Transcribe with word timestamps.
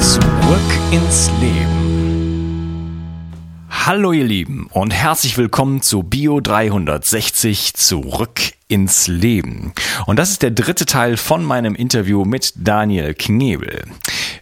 Zurück 0.00 0.20
ins 0.90 1.30
Leben. 1.40 1.86
Hallo 3.70 4.12
ihr 4.12 4.24
Lieben 4.24 4.68
und 4.70 4.92
herzlich 4.92 5.38
willkommen 5.38 5.80
zu 5.80 6.02
Bio 6.02 6.40
360 6.40 7.74
Zurück 7.74 8.40
ins 8.68 9.08
Leben. 9.08 9.72
Und 10.06 10.18
das 10.18 10.30
ist 10.30 10.42
der 10.42 10.50
dritte 10.50 10.86
Teil 10.86 11.16
von 11.16 11.44
meinem 11.44 11.74
Interview 11.74 12.24
mit 12.24 12.52
Daniel 12.56 13.14
Knebel. 13.14 13.84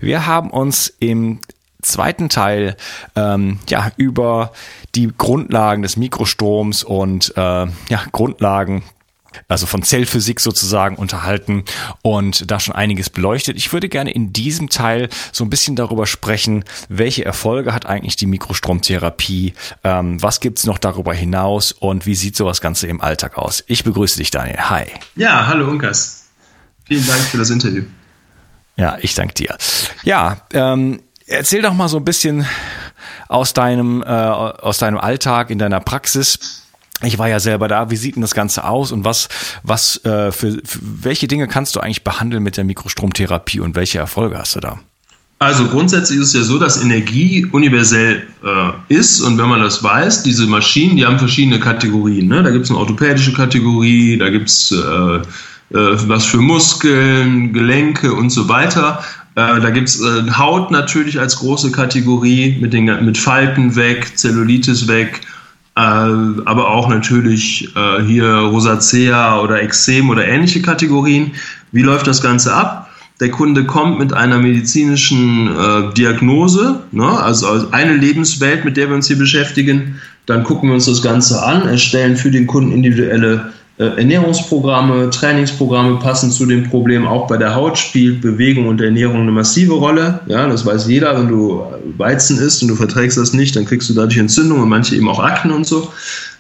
Wir 0.01 0.27
haben 0.27 0.51
uns 0.51 0.93
im 0.99 1.39
zweiten 1.83 2.29
Teil 2.29 2.77
ähm, 3.15 3.61
ja 3.69 3.93
über 3.97 4.53
die 4.95 5.13
Grundlagen 5.17 5.83
des 5.83 5.97
Mikrostroms 5.97 6.83
und 6.83 7.33
äh, 7.37 7.41
ja 7.41 8.03
Grundlagen 8.13 8.83
also 9.49 9.67
von 9.67 9.83
Zellphysik 9.83 10.41
sozusagen 10.41 10.97
unterhalten 10.97 11.65
und 12.03 12.51
da 12.51 12.61
schon 12.61 12.75
einiges 12.75 13.11
beleuchtet. 13.11 13.57
Ich 13.57 13.73
würde 13.73 13.89
gerne 13.89 14.13
in 14.13 14.33
diesem 14.33 14.69
Teil 14.69 15.09
so 15.33 15.45
ein 15.45 15.51
bisschen 15.51 15.77
darüber 15.77 16.07
sprechen, 16.07 16.65
welche 16.89 17.25
Erfolge 17.25 17.73
hat 17.73 17.87
eigentlich 17.87 18.17
die 18.17 18.27
Mikrostromtherapie, 18.27 19.55
ähm, 19.83 20.23
was 20.23 20.41
gibt's 20.41 20.65
noch 20.65 20.79
darüber 20.79 21.15
hinaus 21.15 21.73
und 21.73 22.07
wie 22.07 22.15
sieht 22.15 22.37
sowas 22.37 22.61
Ganze 22.61 22.87
im 22.87 23.01
Alltag 23.01 23.39
aus. 23.39 23.65
Ich 23.67 23.85
begrüße 23.85 24.19
dich, 24.19 24.31
Daniel. 24.31 24.59
Hi. 24.71 24.87
Ja, 25.17 25.47
hallo 25.47 25.69
Unkas. 25.69 26.25
Vielen 26.85 27.07
Dank 27.07 27.21
für 27.21 27.39
das 27.39 27.51
Interview. 27.51 27.85
Ja, 28.77 28.99
ich 29.01 29.15
danke 29.15 29.35
dir. 29.35 29.57
Ja, 30.03 30.39
ähm, 30.53 31.01
erzähl 31.27 31.63
doch 31.63 31.75
mal 31.75 31.89
so 31.89 31.97
ein 31.97 32.05
bisschen 32.05 32.47
aus 33.29 33.53
deinem, 33.53 34.03
äh, 34.03 34.07
aus 34.07 34.79
deinem 34.79 34.99
Alltag, 34.99 35.51
in 35.51 35.59
deiner 35.59 35.81
Praxis 35.81 36.64
ich 37.07 37.19
war 37.19 37.29
ja 37.29 37.41
selber 37.41 37.69
da. 37.69 37.91
Wie 37.91 37.97
sieht 37.97 38.17
denn 38.17 38.23
das 38.23 38.35
Ganze 38.35 38.65
aus 38.65 38.93
und 38.93 39.05
was, 39.05 39.29
was 39.63 40.05
äh, 40.05 40.33
für, 40.33 40.61
für 40.65 40.79
welche 40.83 41.29
Dinge 41.29 41.49
kannst 41.49 41.77
du 41.77 41.81
eigentlich 41.81 42.05
behandeln 42.05 42.43
mit 42.43 42.57
der 42.57 42.65
Mikrostromtherapie 42.65 43.61
und 43.61 43.75
welche 43.75 43.99
Erfolge 43.99 44.39
hast 44.39 44.57
du 44.57 44.61
da? 44.61 44.81
Also 45.41 45.67
grundsätzlich 45.67 46.21
ist 46.21 46.29
es 46.29 46.35
ja 46.35 46.43
so, 46.43 46.59
dass 46.59 46.83
Energie 46.83 47.47
universell 47.51 48.23
äh, 48.43 48.95
ist 48.95 49.21
und 49.21 49.37
wenn 49.37 49.49
man 49.49 49.61
das 49.61 49.83
weiß, 49.83 50.23
diese 50.23 50.47
Maschinen, 50.47 50.97
die 50.97 51.05
haben 51.05 51.19
verschiedene 51.19 51.61
Kategorien. 51.61 52.29
Ne? 52.29 52.43
Da 52.43 52.51
gibt 52.51 52.65
es 52.65 52.71
eine 52.71 52.79
orthopädische 52.79 53.33
Kategorie, 53.33 54.17
da 54.17 54.31
gibt 54.31 54.49
es 54.49 54.73
äh, 54.73 54.77
äh, 54.77 55.23
was 56.09 56.25
für 56.25 56.39
Muskeln, 56.39 57.53
Gelenke 57.53 58.13
und 58.15 58.31
so 58.31 58.49
weiter. 58.49 59.05
Äh, 59.35 59.61
da 59.61 59.71
gibt 59.71 59.89
es 59.89 60.01
äh, 60.01 60.31
Haut 60.31 60.71
natürlich 60.71 61.19
als 61.19 61.37
große 61.37 61.73
Kategorie 61.73 62.57
mit, 62.61 62.73
den, 62.73 62.85
mit 63.05 63.19
Falten 63.19 63.75
weg, 63.75 64.17
Zellulitis 64.17 64.87
weg 64.87 65.21
aber 65.81 66.71
auch 66.71 66.89
natürlich 66.89 67.75
äh, 67.75 68.03
hier 68.03 68.29
Rosacea 68.29 69.41
oder 69.41 69.61
Exem 69.61 70.09
oder 70.09 70.27
ähnliche 70.27 70.63
Kategorien. 70.63 71.33
Wie 71.73 71.83
läuft 71.83 72.07
das 72.07 72.23
Ganze 72.23 72.55
ab? 72.55 72.91
Der 73.21 73.31
Kunde 73.31 73.65
kommt 73.65 73.99
mit 73.99 74.13
einer 74.13 74.39
medizinischen 74.39 75.49
äh, 75.49 75.95
Diagnose, 75.95 76.81
ne? 76.93 77.07
also 77.07 77.69
eine 77.71 77.95
Lebenswelt, 77.95 78.65
mit 78.65 78.77
der 78.77 78.89
wir 78.89 78.97
uns 78.97 79.07
hier 79.07 79.19
beschäftigen. 79.19 80.01
Dann 80.27 80.43
gucken 80.43 80.69
wir 80.69 80.75
uns 80.75 80.87
das 80.87 81.03
Ganze 81.03 81.43
an, 81.43 81.69
erstellen 81.69 82.17
für 82.17 82.31
den 82.31 82.47
Kunden 82.47 82.73
individuelle 82.73 83.35
äh, 83.35 83.64
Ernährungsprogramme, 83.77 85.11
Trainingsprogramme 85.11 85.99
passen 85.99 86.31
zu 86.31 86.47
dem 86.47 86.69
Problem. 86.71 87.07
Auch 87.07 87.27
bei 87.27 87.37
der 87.37 87.57
Haut 87.57 87.77
spielt 87.77 88.21
Bewegung 88.21 88.69
und 88.69 88.81
Ernährung 88.81 89.23
eine 89.23 89.33
massive 89.33 89.75
Rolle. 89.75 90.21
Ja, 90.27 90.47
das 90.47 90.65
weiß 90.65 90.87
jeder. 90.87 91.19
Wenn 91.19 91.29
du 91.29 91.65
Weizen 91.99 92.39
isst 92.39 92.63
und 92.63 92.69
du 92.69 92.77
verträgst 92.77 93.19
das 93.19 93.33
nicht, 93.33 93.57
dann 93.57 93.65
kriegst 93.65 93.91
du 93.91 93.95
dadurch 93.95 94.17
Entzündung 94.17 94.61
und 94.61 94.69
manche 94.69 94.95
eben 94.95 95.09
auch 95.09 95.19
Akten 95.19 95.51
und 95.51 95.67
so. 95.67 95.93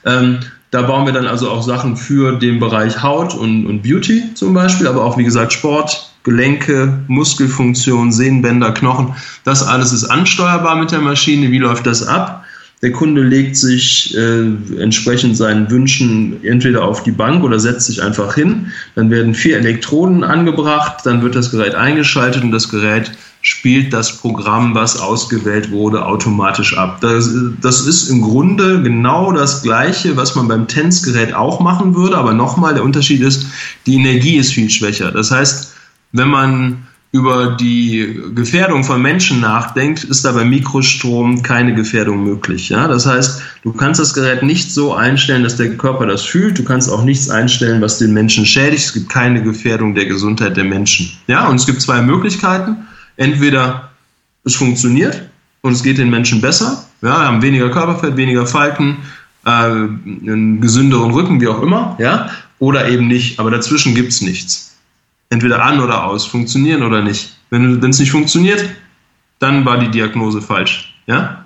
Ähm, 0.06 0.39
da 0.71 0.83
bauen 0.83 1.06
wir 1.06 1.12
dann 1.12 1.27
also 1.27 1.50
auch 1.50 1.62
Sachen 1.62 1.97
für 1.97 2.39
den 2.39 2.61
Bereich 2.61 3.03
Haut 3.03 3.34
und, 3.34 3.67
und 3.67 3.83
Beauty 3.83 4.34
zum 4.34 4.55
Beispiel, 4.55 4.87
aber 4.87 5.05
auch 5.05 5.19
wie 5.19 5.25
gesagt 5.25 5.53
Sport, 5.53 6.12
Gelenke, 6.23 7.00
Muskelfunktion, 7.09 8.12
Sehnenbänder, 8.12 8.73
Knochen. 8.73 9.15
Das 9.44 9.67
alles 9.67 9.93
ist 9.93 10.05
ansteuerbar 10.05 10.77
mit 10.77 10.91
der 10.91 11.00
Maschine. 11.00 11.50
Wie 11.50 11.59
läuft 11.59 11.87
das 11.87 12.06
ab? 12.06 12.44
Der 12.84 12.93
Kunde 12.93 13.22
legt 13.22 13.56
sich 13.56 14.15
äh, 14.15 14.43
entsprechend 14.78 15.39
seinen 15.39 15.71
Wünschen 15.71 16.45
entweder 16.45 16.84
auf 16.84 17.03
die 17.03 17.12
Bank 17.12 17.43
oder 17.43 17.59
setzt 17.59 17.87
sich 17.87 18.03
einfach 18.03 18.34
hin. 18.34 18.67
Dann 18.95 19.11
werden 19.11 19.34
vier 19.34 19.56
Elektroden 19.56 20.22
angebracht, 20.22 20.99
dann 21.05 21.23
wird 21.23 21.34
das 21.34 21.50
Gerät 21.50 21.75
eingeschaltet 21.75 22.44
und 22.44 22.50
das 22.50 22.69
Gerät 22.69 23.11
spielt 23.41 23.94
das 23.94 24.19
Programm, 24.19 24.75
was 24.75 25.00
ausgewählt 25.00 25.71
wurde, 25.71 26.05
automatisch 26.05 26.77
ab. 26.77 27.00
Das, 27.00 27.31
das 27.62 27.87
ist 27.87 28.11
im 28.11 28.21
Grunde 28.21 28.83
genau 28.83 29.33
das 29.33 29.62
Gleiche, 29.62 30.19
was 30.19 30.34
man 30.34 30.47
beim 30.47 30.69
Tänzgerät 30.69 31.33
auch 31.33 31.61
machen 31.61 31.94
würde, 31.94 32.19
aber 32.19 32.34
nochmal, 32.34 32.75
der 32.75 32.84
Unterschied 32.84 33.23
ist, 33.23 33.47
die 33.87 33.94
Energie 33.94 34.37
ist 34.37 34.53
viel 34.53 34.69
schwächer. 34.69 35.11
Das 35.11 35.31
heißt, 35.31 35.73
wenn 36.12 36.28
man 36.28 36.87
über 37.14 37.54
die 37.60 38.20
Gefährdung 38.34 38.82
von 38.82 39.00
Menschen 39.00 39.41
nachdenkt, 39.41 40.02
ist 40.02 40.25
da 40.25 40.32
bei 40.32 40.44
Mikrostrom 40.44 41.44
keine 41.44 41.72
Gefährdung 41.72 42.25
möglich. 42.25 42.70
Ja? 42.70 42.88
Das 42.88 43.06
heißt, 43.06 43.41
du 43.62 43.72
kannst 43.72 44.00
das 44.00 44.14
Gerät 44.14 44.42
nicht 44.42 44.72
so 44.72 44.94
einstellen, 44.94 45.44
dass 45.44 45.54
der 45.54 45.76
Körper 45.76 46.06
das 46.06 46.22
fühlt. 46.22 46.58
Du 46.58 46.64
kannst 46.64 46.91
auch 46.91 47.04
nichts 47.04 47.30
einstellen, 47.30 47.80
was 47.80 47.98
den 47.98 48.12
Menschen 48.12 48.44
schädigt. 48.44 48.86
Es 48.86 48.92
gibt 48.92 49.10
keine 49.10 49.41
Gefährdung 49.44 49.94
der 49.94 50.06
Gesundheit 50.06 50.56
der 50.56 50.64
Menschen. 50.64 51.08
Ja? 51.28 51.47
Und 51.47 51.54
es 51.54 51.66
gibt 51.66 51.80
zwei 51.80 52.02
Möglichkeiten. 52.02 52.78
Entweder 53.16 53.91
es 54.42 54.56
funktioniert 54.56 55.22
und 55.60 55.70
es 55.70 55.84
geht 55.84 55.98
den 55.98 56.10
Menschen 56.10 56.41
besser. 56.41 56.84
Ja, 57.00 57.26
haben 57.26 57.42
weniger 57.42 57.70
Körperfett, 57.70 58.16
weniger 58.16 58.44
Falten, 58.44 58.96
äh, 59.46 59.50
einen 59.50 60.60
gesünderen 60.60 61.12
Rücken, 61.12 61.41
wie 61.41 61.46
auch 61.46 61.62
immer. 61.62 61.96
Ja? 62.00 62.28
Oder 62.58 62.88
eben 62.88 63.06
nicht. 63.06 63.38
Aber 63.38 63.52
dazwischen 63.52 63.94
gibt 63.94 64.10
es 64.10 64.20
nichts 64.20 64.63
entweder 65.34 65.62
an 65.62 65.81
oder 65.81 66.05
aus, 66.05 66.25
funktionieren 66.25 66.83
oder 66.83 67.03
nicht. 67.03 67.37
Wenn 67.50 67.83
es 67.84 67.99
nicht 67.99 68.11
funktioniert, 68.11 68.65
dann 69.39 69.65
war 69.65 69.78
die 69.78 69.91
Diagnose 69.91 70.41
falsch. 70.41 70.95
Ja? 71.06 71.45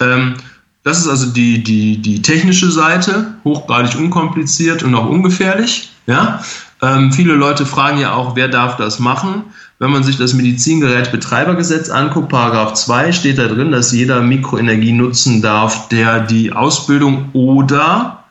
Ähm, 0.00 0.34
das 0.82 0.98
ist 0.98 1.08
also 1.08 1.26
die, 1.30 1.62
die, 1.62 1.98
die 1.98 2.22
technische 2.22 2.70
Seite, 2.70 3.34
hochgradig 3.44 3.96
unkompliziert 3.96 4.82
und 4.82 4.94
auch 4.94 5.08
ungefährlich. 5.08 5.92
Ja? 6.06 6.42
Ähm, 6.82 7.12
viele 7.12 7.34
Leute 7.34 7.66
fragen 7.66 7.98
ja 7.98 8.14
auch, 8.14 8.34
wer 8.34 8.48
darf 8.48 8.76
das 8.76 8.98
machen? 8.98 9.44
Wenn 9.78 9.90
man 9.90 10.02
sich 10.02 10.16
das 10.16 10.32
Medizingerätbetreibergesetz 10.32 11.90
anguckt, 11.90 12.28
Paragraph 12.28 12.74
2 12.74 13.12
steht 13.12 13.38
da 13.38 13.46
drin, 13.46 13.72
dass 13.72 13.92
jeder 13.92 14.20
Mikroenergie 14.22 14.92
nutzen 14.92 15.42
darf, 15.42 15.88
der 15.88 16.20
die 16.20 16.52
Ausbildung 16.52 17.28
oder 17.32 18.21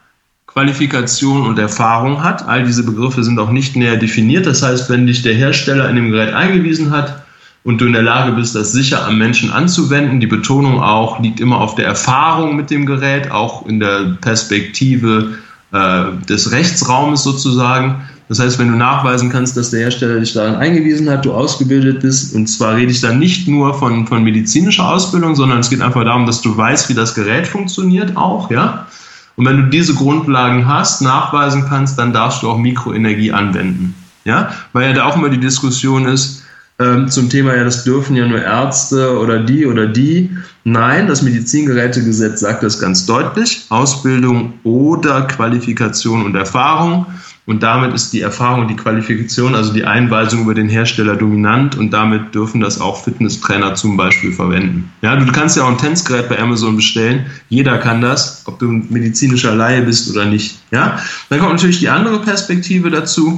Qualifikation 0.54 1.46
und 1.48 1.58
Erfahrung 1.60 2.24
hat. 2.24 2.48
All 2.48 2.64
diese 2.64 2.84
Begriffe 2.84 3.24
sind 3.24 3.40
auch 3.40 3.52
nicht 3.52 3.76
näher 3.76 3.98
definiert. 3.98 4.46
Das 4.46 4.62
heißt, 4.62 4.90
wenn 4.90 5.08
dich 5.08 5.22
der 5.22 5.34
Hersteller 5.34 5.90
in 5.90 5.96
dem 5.96 6.12
Gerät 6.12 6.34
eingewiesen 6.34 6.92
hat 6.92 7.24
und 7.64 7.80
du 7.80 7.86
in 7.86 7.94
der 7.94 8.04
Lage 8.04 8.34
bist, 8.34 8.54
das 8.56 8.74
sicher 8.74 9.06
am 9.06 9.18
Menschen 9.18 9.52
anzuwenden, 9.52 10.20
die 10.20 10.28
Betonung 10.28 10.82
auch 10.82 11.20
liegt 11.22 11.40
immer 11.40 11.62
auf 11.62 11.76
der 11.76 11.86
Erfahrung 11.86 12.56
mit 12.56 12.70
dem 12.70 12.86
Gerät, 12.86 13.32
auch 13.32 13.66
in 13.66 13.80
der 13.80 14.18
Perspektive 14.20 15.36
äh, 15.72 16.04
des 16.28 16.52
Rechtsraumes 16.52 17.24
sozusagen. 17.24 18.02
Das 18.28 18.40
heißt, 18.40 18.60
wenn 18.60 18.72
du 18.72 18.78
nachweisen 18.78 19.30
kannst, 19.30 19.56
dass 19.58 19.72
der 19.72 19.82
Hersteller 19.82 20.20
dich 20.20 20.34
daran 20.34 20.56
eingewiesen 20.56 21.10
hat, 21.10 21.26
du 21.26 21.34
ausgebildet 21.34 22.02
bist, 22.02 22.34
und 22.34 22.48
zwar 22.48 22.76
rede 22.76 22.92
ich 22.92 23.02
dann 23.02 23.20
nicht 23.20 23.48
nur 23.48 23.74
von, 23.74 24.08
von 24.08 24.24
medizinischer 24.24 24.90
Ausbildung, 24.90 25.36
sondern 25.36 25.60
es 25.60 25.70
geht 25.70 25.82
einfach 25.82 26.04
darum, 26.04 26.26
dass 26.26 26.42
du 26.42 26.56
weißt, 26.56 26.90
wie 26.90 26.94
das 26.94 27.14
Gerät 27.14 27.48
funktioniert 27.48 28.16
auch, 28.16 28.50
ja, 28.50 28.88
und 29.36 29.46
wenn 29.46 29.58
du 29.58 29.64
diese 29.70 29.94
Grundlagen 29.96 30.68
hast, 30.68 31.02
nachweisen 31.02 31.66
kannst, 31.68 31.98
dann 31.98 32.14
darfst 32.14 32.44
du 32.44 32.50
auch 32.50 32.58
Mikroenergie 32.58 33.32
anwenden. 33.32 33.96
Ja, 34.24 34.52
weil 34.74 34.90
ja 34.90 34.94
da 34.94 35.06
auch 35.06 35.16
immer 35.16 35.30
die 35.30 35.40
Diskussion 35.40 36.06
ist 36.06 36.44
ähm, 36.82 37.10
zum 37.10 37.30
Thema, 37.30 37.56
ja, 37.56 37.64
das 37.64 37.84
dürfen 37.84 38.16
ja 38.16 38.28
nur 38.28 38.42
Ärzte 38.42 39.18
oder 39.20 39.40
die 39.40 39.66
oder 39.66 39.88
die. 39.88 40.30
Nein, 40.64 41.08
das 41.08 41.22
Medizingerätegesetz 41.22 42.40
sagt 42.40 42.64
das 42.64 42.80
ganz 42.80 43.06
deutlich. 43.06 43.66
Ausbildung 43.70 44.54
oder 44.64 45.24
Qualifikation 45.24 46.26
und 46.26 46.36
Erfahrung. 46.36 47.06
Und 47.52 47.64
damit 47.64 47.94
ist 47.94 48.14
die 48.14 48.22
Erfahrung 48.22 48.62
und 48.62 48.70
die 48.70 48.78
Qualifikation, 48.78 49.56
also 49.56 49.74
die 49.74 49.84
Einweisung 49.84 50.44
über 50.44 50.54
den 50.54 50.70
Hersteller 50.70 51.18
dominant 51.18 51.76
und 51.76 51.92
damit 51.92 52.34
dürfen 52.34 52.62
das 52.62 52.80
auch 52.80 53.04
Fitnesstrainer 53.04 53.76
zum 53.76 53.98
Beispiel 53.98 54.32
verwenden. 54.32 54.90
Ja, 55.02 55.18
du 55.18 55.30
kannst 55.34 55.58
ja 55.58 55.64
auch 55.64 55.68
ein 55.68 55.78
Tänzgerät 55.78 56.30
bei 56.30 56.40
Amazon 56.40 56.78
bestellen. 56.78 57.26
Jeder 57.50 57.78
kann 57.78 58.00
das, 58.00 58.44
ob 58.46 58.60
du 58.60 58.72
ein 58.72 58.88
medizinischer 58.90 59.54
Laie 59.54 59.82
bist 59.82 60.10
oder 60.10 60.24
nicht. 60.24 60.60
Ja, 60.72 60.98
dann 61.28 61.40
kommt 61.40 61.52
natürlich 61.52 61.80
die 61.80 61.90
andere 61.90 62.22
Perspektive 62.22 62.90
dazu. 62.90 63.38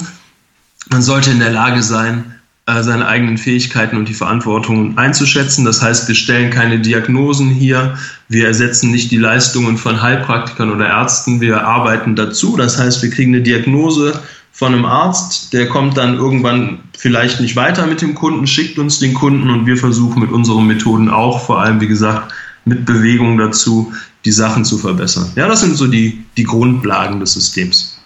Man 0.92 1.01
sollte 1.01 1.31
in 1.31 1.39
der 1.39 1.51
Lage 1.51 1.81
sein, 1.81 2.36
seine 2.65 3.07
eigenen 3.07 3.38
Fähigkeiten 3.38 3.98
und 3.98 4.07
die 4.07 4.13
Verantwortung 4.13 4.98
einzuschätzen. 4.98 5.65
Das 5.65 5.81
heißt, 5.81 6.07
wir 6.07 6.15
stellen 6.15 6.50
keine 6.50 6.80
Diagnosen 6.80 7.50
hier, 7.50 7.98
wir 8.30 8.48
ersetzen 8.48 8.92
nicht 8.92 9.12
die 9.12 9.18
Leistungen 9.18 9.77
von 9.77 10.01
Heilpraktikern 10.01 10.71
oder 10.71 10.88
Ärzten, 10.88 11.42
wir 11.42 11.68
arbeiten 11.68 12.15
dazu. 12.15 12.56
Das 12.56 12.80
heißt, 12.80 13.04
wir 13.04 13.10
kriegen 13.10 13.33
eine 13.33 13.44
Diagnose 13.44 14.18
von 14.54 14.74
einem 14.74 14.86
Arzt, 14.86 15.51
der 15.51 15.68
kommt 15.68 15.98
dann 15.98 16.15
irgendwann 16.15 16.80
vielleicht 16.98 17.42
nicht 17.42 17.56
weiter 17.56 17.86
mit 17.86 18.01
dem 18.01 18.15
Kunden, 18.15 18.48
schickt 18.48 18.80
uns 18.80 19.00
den 19.00 19.13
Kunden 19.13 19.50
und 19.50 19.65
wir 19.65 19.75
versuchen 19.75 20.21
mit 20.21 20.31
unseren 20.31 20.68
Methoden 20.68 21.10
auch, 21.10 21.45
vor 21.45 21.60
allem 21.60 21.81
wie 21.81 21.88
gesagt, 21.88 22.33
mit 22.63 22.86
Bewegung 22.86 23.38
dazu, 23.38 23.92
die 24.24 24.31
Sachen 24.31 24.63
zu 24.63 24.77
verbessern. 24.77 25.30
Ja, 25.36 25.48
das 25.48 25.62
sind 25.62 25.75
so 25.75 25.88
die, 25.88 26.24
die 26.38 26.44
Grundlagen 26.44 27.19
des 27.19 27.33
Systems. 27.33 28.00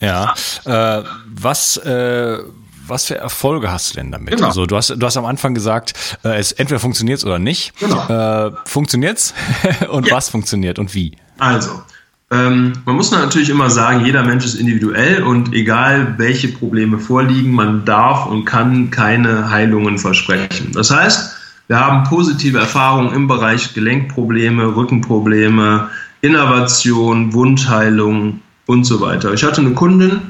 Ja, 0.00 0.34
äh, 0.66 1.02
was, 1.34 1.78
äh, 1.78 2.38
was 2.86 3.06
für 3.06 3.16
Erfolge 3.16 3.70
hast 3.70 3.92
du 3.92 3.96
denn 3.96 4.10
damit? 4.10 4.36
Genau. 4.36 4.48
Also 4.48 4.66
du 4.66 4.76
hast, 4.76 4.90
du 4.90 5.06
hast 5.06 5.16
am 5.16 5.24
Anfang 5.24 5.54
gesagt, 5.54 5.94
äh, 6.24 6.38
es 6.38 6.52
entweder 6.52 6.80
funktioniert 6.80 7.18
es 7.18 7.24
oder 7.24 7.38
nicht. 7.38 7.78
Genau. 7.78 8.48
Äh, 8.48 8.52
funktioniert's? 8.64 9.34
und 9.90 10.08
ja. 10.08 10.16
was 10.16 10.28
funktioniert 10.28 10.78
und 10.78 10.94
wie? 10.94 11.16
Also, 11.38 11.82
ähm, 12.30 12.72
man 12.84 12.96
muss 12.96 13.10
natürlich 13.10 13.50
immer 13.50 13.70
sagen, 13.70 14.04
jeder 14.04 14.24
Mensch 14.24 14.44
ist 14.44 14.54
individuell 14.54 15.22
und 15.22 15.52
egal 15.52 16.14
welche 16.16 16.48
Probleme 16.48 16.98
vorliegen, 16.98 17.52
man 17.52 17.84
darf 17.84 18.26
und 18.26 18.44
kann 18.44 18.90
keine 18.90 19.50
Heilungen 19.50 19.98
versprechen. 19.98 20.72
Das 20.72 20.90
heißt, 20.90 21.36
wir 21.68 21.78
haben 21.80 22.04
positive 22.04 22.58
Erfahrungen 22.58 23.14
im 23.14 23.26
Bereich 23.26 23.72
Gelenkprobleme, 23.74 24.76
Rückenprobleme, 24.76 25.88
Innovation, 26.20 27.32
Wundheilung 27.32 28.40
und 28.66 28.84
so 28.84 29.00
weiter. 29.00 29.32
Ich 29.32 29.44
hatte 29.44 29.60
eine 29.60 29.72
Kundin, 29.72 30.22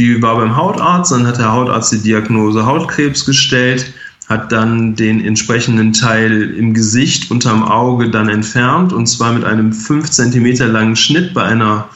die 0.00 0.22
war 0.22 0.36
beim 0.36 0.56
Hautarzt, 0.56 1.12
dann 1.12 1.26
hat 1.26 1.38
der 1.38 1.52
Hautarzt 1.52 1.92
die 1.92 1.98
Diagnose 1.98 2.64
Hautkrebs 2.64 3.26
gestellt, 3.26 3.92
hat 4.28 4.50
dann 4.50 4.94
den 4.94 5.22
entsprechenden 5.22 5.92
Teil 5.92 6.54
im 6.56 6.72
Gesicht 6.72 7.30
unterm 7.30 7.62
Auge 7.62 8.08
dann 8.08 8.30
entfernt 8.30 8.94
und 8.94 9.06
zwar 9.06 9.32
mit 9.34 9.44
einem 9.44 9.72
5 9.72 10.08
cm 10.08 10.72
langen 10.72 10.96
Schnitt 10.96 11.34
bei 11.34 11.42
einer 11.42 11.88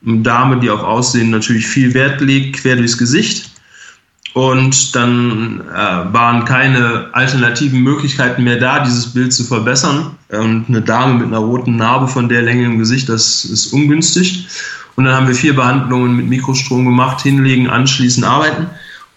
Dame, 0.00 0.58
die 0.58 0.70
auf 0.70 0.82
Aussehen 0.82 1.30
natürlich 1.30 1.66
viel 1.66 1.94
Wert 1.94 2.20
legt, 2.20 2.56
quer 2.56 2.74
durchs 2.74 2.98
Gesicht. 2.98 3.50
Und 4.34 4.96
dann 4.96 5.60
äh, 5.60 6.12
waren 6.12 6.44
keine 6.46 7.10
alternativen 7.12 7.80
Möglichkeiten 7.82 8.42
mehr 8.44 8.58
da, 8.58 8.82
dieses 8.82 9.12
Bild 9.12 9.32
zu 9.32 9.44
verbessern. 9.44 10.16
Und 10.30 10.64
eine 10.68 10.80
Dame 10.80 11.18
mit 11.18 11.26
einer 11.26 11.38
roten 11.38 11.76
Narbe 11.76 12.08
von 12.08 12.30
der 12.30 12.42
Länge 12.42 12.64
im 12.64 12.78
Gesicht, 12.78 13.10
das 13.10 13.44
ist 13.44 13.74
ungünstig. 13.74 14.48
Und 14.96 15.04
dann 15.04 15.14
haben 15.14 15.26
wir 15.26 15.34
vier 15.34 15.56
Behandlungen 15.56 16.16
mit 16.16 16.28
Mikrostrom 16.28 16.84
gemacht, 16.84 17.22
hinlegen, 17.22 17.68
anschließen, 17.68 18.24
arbeiten. 18.24 18.66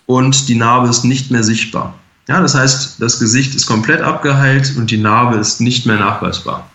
Und 0.05 0.47
die 0.47 0.55
Narbe 0.55 0.87
ist 0.87 1.03
nicht 1.03 1.31
mehr 1.31 1.43
sichtbar. 1.43 1.95
Ja, 2.27 2.41
das 2.41 2.55
heißt, 2.55 3.01
das 3.01 3.19
Gesicht 3.19 3.53
ist 3.55 3.67
komplett 3.67 4.01
abgeheilt 4.01 4.73
und 4.77 4.89
die 4.89 4.97
Narbe 4.97 5.37
ist 5.37 5.61
nicht 5.61 5.85
mehr 5.85 5.97
nachweisbar. 5.97 6.67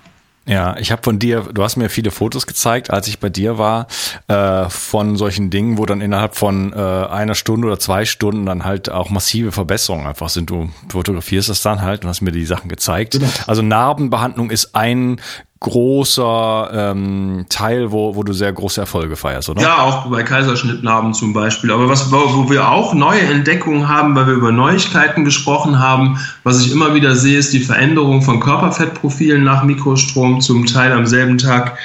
Ja, 0.46 0.76
ich 0.78 0.90
habe 0.90 1.02
von 1.02 1.18
dir, 1.18 1.46
du 1.52 1.62
hast 1.62 1.76
mir 1.76 1.88
viele 1.90 2.10
Fotos 2.10 2.46
gezeigt, 2.46 2.90
als 2.90 3.08
ich 3.08 3.20
bei 3.20 3.28
dir 3.28 3.58
war, 3.58 3.86
äh, 4.26 4.68
von 4.68 5.16
solchen 5.16 5.50
Dingen, 5.50 5.76
wo 5.76 5.86
dann 5.86 6.00
innerhalb 6.00 6.34
von 6.34 6.72
äh, 6.72 6.76
einer 6.76 7.34
Stunde 7.34 7.68
oder 7.68 7.78
zwei 7.78 8.04
Stunden 8.04 8.46
dann 8.46 8.64
halt 8.64 8.90
auch 8.90 9.10
massive 9.10 9.52
Verbesserungen 9.52 10.06
einfach 10.06 10.28
sind. 10.28 10.50
Du 10.50 10.70
fotografierst 10.88 11.48
das 11.50 11.62
dann 11.62 11.82
halt 11.82 12.02
und 12.02 12.08
hast 12.08 12.22
mir 12.22 12.32
die 12.32 12.46
Sachen 12.46 12.68
gezeigt. 12.68 13.12
Genau. 13.12 13.28
Also 13.46 13.62
Narbenbehandlung 13.62 14.50
ist 14.50 14.74
ein 14.74 15.20
großer 15.60 16.70
ähm, 16.72 17.44
Teil, 17.50 17.92
wo, 17.92 18.16
wo 18.16 18.22
du 18.22 18.32
sehr 18.32 18.52
große 18.52 18.80
Erfolge 18.80 19.14
feierst, 19.14 19.50
oder? 19.50 19.60
Ja, 19.60 19.82
auch 19.82 20.06
bei 20.06 20.22
Kaiserschnittnarben 20.22 21.12
zum 21.12 21.34
Beispiel. 21.34 21.70
Aber 21.70 21.88
was, 21.88 22.10
wo 22.10 22.48
wir 22.48 22.70
auch 22.70 22.94
neue 22.94 23.20
Entdeckungen 23.20 23.86
haben, 23.86 24.16
weil 24.16 24.26
wir 24.26 24.34
über 24.34 24.52
Neuigkeiten 24.52 25.24
gesprochen 25.24 25.78
haben, 25.78 26.18
was 26.44 26.64
ich 26.64 26.72
immer 26.72 26.94
wieder 26.94 27.14
sehe, 27.14 27.38
ist 27.38 27.52
die 27.52 27.60
Veränderung 27.60 28.22
von 28.22 28.40
Körperfettprofilen 28.40 29.44
nach 29.44 29.62
Mikrostrom, 29.62 30.40
zum 30.40 30.64
Teil 30.64 30.92
am 30.92 31.06
selben 31.06 31.36
Tag. 31.36 31.78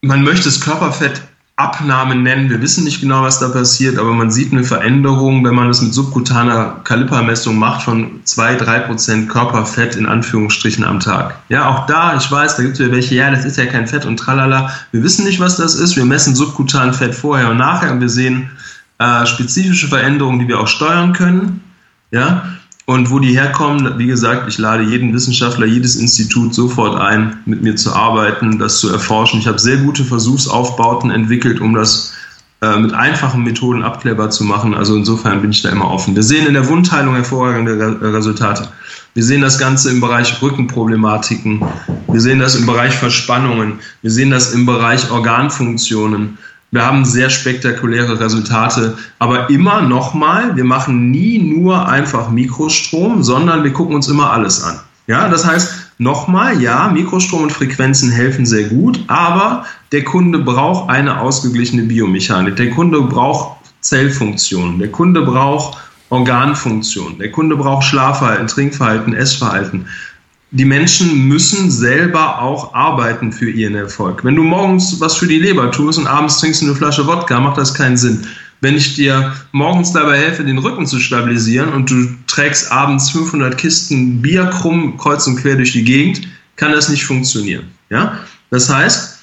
Man 0.00 0.24
möchte 0.24 0.46
das 0.46 0.60
Körperfett 0.60 1.22
Abnahme 1.56 2.14
nennen. 2.16 2.48
Wir 2.48 2.62
wissen 2.62 2.84
nicht 2.84 3.00
genau, 3.00 3.22
was 3.22 3.38
da 3.38 3.48
passiert, 3.48 3.98
aber 3.98 4.12
man 4.12 4.30
sieht 4.30 4.52
eine 4.52 4.64
Veränderung, 4.64 5.44
wenn 5.44 5.54
man 5.54 5.68
es 5.68 5.82
mit 5.82 5.92
subkutaner 5.92 6.80
Kalipermessung 6.84 7.58
macht, 7.58 7.82
von 7.82 8.22
2-3% 8.24 9.26
Körperfett 9.26 9.94
in 9.96 10.06
Anführungsstrichen 10.06 10.82
am 10.82 10.98
Tag. 10.98 11.38
Ja, 11.50 11.68
auch 11.68 11.86
da, 11.86 12.16
ich 12.16 12.30
weiß, 12.30 12.56
da 12.56 12.62
gibt 12.62 12.74
es 12.74 12.78
ja 12.80 12.90
welche, 12.90 13.14
ja, 13.16 13.30
das 13.30 13.44
ist 13.44 13.58
ja 13.58 13.66
kein 13.66 13.86
Fett 13.86 14.06
und 14.06 14.16
tralala. 14.16 14.70
Wir 14.92 15.02
wissen 15.02 15.26
nicht, 15.26 15.40
was 15.40 15.56
das 15.56 15.74
ist. 15.74 15.94
Wir 15.94 16.06
messen 16.06 16.34
subkutan 16.34 16.94
Fett 16.94 17.14
vorher 17.14 17.50
und 17.50 17.58
nachher 17.58 17.92
und 17.92 18.00
wir 18.00 18.08
sehen 18.08 18.50
äh, 18.98 19.26
spezifische 19.26 19.88
Veränderungen, 19.88 20.38
die 20.38 20.48
wir 20.48 20.58
auch 20.58 20.68
steuern 20.68 21.12
können. 21.12 21.62
Ja, 22.10 22.44
und 22.84 23.10
wo 23.10 23.20
die 23.20 23.34
herkommen, 23.34 23.98
wie 23.98 24.06
gesagt, 24.06 24.48
ich 24.48 24.58
lade 24.58 24.82
jeden 24.82 25.14
Wissenschaftler, 25.14 25.66
jedes 25.66 25.96
Institut 25.96 26.54
sofort 26.54 27.00
ein, 27.00 27.38
mit 27.46 27.62
mir 27.62 27.76
zu 27.76 27.92
arbeiten, 27.92 28.58
das 28.58 28.80
zu 28.80 28.90
erforschen. 28.90 29.38
Ich 29.38 29.46
habe 29.46 29.58
sehr 29.58 29.76
gute 29.76 30.04
Versuchsaufbauten 30.04 31.10
entwickelt, 31.10 31.60
um 31.60 31.74
das 31.74 32.12
äh, 32.60 32.78
mit 32.78 32.92
einfachen 32.92 33.44
Methoden 33.44 33.82
abklärbar 33.82 34.30
zu 34.30 34.44
machen. 34.44 34.74
Also 34.74 34.96
insofern 34.96 35.40
bin 35.40 35.50
ich 35.50 35.62
da 35.62 35.70
immer 35.70 35.90
offen. 35.90 36.16
Wir 36.16 36.24
sehen 36.24 36.46
in 36.46 36.54
der 36.54 36.68
Wundheilung 36.68 37.14
hervorragende 37.14 37.78
Re 37.78 38.14
Resultate. 38.14 38.68
Wir 39.14 39.24
sehen 39.24 39.42
das 39.42 39.58
Ganze 39.58 39.90
im 39.90 40.00
Bereich 40.00 40.40
Rückenproblematiken. 40.40 41.62
Wir 42.08 42.20
sehen 42.20 42.38
das 42.38 42.54
im 42.54 42.66
Bereich 42.66 42.94
Verspannungen. 42.94 43.80
Wir 44.00 44.10
sehen 44.10 44.30
das 44.30 44.52
im 44.52 44.64
Bereich 44.64 45.10
Organfunktionen. 45.10 46.38
Wir 46.72 46.86
haben 46.86 47.04
sehr 47.04 47.28
spektakuläre 47.28 48.18
Resultate, 48.18 48.96
aber 49.18 49.50
immer 49.50 49.82
nochmal, 49.82 50.56
wir 50.56 50.64
machen 50.64 51.10
nie 51.10 51.38
nur 51.38 51.86
einfach 51.86 52.30
Mikrostrom, 52.30 53.22
sondern 53.22 53.62
wir 53.62 53.74
gucken 53.74 53.94
uns 53.94 54.08
immer 54.08 54.32
alles 54.32 54.64
an. 54.64 54.80
Ja, 55.06 55.28
das 55.28 55.46
heißt, 55.46 55.92
nochmal, 55.98 56.62
ja, 56.62 56.88
Mikrostrom 56.88 57.42
und 57.42 57.52
Frequenzen 57.52 58.10
helfen 58.10 58.46
sehr 58.46 58.70
gut, 58.70 59.04
aber 59.08 59.66
der 59.92 60.02
Kunde 60.04 60.38
braucht 60.38 60.88
eine 60.88 61.20
ausgeglichene 61.20 61.82
Biomechanik. 61.82 62.56
Der 62.56 62.70
Kunde 62.70 63.02
braucht 63.02 63.58
Zellfunktionen. 63.82 64.78
Der 64.78 64.90
Kunde 64.90 65.20
braucht 65.20 65.76
Organfunktionen. 66.08 67.18
Der 67.18 67.30
Kunde 67.30 67.56
braucht 67.56 67.84
Schlafverhalten, 67.84 68.46
Trinkverhalten, 68.46 69.12
Essverhalten 69.12 69.88
die 70.52 70.66
Menschen 70.66 71.28
müssen 71.28 71.70
selber 71.70 72.40
auch 72.40 72.74
arbeiten 72.74 73.32
für 73.32 73.50
ihren 73.50 73.74
Erfolg. 73.74 74.22
Wenn 74.22 74.36
du 74.36 74.42
morgens 74.42 75.00
was 75.00 75.16
für 75.16 75.26
die 75.26 75.38
Leber 75.38 75.70
tust 75.70 75.98
und 75.98 76.06
abends 76.06 76.38
trinkst 76.38 76.60
du 76.60 76.66
eine 76.66 76.74
Flasche 76.74 77.06
Wodka, 77.06 77.40
macht 77.40 77.56
das 77.56 77.72
keinen 77.72 77.96
Sinn. 77.96 78.26
Wenn 78.60 78.76
ich 78.76 78.94
dir 78.94 79.32
morgens 79.52 79.92
dabei 79.92 80.18
helfe, 80.18 80.44
den 80.44 80.58
Rücken 80.58 80.86
zu 80.86 81.00
stabilisieren 81.00 81.72
und 81.72 81.90
du 81.90 82.06
trägst 82.26 82.70
abends 82.70 83.10
500 83.10 83.56
Kisten 83.56 84.20
Bier 84.20 84.44
krumm 84.44 84.98
kreuz 84.98 85.26
und 85.26 85.36
quer 85.36 85.56
durch 85.56 85.72
die 85.72 85.84
Gegend, 85.84 86.28
kann 86.56 86.72
das 86.72 86.90
nicht 86.90 87.04
funktionieren. 87.04 87.70
Ja? 87.88 88.18
Das 88.50 88.68
heißt, 88.68 89.20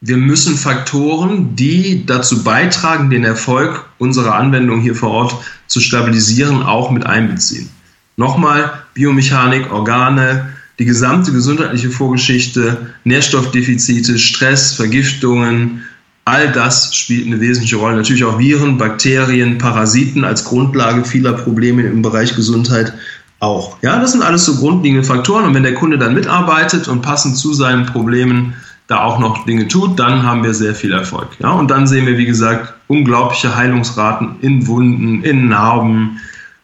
wir 0.00 0.16
müssen 0.16 0.56
Faktoren, 0.56 1.54
die 1.54 2.04
dazu 2.04 2.42
beitragen, 2.42 3.10
den 3.10 3.22
Erfolg 3.22 3.88
unserer 3.98 4.34
Anwendung 4.34 4.80
hier 4.80 4.96
vor 4.96 5.10
Ort 5.10 5.36
zu 5.68 5.80
stabilisieren, 5.80 6.64
auch 6.64 6.90
mit 6.90 7.06
einbeziehen. 7.06 7.70
Nochmal, 8.16 8.85
Biomechanik, 8.96 9.70
Organe, 9.70 10.48
die 10.78 10.86
gesamte 10.86 11.30
gesundheitliche 11.30 11.90
Vorgeschichte, 11.90 12.94
Nährstoffdefizite, 13.04 14.18
Stress, 14.18 14.72
Vergiftungen, 14.72 15.82
all 16.24 16.50
das 16.50 16.94
spielt 16.94 17.26
eine 17.26 17.40
wesentliche 17.40 17.76
Rolle. 17.76 17.96
Natürlich 17.96 18.24
auch 18.24 18.38
Viren, 18.38 18.78
Bakterien, 18.78 19.58
Parasiten 19.58 20.24
als 20.24 20.44
Grundlage 20.44 21.04
vieler 21.04 21.34
Probleme 21.34 21.82
im 21.82 22.00
Bereich 22.02 22.34
Gesundheit 22.34 22.94
auch. 23.38 23.76
Ja, 23.82 24.00
das 24.00 24.12
sind 24.12 24.22
alles 24.22 24.46
so 24.46 24.56
grundlegende 24.56 25.04
Faktoren 25.04 25.44
und 25.44 25.54
wenn 25.54 25.62
der 25.62 25.74
Kunde 25.74 25.98
dann 25.98 26.14
mitarbeitet 26.14 26.88
und 26.88 27.02
passend 27.02 27.36
zu 27.36 27.52
seinen 27.52 27.84
Problemen 27.84 28.54
da 28.86 29.02
auch 29.02 29.18
noch 29.18 29.44
Dinge 29.44 29.68
tut, 29.68 29.98
dann 29.98 30.22
haben 30.22 30.42
wir 30.42 30.54
sehr 30.54 30.74
viel 30.74 30.92
Erfolg. 30.92 31.28
Ja, 31.40 31.50
und 31.50 31.70
dann 31.70 31.86
sehen 31.86 32.06
wir, 32.06 32.16
wie 32.16 32.24
gesagt, 32.24 32.72
unglaubliche 32.86 33.54
Heilungsraten 33.54 34.36
in 34.40 34.66
Wunden, 34.66 35.22
in 35.22 35.48
Narben, 35.48 36.20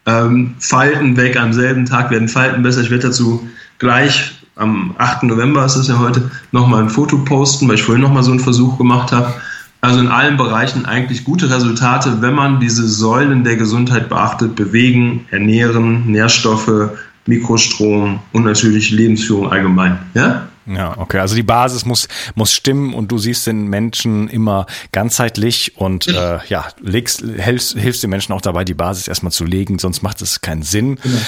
ähm, 0.06 0.54
Falten 0.58 1.16
weg 1.16 1.36
am 1.36 1.52
selben 1.52 1.86
Tag 1.86 2.10
werden 2.10 2.28
Falten 2.28 2.62
besser. 2.62 2.80
Ich 2.80 2.90
werde 2.90 3.08
dazu 3.08 3.46
gleich 3.78 4.32
am 4.56 4.94
8. 4.98 5.24
November 5.24 5.64
ist 5.64 5.76
es 5.76 5.88
ja 5.88 5.98
heute 5.98 6.30
nochmal 6.50 6.82
ein 6.82 6.90
Foto 6.90 7.18
posten, 7.18 7.68
weil 7.68 7.76
ich 7.76 7.82
vorhin 7.82 8.02
nochmal 8.02 8.22
so 8.22 8.30
einen 8.30 8.40
Versuch 8.40 8.78
gemacht 8.78 9.12
habe. 9.12 9.32
Also 9.80 9.98
in 9.98 10.08
allen 10.08 10.36
Bereichen 10.36 10.86
eigentlich 10.86 11.24
gute 11.24 11.50
Resultate, 11.50 12.18
wenn 12.20 12.34
man 12.34 12.60
diese 12.60 12.86
Säulen 12.86 13.42
der 13.42 13.56
Gesundheit 13.56 14.08
beachtet, 14.08 14.54
bewegen, 14.54 15.26
ernähren, 15.30 16.06
Nährstoffe, 16.10 16.90
Mikrostrom 17.26 18.20
und 18.32 18.44
natürlich 18.44 18.90
Lebensführung 18.90 19.50
allgemein. 19.50 19.98
Ja? 20.14 20.48
Ja, 20.66 20.96
okay. 20.98 21.18
Also 21.18 21.34
die 21.34 21.42
Basis 21.42 21.84
muss, 21.84 22.08
muss 22.34 22.52
stimmen 22.52 22.94
und 22.94 23.10
du 23.10 23.18
siehst 23.18 23.46
den 23.46 23.66
Menschen 23.68 24.28
immer 24.28 24.66
ganzheitlich 24.92 25.76
und 25.76 26.06
äh, 26.06 26.38
ja, 26.46 26.66
legst, 26.80 27.20
hilfst, 27.20 27.78
hilfst 27.78 28.02
den 28.02 28.10
Menschen 28.10 28.32
auch 28.32 28.40
dabei, 28.40 28.64
die 28.64 28.74
Basis 28.74 29.08
erstmal 29.08 29.32
zu 29.32 29.44
legen, 29.44 29.78
sonst 29.78 30.02
macht 30.02 30.22
es 30.22 30.40
keinen 30.40 30.62
Sinn. 30.62 30.98
Genau. 31.02 31.18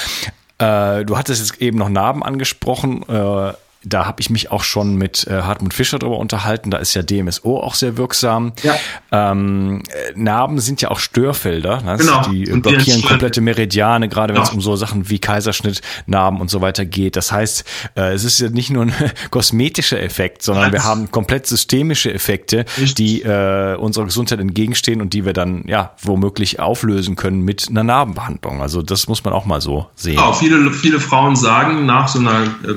Äh, 0.57 1.05
du 1.05 1.17
hattest 1.17 1.41
jetzt 1.41 1.61
eben 1.61 1.77
noch 1.77 1.89
Narben 1.89 2.23
angesprochen. 2.23 3.03
Äh, 3.09 3.53
da 3.85 4.05
habe 4.05 4.21
ich 4.21 4.29
mich 4.29 4.51
auch 4.51 4.63
schon 4.63 4.95
mit 4.95 5.27
äh, 5.27 5.41
Hartmut 5.43 5.73
Fischer 5.73 5.99
darüber 5.99 6.17
unterhalten. 6.17 6.71
Da 6.71 6.77
ist 6.77 6.93
ja 6.93 7.03
DMSO 7.03 7.59
auch 7.59 7.75
sehr 7.75 7.97
wirksam. 7.97 8.53
Ja. 8.63 8.75
Ähm, 9.11 9.83
Narben 10.15 10.59
sind 10.59 10.81
ja 10.81 10.91
auch 10.91 10.99
Störfelder. 10.99 11.81
Ne? 11.81 11.97
Genau. 11.97 12.23
Die 12.23 12.51
und 12.51 12.61
blockieren 12.61 13.01
die 13.01 13.07
komplette 13.07 13.41
Meridiane, 13.41 14.09
gerade 14.09 14.33
wenn 14.33 14.41
es 14.41 14.49
ja. 14.49 14.55
um 14.55 14.61
so 14.61 14.75
Sachen 14.75 15.09
wie 15.09 15.19
Kaiserschnitt, 15.19 15.81
Narben 16.07 16.41
und 16.41 16.49
so 16.49 16.61
weiter 16.61 16.85
geht. 16.85 17.15
Das 17.15 17.31
heißt, 17.31 17.63
äh, 17.95 18.13
es 18.13 18.23
ist 18.23 18.39
ja 18.39 18.49
nicht 18.49 18.71
nur 18.71 18.83
ein 18.83 18.93
kosmetischer 19.31 20.01
Effekt, 20.01 20.41
sondern 20.41 20.71
wir 20.71 20.83
haben 20.83 21.11
komplett 21.11 21.47
systemische 21.47 22.13
Effekte, 22.13 22.65
Richtig. 22.77 22.95
die 22.95 23.21
äh, 23.21 23.75
unserer 23.75 24.05
Gesundheit 24.05 24.39
entgegenstehen 24.39 25.01
und 25.01 25.13
die 25.13 25.25
wir 25.25 25.33
dann 25.33 25.63
ja 25.67 25.91
womöglich 26.01 26.59
auflösen 26.59 27.15
können 27.15 27.41
mit 27.41 27.69
einer 27.69 27.83
Narbenbehandlung. 27.83 28.61
Also 28.61 28.81
das 28.81 29.07
muss 29.07 29.23
man 29.23 29.33
auch 29.33 29.45
mal 29.45 29.61
so 29.61 29.87
sehen. 29.95 30.15
Genau, 30.15 30.33
viele, 30.33 30.71
viele 30.71 30.99
Frauen 30.99 31.35
sagen, 31.35 31.85
nach 31.85 32.07
so 32.07 32.19
einer 32.19 32.43
äh, 32.63 32.73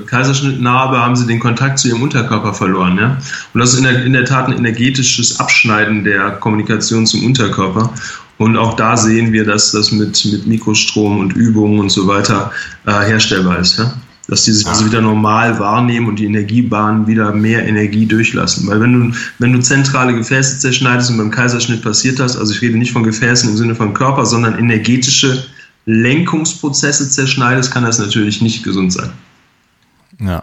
Kaiserschnittnarbe 0.99 1.05
haben 1.05 1.17
sie 1.17 1.26
den 1.26 1.40
Kontakt 1.40 1.78
zu 1.78 1.88
ihrem 1.88 2.02
Unterkörper 2.02 2.55
verloren. 2.55 2.99
Ja? 2.99 3.17
Und 3.55 3.61
das 3.61 3.73
ist 3.73 3.78
in 3.78 3.85
der, 3.85 4.05
in 4.05 4.12
der 4.12 4.25
Tat 4.25 4.49
ein 4.49 4.57
energetisches 4.57 5.40
Abschneiden 5.40 6.05
der 6.05 6.33
Kommunikation 6.33 7.07
zum 7.07 7.25
Unterkörper. 7.25 7.93
Und 8.38 8.57
auch 8.57 8.76
da 8.76 8.97
sehen 8.97 9.33
wir, 9.33 9.45
dass 9.45 9.73
das 9.73 9.90
mit, 9.90 10.25
mit 10.26 10.47
Mikrostrom 10.47 11.19
und 11.19 11.33
Übungen 11.33 11.81
und 11.81 11.90
so 11.90 12.07
weiter 12.07 12.52
äh, 12.87 12.93
herstellbar 13.07 13.59
ist. 13.59 13.78
Ja? 13.78 13.93
Dass 14.28 14.45
die 14.45 14.52
sich 14.52 14.67
also 14.67 14.85
wieder 14.85 15.00
normal 15.00 15.59
wahrnehmen 15.59 16.07
und 16.07 16.19
die 16.19 16.26
Energiebahnen 16.26 17.07
wieder 17.07 17.33
mehr 17.33 17.67
Energie 17.67 18.07
durchlassen. 18.07 18.69
Weil 18.69 18.81
wenn 18.81 18.93
du, 18.93 19.17
wenn 19.38 19.52
du 19.52 19.61
zentrale 19.61 20.14
Gefäße 20.14 20.59
zerschneidest 20.59 21.11
und 21.11 21.17
beim 21.17 21.31
Kaiserschnitt 21.31 21.83
passiert 21.83 22.19
das, 22.19 22.37
also 22.37 22.52
ich 22.52 22.61
rede 22.61 22.76
nicht 22.76 22.93
von 22.93 23.02
Gefäßen 23.02 23.49
im 23.49 23.57
Sinne 23.57 23.75
von 23.75 23.95
Körper, 23.95 24.26
sondern 24.26 24.59
energetische 24.59 25.45
Lenkungsprozesse 25.87 27.09
zerschneidest, 27.09 27.73
kann 27.73 27.85
das 27.85 27.99
natürlich 27.99 28.43
nicht 28.43 28.62
gesund 28.62 28.93
sein. 28.93 29.11
Ja. 30.21 30.43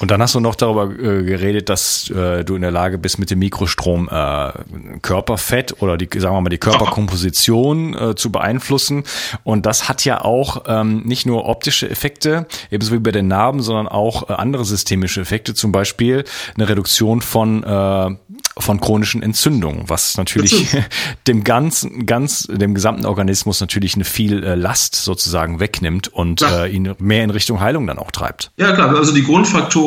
Und 0.00 0.10
dann 0.10 0.20
hast 0.22 0.34
du 0.34 0.40
noch 0.40 0.54
darüber 0.54 0.90
äh, 0.90 1.22
geredet, 1.22 1.68
dass 1.68 2.10
äh, 2.10 2.44
du 2.44 2.56
in 2.56 2.62
der 2.62 2.70
Lage 2.70 2.98
bist, 2.98 3.18
mit 3.18 3.30
dem 3.30 3.38
Mikrostrom 3.38 4.08
äh, 4.10 4.52
Körperfett 5.02 5.82
oder 5.82 5.96
die, 5.96 6.08
sagen 6.18 6.34
wir 6.34 6.40
mal, 6.40 6.48
die 6.48 6.58
Körperkomposition 6.58 7.94
äh, 7.94 8.14
zu 8.14 8.32
beeinflussen. 8.32 9.04
Und 9.44 9.66
das 9.66 9.88
hat 9.88 10.04
ja 10.04 10.22
auch 10.22 10.64
ähm, 10.66 11.02
nicht 11.04 11.26
nur 11.26 11.46
optische 11.46 11.88
Effekte, 11.88 12.46
ebenso 12.70 12.92
wie 12.92 12.98
bei 12.98 13.12
den 13.12 13.28
Narben, 13.28 13.62
sondern 13.62 13.88
auch 13.88 14.28
äh, 14.28 14.34
andere 14.34 14.64
systemische 14.64 15.20
Effekte, 15.20 15.54
zum 15.54 15.72
Beispiel 15.72 16.24
eine 16.54 16.68
Reduktion 16.68 17.22
von 17.22 17.62
äh, 17.62 18.16
von 18.58 18.80
chronischen 18.80 19.22
Entzündungen, 19.22 19.84
was 19.88 20.16
natürlich 20.16 20.76
dem 21.26 21.42
ganzen, 21.42 22.04
ganz, 22.06 22.46
dem 22.46 22.74
gesamten 22.74 23.06
Organismus 23.06 23.60
natürlich 23.60 23.94
eine 23.94 24.04
viel 24.04 24.44
äh, 24.44 24.54
Last 24.54 24.94
sozusagen 24.94 25.58
wegnimmt 25.58 26.08
und 26.08 26.42
äh, 26.42 26.66
ihn 26.68 26.94
mehr 26.98 27.24
in 27.24 27.30
Richtung 27.30 27.60
Heilung 27.60 27.86
dann 27.86 27.98
auch 27.98 28.10
treibt. 28.10 28.50
Ja, 28.56 28.72
klar. 28.72 28.94
Also 28.94 29.14
die 29.14 29.24
Grundfaktoren 29.24 29.81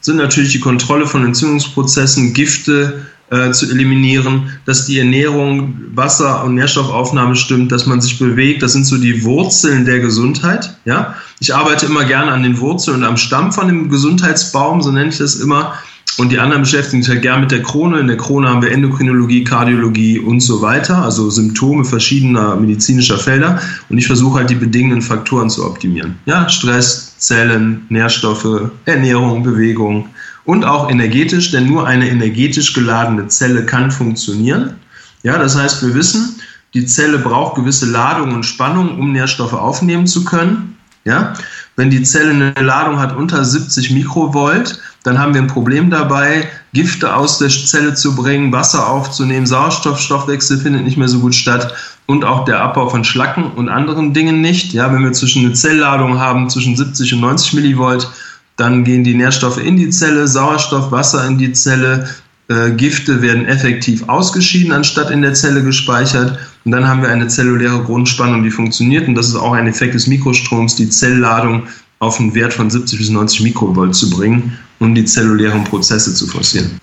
sind 0.00 0.16
natürlich 0.16 0.52
die 0.52 0.60
Kontrolle 0.60 1.06
von 1.06 1.24
Entzündungsprozessen, 1.24 2.32
Gifte, 2.32 3.06
äh, 3.30 3.52
zu 3.52 3.70
eliminieren, 3.70 4.50
dass 4.66 4.86
die 4.86 4.98
Ernährung, 4.98 5.74
Wasser 5.94 6.42
und 6.44 6.56
Nährstoffaufnahme 6.56 7.36
stimmt, 7.36 7.70
dass 7.70 7.86
man 7.86 8.00
sich 8.00 8.18
bewegt. 8.18 8.62
Das 8.62 8.72
sind 8.72 8.86
so 8.86 8.98
die 8.98 9.22
Wurzeln 9.22 9.84
der 9.84 10.00
Gesundheit. 10.00 10.76
Ja, 10.84 11.14
ich 11.38 11.54
arbeite 11.54 11.86
immer 11.86 12.04
gerne 12.04 12.32
an 12.32 12.42
den 12.42 12.58
Wurzeln 12.58 12.98
und 12.98 13.04
am 13.04 13.16
Stamm 13.16 13.52
von 13.52 13.68
dem 13.68 13.88
Gesundheitsbaum, 13.88 14.82
so 14.82 14.90
nenne 14.90 15.10
ich 15.10 15.18
das 15.18 15.36
immer. 15.36 15.74
Und 16.18 16.32
die 16.32 16.38
anderen 16.38 16.62
beschäftigen 16.62 17.02
sich 17.02 17.10
halt 17.12 17.22
gern 17.22 17.40
mit 17.40 17.52
der 17.52 17.62
Krone. 17.62 18.00
In 18.00 18.08
der 18.08 18.16
Krone 18.16 18.48
haben 18.48 18.62
wir 18.62 18.72
Endokrinologie, 18.72 19.44
Kardiologie 19.44 20.18
und 20.18 20.40
so 20.40 20.60
weiter, 20.60 21.02
also 21.02 21.30
Symptome 21.30 21.84
verschiedener 21.84 22.56
medizinischer 22.56 23.16
Felder. 23.16 23.60
Und 23.88 23.98
ich 23.98 24.06
versuche 24.06 24.40
halt 24.40 24.50
die 24.50 24.56
bedingenden 24.56 25.02
Faktoren 25.02 25.48
zu 25.48 25.64
optimieren. 25.64 26.16
Ja, 26.26 26.48
Stress, 26.48 27.09
Zellen, 27.20 27.86
Nährstoffe, 27.90 28.70
Ernährung, 28.86 29.42
Bewegung 29.42 30.08
und 30.44 30.64
auch 30.64 30.90
energetisch, 30.90 31.50
denn 31.52 31.68
nur 31.68 31.86
eine 31.86 32.08
energetisch 32.08 32.72
geladene 32.72 33.28
Zelle 33.28 33.64
kann 33.64 33.90
funktionieren. 33.90 34.76
Ja, 35.22 35.38
das 35.38 35.56
heißt, 35.56 35.82
wir 35.82 35.94
wissen, 35.94 36.40
die 36.74 36.86
Zelle 36.86 37.18
braucht 37.18 37.56
gewisse 37.56 37.86
Ladung 37.86 38.34
und 38.34 38.44
Spannung, 38.44 38.98
um 38.98 39.12
Nährstoffe 39.12 39.52
aufnehmen 39.52 40.06
zu 40.06 40.24
können. 40.24 40.76
Ja, 41.04 41.34
wenn 41.76 41.88
die 41.88 42.02
Zelle 42.02 42.30
eine 42.30 42.66
Ladung 42.66 42.98
hat 42.98 43.16
unter 43.16 43.42
70 43.42 43.90
Mikrovolt, 43.92 44.78
dann 45.02 45.18
haben 45.18 45.32
wir 45.32 45.40
ein 45.40 45.46
Problem 45.46 45.88
dabei, 45.88 46.46
Gifte 46.74 47.14
aus 47.14 47.38
der 47.38 47.48
Zelle 47.48 47.94
zu 47.94 48.14
bringen, 48.14 48.52
Wasser 48.52 48.86
aufzunehmen, 48.86 49.46
Sauerstoffstoffwechsel 49.46 50.58
findet 50.58 50.84
nicht 50.84 50.98
mehr 50.98 51.08
so 51.08 51.20
gut 51.20 51.34
statt 51.34 51.74
und 52.10 52.24
auch 52.24 52.44
der 52.44 52.60
Abbau 52.60 52.88
von 52.88 53.04
Schlacken 53.04 53.52
und 53.54 53.68
anderen 53.68 54.12
Dingen 54.12 54.40
nicht. 54.40 54.72
Ja, 54.72 54.92
wenn 54.92 55.04
wir 55.04 55.12
zwischen 55.12 55.44
eine 55.44 55.54
Zellladung 55.54 56.18
haben 56.18 56.50
zwischen 56.50 56.76
70 56.76 57.14
und 57.14 57.20
90 57.20 57.52
Millivolt, 57.52 58.10
dann 58.56 58.82
gehen 58.82 59.04
die 59.04 59.14
Nährstoffe 59.14 59.58
in 59.58 59.76
die 59.76 59.90
Zelle, 59.90 60.26
Sauerstoff, 60.26 60.90
Wasser 60.90 61.24
in 61.28 61.38
die 61.38 61.52
Zelle, 61.52 62.08
äh, 62.48 62.72
Gifte 62.72 63.22
werden 63.22 63.46
effektiv 63.46 64.08
ausgeschieden, 64.08 64.72
anstatt 64.72 65.12
in 65.12 65.22
der 65.22 65.34
Zelle 65.34 65.62
gespeichert. 65.62 66.36
Und 66.64 66.72
dann 66.72 66.88
haben 66.88 67.00
wir 67.00 67.10
eine 67.10 67.28
zelluläre 67.28 67.80
Grundspannung, 67.84 68.42
die 68.42 68.50
funktioniert. 68.50 69.06
Und 69.06 69.14
das 69.14 69.28
ist 69.28 69.36
auch 69.36 69.52
ein 69.52 69.68
Effekt 69.68 69.94
des 69.94 70.08
Mikrostroms, 70.08 70.74
die 70.74 70.88
Zellladung 70.88 71.62
auf 72.00 72.18
einen 72.18 72.34
Wert 72.34 72.52
von 72.52 72.68
70 72.68 72.98
bis 72.98 73.08
90 73.08 73.42
Mikrovolt 73.42 73.94
zu 73.94 74.10
bringen, 74.10 74.58
um 74.80 74.96
die 74.96 75.04
zellulären 75.04 75.62
Prozesse 75.62 76.12
zu 76.12 76.26
forcieren. 76.26 76.80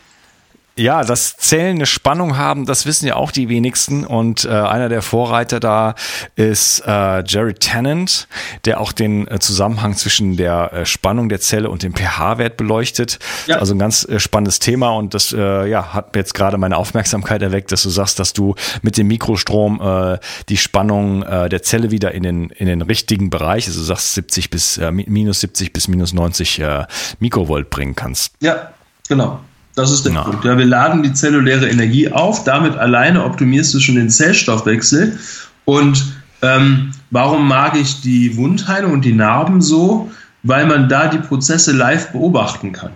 Ja, 0.78 1.04
dass 1.04 1.38
Zellen 1.38 1.78
eine 1.78 1.86
Spannung 1.88 2.38
haben, 2.38 2.66
das 2.66 2.86
wissen 2.86 3.08
ja 3.08 3.16
auch 3.16 3.32
die 3.32 3.50
wenigsten. 3.50 4.06
Und 4.06 4.46
äh, 4.46 4.50
einer 4.50 4.90
der 4.90 5.02
Vorreiter 5.02 5.60
da 5.60 5.96
ist 6.36 6.84
äh, 6.86 7.24
Jerry 7.26 7.56
Tennant, 7.56 8.28
der 8.66 8.80
auch 8.80 8.92
den 8.92 9.28
äh, 9.28 9.40
Zusammenhang 9.40 9.96
zwischen 9.96 10.38
der 10.38 10.72
äh, 10.74 10.86
Spannung 10.86 11.30
der 11.30 11.40
Zelle 11.40 11.70
und 11.70 11.82
dem 11.82 11.96
pH-Wert 11.96 12.58
beleuchtet. 12.58 13.18
Ja. 13.48 13.58
Also 13.58 13.74
ein 13.74 13.80
ganz 13.80 14.06
äh, 14.06 14.20
spannendes 14.20 14.60
Thema 14.60 14.92
und 14.92 15.16
das 15.16 15.34
äh, 15.34 15.68
ja, 15.68 15.94
hat 15.94 16.16
jetzt 16.16 16.36
gerade 16.36 16.58
meine 16.60 16.78
Aufmerksamkeit 16.78 17.42
erweckt, 17.42 17.72
dass 17.72 17.82
du 17.82 17.90
sagst, 17.90 18.20
dass 18.20 18.34
du 18.34 18.54
mit 18.84 18.98
dem 18.98 19.08
Mikrostrom 19.08 19.82
äh, 19.82 20.20
die 20.48 20.58
Spannung 20.58 21.24
äh, 21.24 21.50
der 21.50 21.64
Zelle 21.64 21.90
wieder 21.90 22.12
in 22.12 22.22
den, 22.22 22.50
in 22.52 22.68
den 22.68 22.84
richtigen 22.84 23.32
Bereich, 23.32 23.68
also 23.68 23.80
du 23.80 23.86
sagst 23.86 24.14
70 24.14 24.52
bis 24.52 24.78
äh, 24.78 24.92
minus 24.92 25.40
70 25.40 25.74
bis 25.74 25.88
minus 25.88 26.14
90 26.14 26.60
äh, 26.60 26.86
Mikrovolt 27.20 27.72
bringen 27.72 27.96
kannst. 27.96 28.34
Ja, 28.42 28.72
genau. 29.08 29.40
Das 29.78 29.92
ist 29.92 30.06
der 30.08 30.14
ja. 30.14 30.24
Punkt. 30.24 30.44
Ja, 30.44 30.58
wir 30.58 30.66
laden 30.66 31.04
die 31.04 31.14
zelluläre 31.14 31.70
Energie 31.70 32.12
auf, 32.12 32.44
damit 32.44 32.76
alleine 32.76 33.24
optimierst 33.24 33.76
du 33.76 33.80
schon 33.80 33.94
den 33.94 34.10
Zellstoffwechsel. 34.10 35.20
Und 35.66 36.04
ähm, 36.42 36.94
warum 37.12 37.48
mag 37.48 37.76
ich 37.76 38.02
die 38.02 38.36
Wundheilung 38.38 38.94
und 38.94 39.06
die 39.06 39.14
Narben 39.14 39.62
so? 39.62 40.10
Weil 40.42 40.66
man 40.66 40.90
da 40.90 41.08
die 41.08 41.20
Prozesse 41.20 41.74
live 41.74 42.12
beobachten 42.12 42.72
kann. 42.72 42.90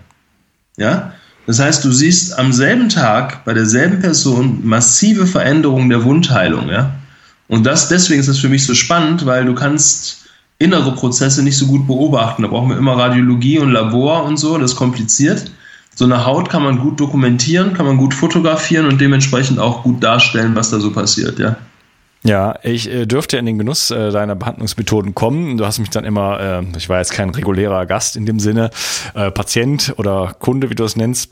Ja? 0.76 1.14
Das 1.46 1.60
heißt, 1.60 1.86
du 1.86 1.92
siehst 1.92 2.40
am 2.40 2.52
selben 2.52 2.90
Tag 2.90 3.46
bei 3.46 3.54
derselben 3.54 4.00
Person 4.00 4.62
massive 4.64 5.28
Veränderungen 5.28 5.90
der 5.90 6.04
Wundheilung. 6.04 6.68
Ja? 6.70 6.96
Und 7.48 7.64
das, 7.64 7.90
deswegen 7.90 8.22
ist 8.22 8.30
das 8.30 8.40
für 8.40 8.50
mich 8.50 8.66
so 8.66 8.74
spannend, 8.74 9.28
weil 9.28 9.46
du 9.46 9.54
kannst 9.54 10.26
innere 10.58 10.96
Prozesse 10.96 11.44
nicht 11.44 11.58
so 11.60 11.68
gut 11.68 11.86
beobachten. 11.86 12.42
Da 12.42 12.48
brauchen 12.48 12.70
wir 12.70 12.78
immer 12.78 12.98
Radiologie 12.98 13.60
und 13.60 13.72
Labor 13.72 14.24
und 14.24 14.38
so, 14.38 14.58
das 14.58 14.72
ist 14.72 14.78
kompliziert 14.78 15.52
so 16.02 16.06
eine 16.06 16.26
Haut 16.26 16.50
kann 16.50 16.64
man 16.64 16.80
gut 16.80 17.00
dokumentieren, 17.00 17.76
kann 17.76 17.86
man 17.86 17.96
gut 17.96 18.16
fotografieren 18.16 18.88
und 18.88 19.00
dementsprechend 19.00 19.60
auch 19.60 19.84
gut 19.84 20.02
darstellen, 20.04 20.56
was 20.56 20.72
da 20.72 20.80
so 20.80 20.92
passiert, 20.92 21.38
ja. 21.38 21.58
Ja, 22.24 22.56
ich 22.64 22.92
äh, 22.92 23.06
dürfte 23.06 23.38
in 23.38 23.46
den 23.46 23.60
Genuss 23.60 23.92
äh, 23.92 24.10
deiner 24.10 24.34
Behandlungsmethoden 24.34 25.14
kommen. 25.14 25.58
Du 25.58 25.66
hast 25.66 25.78
mich 25.78 25.92
dann 25.92 26.04
immer, 26.04 26.40
äh, 26.40 26.64
ich 26.76 26.90
war 26.90 26.98
jetzt 26.98 27.14
kein 27.14 27.30
regulärer 27.30 27.86
Gast 27.86 28.16
in 28.16 28.26
dem 28.26 28.40
Sinne, 28.40 28.72
äh, 29.14 29.30
Patient 29.30 29.94
oder 29.98 30.36
Kunde, 30.40 30.72
wie 30.72 30.76
du 30.76 30.84
es 30.86 30.96
nennst, 30.96 31.30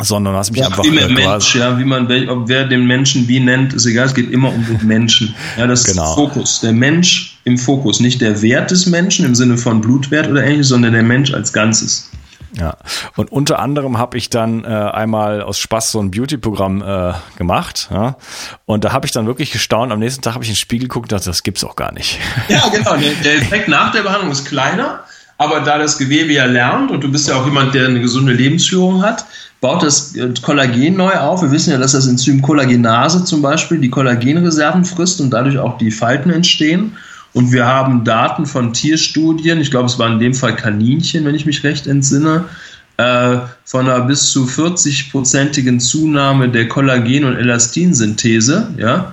sondern 0.00 0.36
hast 0.36 0.52
mich 0.52 0.60
ja, 0.60 0.68
einfach 0.68 0.84
immer 0.84 1.00
äh, 1.00 1.08
Mensch, 1.08 1.56
ja, 1.56 1.76
wie 1.76 1.84
man 1.84 2.04
ob 2.28 2.48
wer 2.48 2.64
den 2.64 2.86
Menschen 2.86 3.26
wie 3.26 3.40
nennt, 3.40 3.74
ist 3.74 3.86
egal, 3.86 4.06
es 4.06 4.14
geht 4.14 4.30
immer 4.30 4.54
um 4.54 4.64
den 4.64 4.86
Menschen. 4.86 5.34
Ja, 5.58 5.66
das 5.66 5.82
genau. 5.82 6.10
ist 6.10 6.14
Fokus, 6.14 6.60
der 6.60 6.72
Mensch 6.72 7.40
im 7.42 7.58
Fokus, 7.58 7.98
nicht 7.98 8.20
der 8.20 8.40
Wert 8.40 8.70
des 8.70 8.86
Menschen 8.86 9.26
im 9.26 9.34
Sinne 9.34 9.58
von 9.58 9.80
Blutwert 9.80 10.28
oder 10.28 10.44
ähnliches, 10.44 10.68
sondern 10.68 10.92
der 10.92 11.02
Mensch 11.02 11.34
als 11.34 11.52
Ganzes. 11.52 12.08
Ja, 12.58 12.76
und 13.16 13.30
unter 13.30 13.58
anderem 13.58 13.98
habe 13.98 14.16
ich 14.16 14.30
dann 14.30 14.64
äh, 14.64 14.68
einmal 14.68 15.42
aus 15.42 15.58
Spaß 15.58 15.92
so 15.92 16.00
ein 16.00 16.10
Beauty-Programm 16.10 16.82
äh, 16.82 17.12
gemacht. 17.36 17.88
Ja? 17.90 18.16
Und 18.64 18.84
da 18.84 18.92
habe 18.92 19.04
ich 19.04 19.12
dann 19.12 19.26
wirklich 19.26 19.52
gestaunt. 19.52 19.92
Am 19.92 19.98
nächsten 19.98 20.22
Tag 20.22 20.34
habe 20.34 20.44
ich 20.44 20.48
in 20.48 20.54
den 20.54 20.58
Spiegel 20.58 20.88
geguckt 20.88 21.12
und 21.12 21.12
dachte, 21.12 21.28
das 21.28 21.42
gibt's 21.42 21.64
auch 21.64 21.76
gar 21.76 21.92
nicht. 21.92 22.18
Ja, 22.48 22.62
genau. 22.68 22.96
Der, 22.96 23.12
der 23.24 23.36
Effekt 23.36 23.68
nach 23.68 23.92
der 23.92 24.02
Behandlung 24.02 24.30
ist 24.30 24.46
kleiner, 24.46 25.00
aber 25.36 25.60
da 25.60 25.78
das 25.78 25.98
Gewebe 25.98 26.32
ja 26.32 26.44
lernt 26.44 26.90
und 26.90 27.02
du 27.02 27.10
bist 27.10 27.28
ja 27.28 27.36
auch 27.36 27.44
jemand, 27.44 27.74
der 27.74 27.88
eine 27.88 28.00
gesunde 28.00 28.32
Lebensführung 28.32 29.02
hat, 29.02 29.26
baut 29.60 29.82
das 29.82 30.14
Kollagen 30.42 30.96
neu 30.96 31.12
auf. 31.12 31.42
Wir 31.42 31.50
wissen 31.50 31.70
ja, 31.70 31.78
dass 31.78 31.92
das 31.92 32.06
Enzym 32.06 32.40
Kollagenase 32.40 33.24
zum 33.24 33.42
Beispiel 33.42 33.78
die 33.78 33.90
Kollagenreserven 33.90 34.84
frisst 34.84 35.20
und 35.20 35.30
dadurch 35.30 35.58
auch 35.58 35.76
die 35.78 35.90
Falten 35.90 36.30
entstehen. 36.30 36.96
Und 37.36 37.52
wir 37.52 37.66
haben 37.66 38.02
Daten 38.02 38.46
von 38.46 38.72
Tierstudien, 38.72 39.60
ich 39.60 39.70
glaube, 39.70 39.84
es 39.84 39.98
war 39.98 40.10
in 40.10 40.18
dem 40.18 40.32
Fall 40.32 40.56
Kaninchen, 40.56 41.26
wenn 41.26 41.34
ich 41.34 41.44
mich 41.44 41.64
recht 41.64 41.86
entsinne, 41.86 42.46
äh, 42.96 43.36
von 43.66 43.86
einer 43.86 44.00
bis 44.06 44.30
zu 44.30 44.46
40-prozentigen 44.46 45.78
Zunahme 45.78 46.48
der 46.48 46.66
Kollagen- 46.66 47.26
und 47.26 47.36
Elastinsynthese. 47.36 48.70
Ja? 48.78 49.12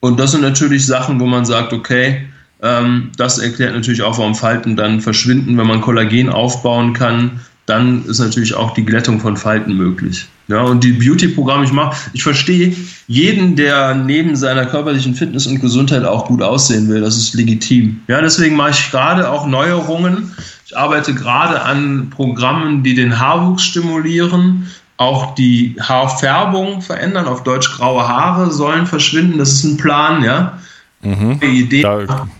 Und 0.00 0.18
das 0.18 0.30
sind 0.30 0.40
natürlich 0.40 0.86
Sachen, 0.86 1.20
wo 1.20 1.26
man 1.26 1.44
sagt, 1.44 1.74
okay, 1.74 2.22
ähm, 2.62 3.10
das 3.18 3.38
erklärt 3.38 3.74
natürlich 3.74 4.00
auch, 4.00 4.16
warum 4.16 4.34
Falten 4.34 4.74
dann 4.74 5.02
verschwinden, 5.02 5.58
wenn 5.58 5.66
man 5.66 5.82
Kollagen 5.82 6.30
aufbauen 6.30 6.94
kann. 6.94 7.40
dann 7.66 8.06
ist 8.06 8.18
natürlich 8.18 8.54
auch 8.54 8.72
die 8.72 8.86
Glättung 8.86 9.20
von 9.20 9.36
Falten 9.36 9.76
möglich. 9.76 10.26
Ja, 10.48 10.62
und 10.62 10.82
die 10.82 10.92
Beauty-Programme, 10.92 11.64
ich 11.64 11.72
mache, 11.72 11.94
ich 12.14 12.22
verstehe 12.22 12.74
jeden, 13.06 13.54
der 13.54 13.94
neben 13.94 14.34
seiner 14.34 14.64
körperlichen 14.64 15.14
Fitness 15.14 15.46
und 15.46 15.60
Gesundheit 15.60 16.04
auch 16.04 16.26
gut 16.26 16.42
aussehen 16.42 16.88
will. 16.88 17.02
Das 17.02 17.18
ist 17.18 17.34
legitim. 17.34 18.00
Ja, 18.08 18.22
deswegen 18.22 18.56
mache 18.56 18.70
ich 18.70 18.90
gerade 18.90 19.30
auch 19.30 19.46
Neuerungen. 19.46 20.34
Ich 20.64 20.76
arbeite 20.76 21.14
gerade 21.14 21.60
an 21.62 22.08
Programmen, 22.10 22.82
die 22.82 22.94
den 22.94 23.18
Haarwuchs 23.18 23.62
stimulieren, 23.62 24.66
auch 24.96 25.34
die 25.34 25.76
Haarfärbung 25.80 26.80
verändern. 26.80 27.26
Auf 27.26 27.42
Deutsch 27.42 27.70
graue 27.70 28.08
Haare 28.08 28.50
sollen 28.50 28.86
verschwinden. 28.86 29.38
Das 29.38 29.52
ist 29.52 29.64
ein 29.64 29.76
Plan, 29.76 30.24
ja. 30.24 30.58
Mhm. 31.00 31.38
Idee 31.42 31.86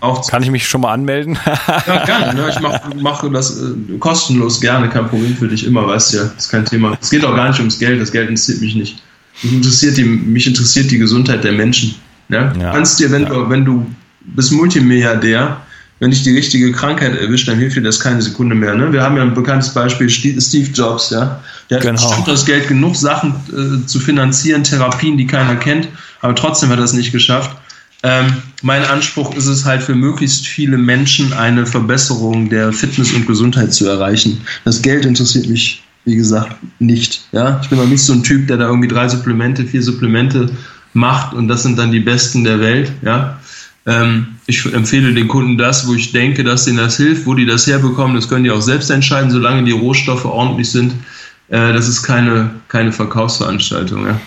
auch 0.01 0.29
kann 0.29 0.43
ich 0.43 0.51
mich 0.51 0.67
schon 0.67 0.81
mal 0.81 0.91
anmelden? 0.91 1.39
ja, 1.87 2.05
gerne. 2.05 2.33
Ne? 2.33 2.49
Ich 2.49 2.59
mache 2.59 2.81
mach 3.01 3.31
das 3.31 3.61
äh, 3.61 3.97
kostenlos 3.99 4.59
gerne, 4.59 4.89
kein 4.89 5.07
Problem 5.07 5.35
für 5.37 5.47
dich, 5.47 5.65
immer, 5.65 5.87
weißt 5.87 6.13
du 6.13 6.17
ja, 6.17 6.23
ist 6.37 6.49
kein 6.49 6.65
Thema. 6.65 6.97
Es 6.99 7.09
geht 7.09 7.23
auch 7.23 7.35
gar 7.35 7.47
nicht 7.49 7.59
ums 7.59 7.79
Geld, 7.79 8.01
das 8.01 8.11
Geld 8.11 8.27
interessiert 8.27 8.59
mich 8.59 8.75
nicht. 8.75 9.01
Mich 9.43 9.53
interessiert 9.53 9.95
die, 9.95 10.03
mich 10.03 10.45
interessiert 10.45 10.91
die 10.91 10.97
Gesundheit 10.97 11.45
der 11.45 11.53
Menschen. 11.53 11.95
Ja? 12.27 12.41
Ja. 12.41 12.51
Du 12.51 12.59
kannst 12.59 12.99
dir, 12.99 13.09
wenn, 13.11 13.23
ja. 13.23 13.29
du, 13.29 13.49
wenn 13.49 13.63
du 13.63 13.85
bist 14.21 14.51
Multimilliardär, 14.51 15.57
wenn 15.99 16.11
dich 16.11 16.23
die 16.23 16.35
richtige 16.35 16.71
Krankheit 16.73 17.17
erwischt, 17.17 17.47
dann 17.47 17.57
hilft 17.57 17.77
dir 17.77 17.81
das 17.81 17.99
keine 17.99 18.21
Sekunde 18.21 18.55
mehr. 18.55 18.75
Ne? 18.75 18.91
Wir 18.91 19.01
haben 19.01 19.15
ja 19.15 19.23
ein 19.23 19.33
bekanntes 19.33 19.73
Beispiel, 19.73 20.09
Steve 20.09 20.69
Jobs, 20.73 21.09
ja. 21.09 21.41
Der 21.69 21.77
hat 21.77 21.85
genau. 21.85 22.23
das 22.25 22.45
Geld 22.45 22.67
genug, 22.67 22.95
Sachen 22.95 23.35
äh, 23.49 23.85
zu 23.85 23.99
finanzieren, 23.99 24.63
Therapien, 24.63 25.17
die 25.17 25.27
keiner 25.27 25.55
kennt, 25.55 25.87
aber 26.21 26.35
trotzdem 26.35 26.69
hat 26.69 26.79
er 26.79 26.85
es 26.85 26.93
nicht 26.93 27.11
geschafft. 27.11 27.51
Ähm, 28.01 28.27
mein 28.61 28.83
Anspruch 28.85 29.35
ist 29.35 29.47
es 29.47 29.65
halt 29.65 29.83
für 29.83 29.95
möglichst 29.95 30.47
viele 30.47 30.77
Menschen 30.77 31.33
eine 31.33 31.65
Verbesserung 31.65 32.49
der 32.49 32.71
Fitness 32.71 33.11
und 33.13 33.27
Gesundheit 33.27 33.73
zu 33.73 33.87
erreichen. 33.87 34.41
Das 34.63 34.81
Geld 34.81 35.05
interessiert 35.05 35.49
mich, 35.49 35.83
wie 36.05 36.15
gesagt, 36.15 36.55
nicht. 36.79 37.25
Ja? 37.33 37.59
Ich 37.61 37.69
bin 37.69 37.77
noch 37.77 37.87
nicht 37.87 38.03
so 38.03 38.13
ein 38.13 38.23
Typ, 38.23 38.47
der 38.47 38.57
da 38.57 38.67
irgendwie 38.67 38.87
drei 38.87 39.07
Supplemente, 39.09 39.65
vier 39.65 39.83
Supplemente 39.83 40.49
macht 40.93 41.33
und 41.33 41.47
das 41.49 41.63
sind 41.63 41.77
dann 41.77 41.91
die 41.91 41.99
besten 41.99 42.45
der 42.45 42.61
Welt. 42.61 42.91
Ja? 43.01 43.39
Ähm, 43.85 44.27
ich 44.45 44.65
empfehle 44.65 45.13
den 45.13 45.27
Kunden 45.27 45.57
das, 45.57 45.85
wo 45.87 45.93
ich 45.93 46.13
denke, 46.13 46.43
dass 46.45 46.67
ihnen 46.67 46.77
das 46.77 46.95
hilft, 46.95 47.25
wo 47.25 47.33
die 47.33 47.45
das 47.45 47.67
herbekommen. 47.67 48.15
Das 48.15 48.29
können 48.29 48.45
die 48.45 48.51
auch 48.51 48.61
selbst 48.61 48.89
entscheiden, 48.89 49.29
solange 49.29 49.63
die 49.63 49.71
Rohstoffe 49.71 50.25
ordentlich 50.25 50.71
sind. 50.71 50.93
Äh, 51.49 51.73
das 51.73 51.89
ist 51.89 52.03
keine, 52.03 52.51
keine 52.69 52.93
Verkaufsveranstaltung. 52.93 54.05
Ja. 54.05 54.21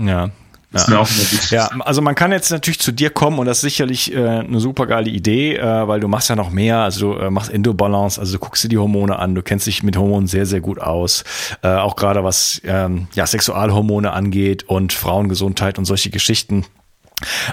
Ja, 0.00 0.30
ja. 0.70 1.04
ja. 1.50 1.70
also 1.80 2.02
man 2.02 2.14
kann 2.14 2.30
jetzt 2.30 2.50
natürlich 2.50 2.78
zu 2.78 2.92
dir 2.92 3.10
kommen 3.10 3.38
und 3.38 3.46
das 3.46 3.58
ist 3.58 3.62
sicherlich 3.62 4.14
äh, 4.14 4.18
eine 4.18 4.60
super 4.60 4.86
geile 4.86 5.08
Idee, 5.08 5.56
äh, 5.56 5.88
weil 5.88 6.00
du 6.00 6.08
machst 6.08 6.28
ja 6.28 6.36
noch 6.36 6.50
mehr, 6.50 6.78
also 6.78 7.14
du 7.14 7.18
äh, 7.18 7.30
machst 7.30 7.50
Endobalance, 7.50 8.20
also 8.20 8.34
du 8.34 8.38
guckst 8.38 8.64
dir 8.64 8.68
die 8.68 8.78
Hormone 8.78 9.18
an, 9.18 9.34
du 9.34 9.42
kennst 9.42 9.66
dich 9.66 9.82
mit 9.82 9.96
Hormonen 9.96 10.26
sehr, 10.26 10.44
sehr 10.44 10.60
gut 10.60 10.78
aus, 10.78 11.24
äh, 11.62 11.68
auch 11.68 11.96
gerade 11.96 12.22
was 12.22 12.60
ähm, 12.64 13.08
ja, 13.14 13.26
Sexualhormone 13.26 14.12
angeht 14.12 14.64
und 14.68 14.92
Frauengesundheit 14.92 15.78
und 15.78 15.86
solche 15.86 16.10
Geschichten. 16.10 16.66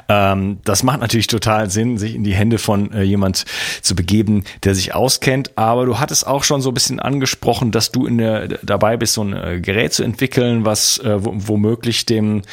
Ähm, 0.09 0.59
das 0.63 0.83
macht 0.83 0.99
natürlich 0.99 1.27
total 1.27 1.69
Sinn, 1.69 1.97
sich 1.97 2.15
in 2.15 2.23
die 2.23 2.33
Hände 2.33 2.57
von 2.57 2.91
äh, 2.91 3.03
jemand 3.03 3.45
zu 3.81 3.95
begeben, 3.95 4.43
der 4.63 4.75
sich 4.75 4.93
auskennt. 4.93 5.57
Aber 5.57 5.85
du 5.85 5.99
hattest 5.99 6.27
auch 6.27 6.43
schon 6.43 6.61
so 6.61 6.69
ein 6.69 6.73
bisschen 6.73 6.99
angesprochen, 6.99 7.71
dass 7.71 7.91
du 7.91 8.05
in 8.05 8.17
der, 8.17 8.47
dabei 8.63 8.97
bist, 8.97 9.13
so 9.13 9.23
ein 9.23 9.33
äh, 9.33 9.59
Gerät 9.61 9.93
zu 9.93 10.03
entwickeln, 10.03 10.65
was 10.65 10.99
äh, 10.99 11.15
womöglich 11.17 12.05
dem 12.05 12.43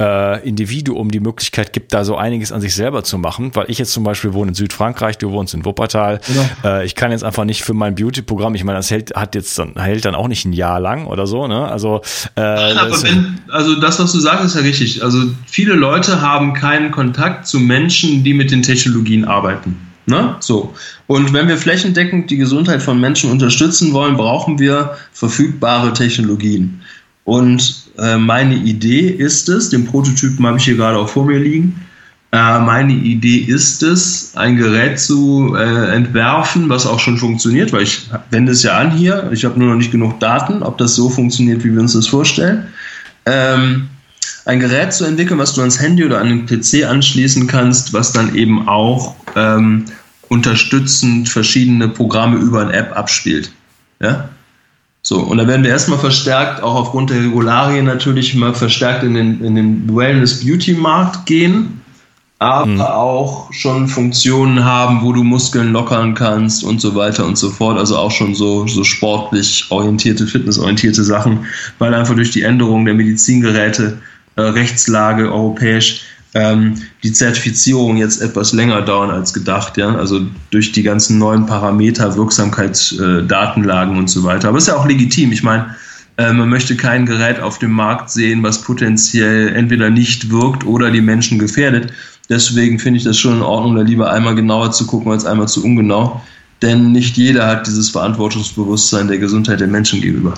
äh, 0.00 0.46
Individuum 0.46 1.10
die 1.10 1.20
Möglichkeit 1.20 1.72
gibt, 1.72 1.92
da 1.92 2.04
so 2.04 2.16
einiges 2.16 2.52
an 2.52 2.60
sich 2.60 2.74
selber 2.74 3.04
zu 3.04 3.18
machen. 3.18 3.54
Weil 3.54 3.66
ich 3.68 3.78
jetzt 3.78 3.92
zum 3.92 4.04
Beispiel 4.04 4.32
wohne 4.32 4.50
in 4.50 4.54
Südfrankreich, 4.54 5.18
du 5.18 5.30
wohnst 5.30 5.54
in 5.54 5.64
Wuppertal. 5.64 6.20
Genau. 6.26 6.44
Äh, 6.64 6.86
ich 6.86 6.94
kann 6.94 7.10
jetzt 7.10 7.24
einfach 7.24 7.44
nicht 7.44 7.62
für 7.62 7.74
mein 7.74 7.94
Beauty-Programm, 7.94 8.54
ich 8.54 8.64
meine, 8.64 8.78
das 8.78 8.90
hält, 8.90 9.14
hat 9.14 9.34
jetzt 9.34 9.58
dann, 9.58 9.74
hält 9.76 10.04
dann 10.04 10.14
auch 10.14 10.28
nicht 10.28 10.44
ein 10.44 10.52
Jahr 10.52 10.80
lang 10.80 11.06
oder 11.06 11.26
so. 11.26 11.46
Ne? 11.46 11.66
Also, 11.68 12.00
äh, 12.34 12.74
das, 12.74 13.02
wenn, 13.02 13.40
also 13.50 13.74
das, 13.76 13.98
was 13.98 14.12
du 14.12 14.20
sagst, 14.20 14.44
ist 14.44 14.54
ja 14.54 14.62
richtig. 14.62 15.02
Also 15.02 15.18
viele 15.46 15.74
Leute 15.74 16.20
haben 16.20 16.54
keinen 16.62 16.92
Kontakt 16.92 17.48
zu 17.48 17.58
Menschen, 17.58 18.22
die 18.22 18.34
mit 18.34 18.52
den 18.52 18.62
Technologien 18.62 19.24
arbeiten. 19.24 19.76
Ne? 20.06 20.36
So. 20.38 20.72
Und 21.08 21.32
wenn 21.32 21.48
wir 21.48 21.56
flächendeckend 21.56 22.30
die 22.30 22.36
Gesundheit 22.36 22.80
von 22.80 23.00
Menschen 23.00 23.32
unterstützen 23.32 23.92
wollen, 23.92 24.16
brauchen 24.16 24.60
wir 24.60 24.96
verfügbare 25.12 25.92
Technologien. 25.92 26.80
Und 27.24 27.90
äh, 27.98 28.16
meine 28.16 28.54
Idee 28.54 29.08
ist 29.08 29.48
es, 29.48 29.70
den 29.70 29.86
Prototypen 29.86 30.46
habe 30.46 30.58
ich 30.58 30.64
hier 30.64 30.76
gerade 30.76 30.98
auch 30.98 31.08
vor 31.08 31.26
mir 31.26 31.40
liegen, 31.40 31.80
äh, 32.30 32.60
meine 32.60 32.92
Idee 32.92 33.38
ist 33.38 33.82
es, 33.82 34.32
ein 34.36 34.56
Gerät 34.56 35.00
zu 35.00 35.56
äh, 35.56 35.94
entwerfen, 35.96 36.68
was 36.68 36.86
auch 36.86 37.00
schon 37.00 37.18
funktioniert, 37.18 37.72
weil 37.72 37.82
ich 37.82 38.08
wende 38.30 38.52
es 38.52 38.62
ja 38.62 38.78
an 38.78 38.92
hier, 38.92 39.30
ich 39.32 39.44
habe 39.44 39.58
nur 39.58 39.70
noch 39.70 39.76
nicht 39.76 39.90
genug 39.90 40.20
Daten, 40.20 40.62
ob 40.62 40.78
das 40.78 40.94
so 40.94 41.10
funktioniert, 41.10 41.64
wie 41.64 41.72
wir 41.72 41.80
uns 41.80 41.92
das 41.92 42.06
vorstellen. 42.06 42.68
Ähm, 43.26 43.88
ein 44.44 44.60
Gerät 44.60 44.92
zu 44.92 45.04
entwickeln, 45.04 45.38
was 45.38 45.54
du 45.54 45.60
ans 45.60 45.80
Handy 45.80 46.04
oder 46.04 46.20
an 46.20 46.28
den 46.28 46.46
PC 46.46 46.84
anschließen 46.84 47.46
kannst, 47.46 47.92
was 47.92 48.12
dann 48.12 48.34
eben 48.34 48.68
auch 48.68 49.14
ähm, 49.36 49.84
unterstützend 50.28 51.28
verschiedene 51.28 51.88
Programme 51.88 52.38
über 52.38 52.62
eine 52.62 52.72
App 52.72 52.96
abspielt. 52.96 53.52
Ja? 54.00 54.28
So, 55.02 55.18
und 55.18 55.38
da 55.38 55.46
werden 55.46 55.64
wir 55.64 55.70
erstmal 55.70 55.98
verstärkt, 55.98 56.62
auch 56.62 56.74
aufgrund 56.76 57.10
der 57.10 57.18
Regularien 57.18 57.84
natürlich 57.84 58.34
mal 58.34 58.54
verstärkt 58.54 59.02
in 59.02 59.14
den, 59.14 59.44
in 59.44 59.56
den 59.56 59.94
Wellness-Beauty-Markt 59.94 61.26
gehen, 61.26 61.80
aber 62.38 62.66
mhm. 62.66 62.80
auch 62.80 63.52
schon 63.52 63.88
Funktionen 63.88 64.64
haben, 64.64 65.02
wo 65.02 65.12
du 65.12 65.22
Muskeln 65.22 65.72
lockern 65.72 66.14
kannst 66.14 66.64
und 66.64 66.80
so 66.80 66.94
weiter 66.94 67.24
und 67.24 67.36
so 67.36 67.50
fort. 67.50 67.78
Also 67.78 67.96
auch 67.96 68.10
schon 68.10 68.34
so, 68.34 68.66
so 68.66 68.84
sportlich 68.84 69.66
orientierte, 69.70 70.26
fitnessorientierte 70.26 71.04
Sachen, 71.04 71.46
weil 71.78 71.94
einfach 71.94 72.14
durch 72.14 72.30
die 72.30 72.42
Änderung 72.42 72.84
der 72.84 72.94
Medizingeräte 72.94 73.98
äh, 74.36 74.42
Rechtslage 74.42 75.32
europäisch 75.32 76.02
ähm, 76.34 76.74
die 77.02 77.12
Zertifizierung 77.12 77.98
jetzt 77.98 78.22
etwas 78.22 78.52
länger 78.52 78.82
dauern 78.82 79.10
als 79.10 79.34
gedacht, 79.34 79.76
ja, 79.76 79.94
also 79.94 80.20
durch 80.50 80.72
die 80.72 80.82
ganzen 80.82 81.18
neuen 81.18 81.44
Parameter, 81.46 82.16
Wirksamkeit, 82.16 82.94
äh, 82.98 83.22
und 83.98 84.08
so 84.08 84.24
weiter. 84.24 84.48
Aber 84.48 84.58
ist 84.58 84.68
ja 84.68 84.76
auch 84.76 84.86
legitim. 84.86 85.32
Ich 85.32 85.42
meine, 85.42 85.74
äh, 86.16 86.32
man 86.32 86.48
möchte 86.48 86.76
kein 86.76 87.04
Gerät 87.04 87.40
auf 87.40 87.58
dem 87.58 87.72
Markt 87.72 88.10
sehen, 88.10 88.42
was 88.42 88.62
potenziell 88.62 89.48
entweder 89.54 89.90
nicht 89.90 90.30
wirkt 90.30 90.64
oder 90.64 90.90
die 90.90 91.02
Menschen 91.02 91.38
gefährdet. 91.38 91.92
Deswegen 92.30 92.78
finde 92.78 92.98
ich 92.98 93.04
das 93.04 93.18
schon 93.18 93.36
in 93.36 93.42
Ordnung, 93.42 93.76
da 93.76 93.82
lieber 93.82 94.10
einmal 94.10 94.34
genauer 94.34 94.72
zu 94.72 94.86
gucken 94.86 95.12
als 95.12 95.26
einmal 95.26 95.48
zu 95.48 95.62
ungenau. 95.62 96.22
Denn 96.62 96.92
nicht 96.92 97.16
jeder 97.16 97.46
hat 97.46 97.66
dieses 97.66 97.90
Verantwortungsbewusstsein 97.90 99.08
der 99.08 99.18
Gesundheit 99.18 99.60
der 99.60 99.66
Menschen 99.66 100.00
gegenüber. 100.00 100.34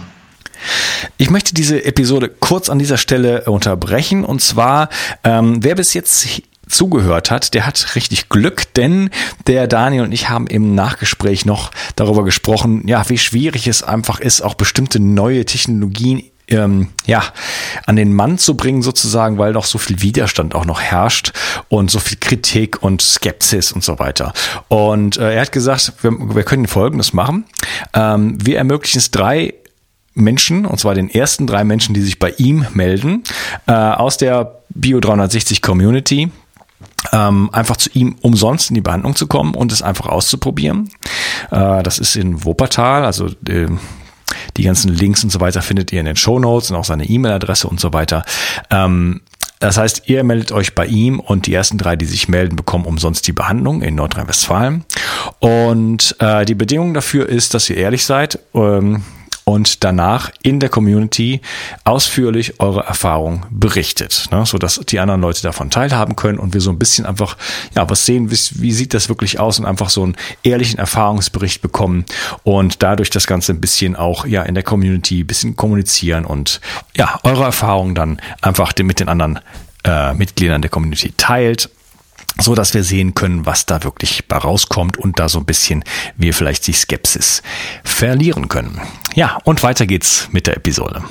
Ich 1.16 1.30
möchte 1.30 1.54
diese 1.54 1.84
Episode 1.84 2.28
kurz 2.28 2.68
an 2.68 2.78
dieser 2.78 2.96
Stelle 2.96 3.44
unterbrechen. 3.44 4.24
Und 4.24 4.40
zwar, 4.40 4.88
ähm, 5.22 5.62
wer 5.62 5.76
bis 5.76 5.94
jetzt 5.94 6.42
zugehört 6.68 7.30
hat, 7.30 7.54
der 7.54 7.66
hat 7.66 7.94
richtig 7.94 8.28
Glück, 8.28 8.72
denn 8.74 9.10
der 9.46 9.68
Daniel 9.68 10.02
und 10.02 10.12
ich 10.12 10.28
haben 10.28 10.46
im 10.46 10.74
Nachgespräch 10.74 11.44
noch 11.44 11.70
darüber 11.94 12.24
gesprochen, 12.24 12.86
ja, 12.88 13.08
wie 13.08 13.18
schwierig 13.18 13.68
es 13.68 13.82
einfach 13.82 14.18
ist, 14.18 14.40
auch 14.40 14.54
bestimmte 14.54 14.98
neue 14.98 15.44
Technologien 15.44 16.24
ähm, 16.48 16.88
ja, 17.06 17.22
an 17.86 17.96
den 17.96 18.12
Mann 18.12 18.38
zu 18.38 18.56
bringen 18.56 18.82
sozusagen, 18.82 19.38
weil 19.38 19.52
noch 19.52 19.64
so 19.64 19.78
viel 19.78 20.02
Widerstand 20.02 20.54
auch 20.54 20.64
noch 20.64 20.80
herrscht 20.80 21.32
und 21.68 21.90
so 21.90 22.00
viel 22.00 22.18
Kritik 22.18 22.82
und 22.82 23.02
Skepsis 23.02 23.72
und 23.72 23.84
so 23.84 23.98
weiter. 23.98 24.32
Und 24.68 25.16
äh, 25.16 25.34
er 25.34 25.42
hat 25.42 25.52
gesagt, 25.52 25.92
wir, 26.02 26.12
wir 26.34 26.42
können 26.42 26.66
Folgendes 26.66 27.12
machen. 27.12 27.44
Ähm, 27.94 28.36
wir 28.44 28.58
ermöglichen 28.58 28.98
es 28.98 29.10
drei 29.10 29.54
Menschen, 30.14 30.64
und 30.66 30.78
zwar 30.78 30.94
den 30.94 31.10
ersten 31.10 31.46
drei 31.46 31.64
Menschen, 31.64 31.94
die 31.94 32.02
sich 32.02 32.18
bei 32.18 32.30
ihm 32.36 32.66
melden, 32.72 33.24
äh, 33.66 33.72
aus 33.72 34.16
der 34.16 34.60
Bio 34.70 35.00
360 35.00 35.60
Community, 35.60 36.30
ähm, 37.12 37.50
einfach 37.52 37.76
zu 37.76 37.90
ihm 37.94 38.16
umsonst 38.20 38.70
in 38.70 38.74
die 38.74 38.80
Behandlung 38.80 39.16
zu 39.16 39.26
kommen 39.26 39.54
und 39.54 39.72
es 39.72 39.82
einfach 39.82 40.06
auszuprobieren. 40.06 40.90
Äh, 41.50 41.82
das 41.82 41.98
ist 41.98 42.16
in 42.16 42.44
Wuppertal, 42.44 43.04
also 43.04 43.26
äh, 43.48 43.68
die 44.56 44.62
ganzen 44.62 44.92
Links 44.92 45.24
und 45.24 45.30
so 45.30 45.40
weiter 45.40 45.62
findet 45.62 45.92
ihr 45.92 46.00
in 46.00 46.06
den 46.06 46.16
Show 46.16 46.38
Notes 46.38 46.70
und 46.70 46.76
auch 46.76 46.84
seine 46.84 47.04
E-Mail-Adresse 47.04 47.68
und 47.68 47.80
so 47.80 47.92
weiter. 47.92 48.24
Ähm, 48.70 49.20
das 49.60 49.78
heißt, 49.78 50.02
ihr 50.06 50.24
meldet 50.24 50.52
euch 50.52 50.74
bei 50.74 50.86
ihm 50.86 51.20
und 51.20 51.46
die 51.46 51.54
ersten 51.54 51.78
drei, 51.78 51.96
die 51.96 52.04
sich 52.04 52.28
melden, 52.28 52.56
bekommen 52.56 52.84
umsonst 52.84 53.26
die 53.26 53.32
Behandlung 53.32 53.82
in 53.82 53.94
Nordrhein-Westfalen. 53.94 54.84
Und 55.38 56.16
äh, 56.18 56.44
die 56.44 56.54
Bedingung 56.54 56.92
dafür 56.92 57.28
ist, 57.28 57.54
dass 57.54 57.70
ihr 57.70 57.76
ehrlich 57.76 58.04
seid. 58.04 58.38
Ähm, 58.52 59.04
und 59.44 59.84
danach 59.84 60.30
in 60.42 60.58
der 60.58 60.68
Community 60.68 61.40
ausführlich 61.84 62.60
eure 62.60 62.80
Erfahrung 62.84 63.46
berichtet, 63.50 64.28
ne, 64.30 64.44
so 64.46 64.58
dass 64.58 64.80
die 64.80 64.98
anderen 64.98 65.20
Leute 65.20 65.42
davon 65.42 65.70
teilhaben 65.70 66.16
können 66.16 66.38
und 66.38 66.54
wir 66.54 66.60
so 66.60 66.70
ein 66.70 66.78
bisschen 66.78 67.06
einfach 67.06 67.36
ja 67.74 67.88
was 67.88 68.06
sehen, 68.06 68.30
wie, 68.30 68.38
wie 68.62 68.72
sieht 68.72 68.94
das 68.94 69.08
wirklich 69.08 69.38
aus 69.38 69.58
und 69.58 69.66
einfach 69.66 69.90
so 69.90 70.02
einen 70.02 70.16
ehrlichen 70.42 70.78
Erfahrungsbericht 70.78 71.60
bekommen 71.60 72.04
und 72.42 72.82
dadurch 72.82 73.10
das 73.10 73.26
Ganze 73.26 73.52
ein 73.52 73.60
bisschen 73.60 73.96
auch 73.96 74.26
ja 74.26 74.42
in 74.42 74.54
der 74.54 74.64
Community 74.64 75.20
ein 75.20 75.26
bisschen 75.26 75.56
kommunizieren 75.56 76.24
und 76.24 76.60
ja 76.96 77.20
eure 77.22 77.44
Erfahrungen 77.44 77.94
dann 77.94 78.20
einfach 78.40 78.72
mit 78.82 79.00
den 79.00 79.08
anderen 79.08 79.40
äh, 79.84 80.14
Mitgliedern 80.14 80.62
der 80.62 80.70
Community 80.70 81.12
teilt 81.16 81.68
so 82.40 82.54
dass 82.54 82.74
wir 82.74 82.84
sehen 82.84 83.14
können, 83.14 83.46
was 83.46 83.66
da 83.66 83.84
wirklich 83.84 84.26
bei 84.26 84.36
rauskommt 84.36 84.96
und 84.96 85.18
da 85.18 85.28
so 85.28 85.38
ein 85.38 85.44
bisschen 85.44 85.84
wir 86.16 86.34
vielleicht 86.34 86.66
die 86.66 86.72
Skepsis 86.72 87.42
verlieren 87.84 88.48
können. 88.48 88.80
Ja, 89.14 89.38
und 89.44 89.62
weiter 89.62 89.86
geht's 89.86 90.28
mit 90.32 90.46
der 90.46 90.56
Episode. 90.56 91.04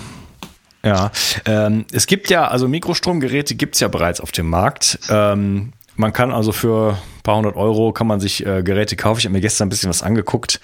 Ja, 0.86 1.12
ähm, 1.46 1.86
es 1.92 2.08
gibt 2.08 2.30
ja, 2.30 2.48
also 2.48 2.68
Mikrostromgeräte 2.68 3.56
gibt's 3.56 3.80
ja 3.80 3.88
bereits 3.88 4.20
auf 4.20 4.34
dem 4.34 4.50
Markt. 4.50 5.00
Ähm, 5.10 5.72
man 5.96 6.12
kann 6.12 6.34
also 6.34 6.52
für 6.52 6.98
paar 7.24 7.38
hundert 7.38 7.56
Euro 7.56 7.94
kann 7.94 8.06
man 8.06 8.20
sich 8.20 8.46
äh, 8.46 8.64
Geräte 8.64 8.96
kaufen. 8.96 9.20
Ich 9.20 9.26
habe 9.26 9.34
mir 9.34 9.42
gestern 9.42 9.68
ein 9.68 9.70
bisschen 9.70 9.90
was 9.90 10.04
angeguckt, 10.04 10.60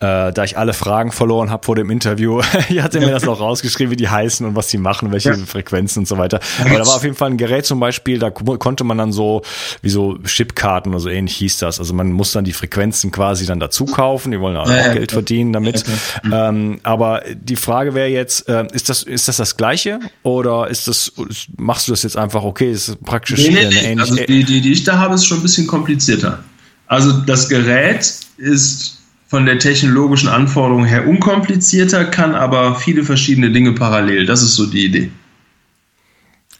äh, 0.00 0.32
da 0.32 0.44
ich 0.44 0.56
alle 0.56 0.72
Fragen 0.72 1.12
verloren 1.12 1.50
habe 1.50 1.64
vor 1.64 1.76
dem 1.76 1.90
Interview. 1.90 2.40
ich 2.68 2.82
hatte 2.82 3.00
mir 3.00 3.10
das 3.10 3.26
auch 3.26 3.40
rausgeschrieben, 3.40 3.90
wie 3.90 3.96
die 3.96 4.08
heißen 4.08 4.46
und 4.46 4.54
was 4.54 4.68
die 4.68 4.78
machen, 4.78 5.12
welche 5.12 5.30
ja. 5.30 5.36
Frequenzen 5.36 6.00
und 6.00 6.08
so 6.08 6.18
weiter. 6.18 6.40
Aber 6.60 6.78
da 6.78 6.86
war 6.86 6.96
auf 6.96 7.02
jeden 7.02 7.16
Fall 7.16 7.30
ein 7.30 7.36
Gerät 7.36 7.66
zum 7.66 7.80
Beispiel, 7.80 8.18
da 8.18 8.30
konnte 8.30 8.84
man 8.84 8.98
dann 8.98 9.12
so, 9.12 9.42
wie 9.82 9.88
so 9.88 10.18
Chipkarten 10.18 10.92
oder 10.92 11.00
so 11.00 11.08
ähnlich 11.08 11.36
hieß 11.36 11.58
das. 11.58 11.78
Also 11.78 11.94
man 11.94 12.12
muss 12.12 12.32
dann 12.32 12.44
die 12.44 12.52
Frequenzen 12.52 13.10
quasi 13.10 13.46
dann 13.46 13.60
dazu 13.60 13.86
kaufen. 13.86 14.32
Die 14.32 14.40
wollen 14.40 14.56
auch 14.56 14.68
ja, 14.68 14.92
Geld 14.92 15.12
verdienen 15.12 15.52
damit. 15.52 15.84
Ähm, 16.30 16.80
aber 16.82 17.22
die 17.34 17.56
Frage 17.56 17.94
wäre 17.94 18.08
jetzt, 18.08 18.48
äh, 18.48 18.66
ist 18.72 18.88
das, 18.88 19.02
ist 19.02 19.28
das 19.28 19.36
das 19.36 19.56
Gleiche 19.56 20.00
oder 20.22 20.68
ist 20.68 20.88
das, 20.88 21.12
machst 21.56 21.88
du 21.88 21.92
das 21.92 22.02
jetzt 22.02 22.16
einfach 22.16 22.42
okay? 22.42 22.70
Ist 22.70 23.02
praktisch 23.04 23.46
nee, 23.46 23.50
nee, 23.50 23.58
eine 23.58 23.82
ähnliche. 23.82 24.00
Also 24.00 24.14
die, 24.16 24.44
die, 24.44 24.60
die 24.60 24.72
ich 24.72 24.84
da 24.84 24.98
habe, 24.98 25.14
ist 25.14 25.26
schon 25.26 25.38
ein 25.38 25.42
bisschen 25.42 25.66
kompliziert 25.66 25.96
komplizierter. 25.96 26.44
Also 26.86 27.12
das 27.12 27.48
Gerät 27.48 28.14
ist 28.36 28.98
von 29.26 29.46
der 29.46 29.58
technologischen 29.58 30.28
Anforderung 30.28 30.84
her 30.84 31.06
unkomplizierter, 31.06 32.04
kann 32.04 32.34
aber 32.34 32.76
viele 32.76 33.02
verschiedene 33.02 33.50
Dinge 33.50 33.72
parallel. 33.72 34.26
Das 34.26 34.42
ist 34.42 34.54
so 34.54 34.66
die 34.66 34.84
Idee. 34.84 35.10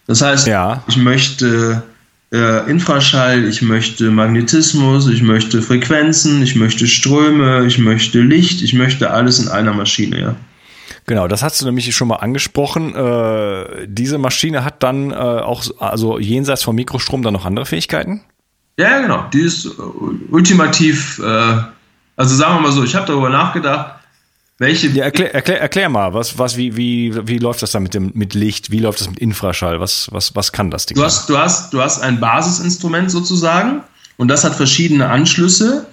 Das 0.06 0.22
heißt, 0.22 0.46
ja. 0.46 0.82
ich 0.86 0.96
möchte 0.96 1.82
äh, 2.32 2.70
Infraschall, 2.70 3.44
ich 3.44 3.62
möchte 3.62 4.10
Magnetismus, 4.10 5.08
ich 5.08 5.22
möchte 5.22 5.62
Frequenzen, 5.62 6.42
ich 6.42 6.56
möchte 6.56 6.86
Ströme, 6.86 7.64
ich 7.66 7.78
möchte 7.78 8.20
Licht, 8.20 8.62
ich 8.62 8.74
möchte 8.74 9.10
alles 9.10 9.38
in 9.38 9.48
einer 9.48 9.72
Maschine, 9.72 10.20
ja. 10.20 10.36
Genau, 11.06 11.28
das 11.28 11.42
hast 11.44 11.60
du 11.60 11.66
nämlich 11.66 11.94
schon 11.94 12.08
mal 12.08 12.16
angesprochen. 12.16 12.94
Äh, 12.94 13.86
diese 13.86 14.18
Maschine 14.18 14.64
hat 14.64 14.82
dann 14.82 15.12
äh, 15.12 15.14
auch, 15.14 15.62
also 15.78 16.18
jenseits 16.18 16.64
vom 16.64 16.74
Mikrostrom, 16.74 17.22
dann 17.22 17.32
noch 17.32 17.44
andere 17.44 17.64
Fähigkeiten? 17.64 18.22
Ja, 18.76 19.00
genau. 19.00 19.24
Die 19.32 19.40
ist 19.40 19.70
ultimativ, 20.30 21.20
äh, 21.20 21.58
also 22.16 22.34
sagen 22.34 22.54
wir 22.56 22.60
mal 22.60 22.72
so, 22.72 22.82
ich 22.82 22.94
habe 22.94 23.06
darüber 23.06 23.28
nachgedacht, 23.28 23.96
welche. 24.58 24.88
Ja, 24.88 25.04
erklär, 25.04 25.34
erklär, 25.34 25.60
erklär 25.60 25.88
mal, 25.88 26.14
was, 26.14 26.38
was, 26.38 26.56
wie, 26.56 26.76
wie, 26.76 27.14
wie 27.28 27.38
läuft 27.38 27.62
das 27.62 27.72
da 27.72 27.80
mit 27.80 27.92
dem 27.92 28.10
mit 28.14 28.34
Licht? 28.34 28.70
Wie 28.70 28.78
läuft 28.78 29.00
das 29.00 29.08
mit 29.08 29.18
Infraschall? 29.18 29.80
Was, 29.80 30.08
was, 30.12 30.34
was 30.34 30.52
kann 30.52 30.70
das 30.70 30.86
Ding? 30.86 30.96
Du 30.96 31.04
hast, 31.04 31.28
du 31.28 31.36
hast, 31.36 31.74
du 31.74 31.82
hast 31.82 32.00
ein 32.00 32.18
Basisinstrument 32.20 33.10
sozusagen 33.10 33.82
und 34.16 34.28
das 34.28 34.44
hat 34.44 34.54
verschiedene 34.54 35.08
Anschlüsse. 35.08 35.86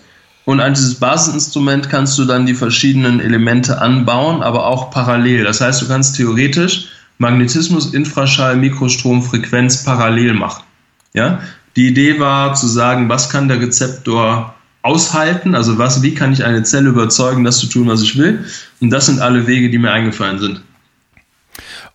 Und 0.45 0.59
an 0.59 0.73
dieses 0.73 0.95
Basisinstrument 0.95 1.89
kannst 1.89 2.17
du 2.19 2.25
dann 2.25 2.45
die 2.45 2.53
verschiedenen 2.53 3.21
Elemente 3.21 3.81
anbauen, 3.81 4.43
aber 4.43 4.65
auch 4.67 4.91
parallel. 4.91 5.45
Das 5.45 5.61
heißt, 5.61 5.81
du 5.81 5.87
kannst 5.87 6.17
theoretisch 6.17 6.87
Magnetismus, 7.17 7.93
Infraschall, 7.93 8.57
Mikrostrom, 8.57 9.23
Frequenz 9.23 9.85
parallel 9.85 10.33
machen. 10.33 10.63
Ja, 11.13 11.39
die 11.75 11.87
Idee 11.87 12.19
war 12.19 12.55
zu 12.55 12.67
sagen, 12.67 13.07
was 13.07 13.29
kann 13.29 13.47
der 13.47 13.61
Rezeptor 13.61 14.53
aushalten, 14.83 15.55
also 15.55 15.77
was, 15.77 16.03
wie 16.03 16.13
kann 16.13 16.33
ich 16.33 16.43
eine 16.43 16.61
Zelle 16.63 16.89
überzeugen, 16.89 17.43
das 17.43 17.57
zu 17.57 17.67
tun, 17.67 17.87
was 17.87 18.01
ich 18.01 18.17
will. 18.17 18.45
Und 18.79 18.91
das 18.91 19.07
sind 19.07 19.19
alle 19.19 19.47
Wege, 19.47 19.69
die 19.69 19.77
mir 19.79 19.91
eingefallen 19.91 20.39
sind. 20.39 20.61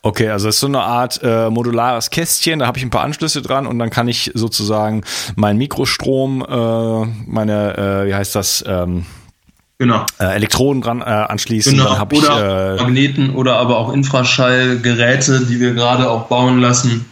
Okay, 0.00 0.30
also 0.30 0.48
es 0.48 0.56
ist 0.56 0.60
so 0.60 0.68
eine 0.68 0.80
Art 0.80 1.20
äh, 1.22 1.50
modulares 1.50 2.10
Kästchen, 2.10 2.60
da 2.60 2.66
habe 2.66 2.78
ich 2.78 2.84
ein 2.84 2.90
paar 2.90 3.02
Anschlüsse 3.02 3.42
dran 3.42 3.66
und 3.66 3.78
dann 3.78 3.90
kann 3.90 4.08
ich 4.08 4.30
sozusagen 4.34 5.02
meinen 5.34 5.58
Mikrostrom, 5.58 6.42
äh, 6.48 7.06
meine, 7.26 7.76
äh, 7.76 8.06
wie 8.06 8.14
heißt 8.14 8.34
das, 8.34 8.64
ähm, 8.66 9.04
genau. 9.76 10.06
äh, 10.20 10.34
Elektroden 10.36 10.82
dran 10.82 11.00
äh, 11.00 11.04
anschließen. 11.04 11.72
Genau. 11.72 11.94
Dann 11.94 12.06
oder 12.06 12.76
ich, 12.76 12.80
äh, 12.80 12.82
Magneten 12.82 13.30
oder 13.34 13.56
aber 13.56 13.76
auch 13.76 13.92
Infraschallgeräte, 13.92 15.46
die 15.46 15.58
wir 15.60 15.74
gerade 15.74 16.08
auch 16.08 16.26
bauen 16.26 16.60
lassen. 16.60 17.04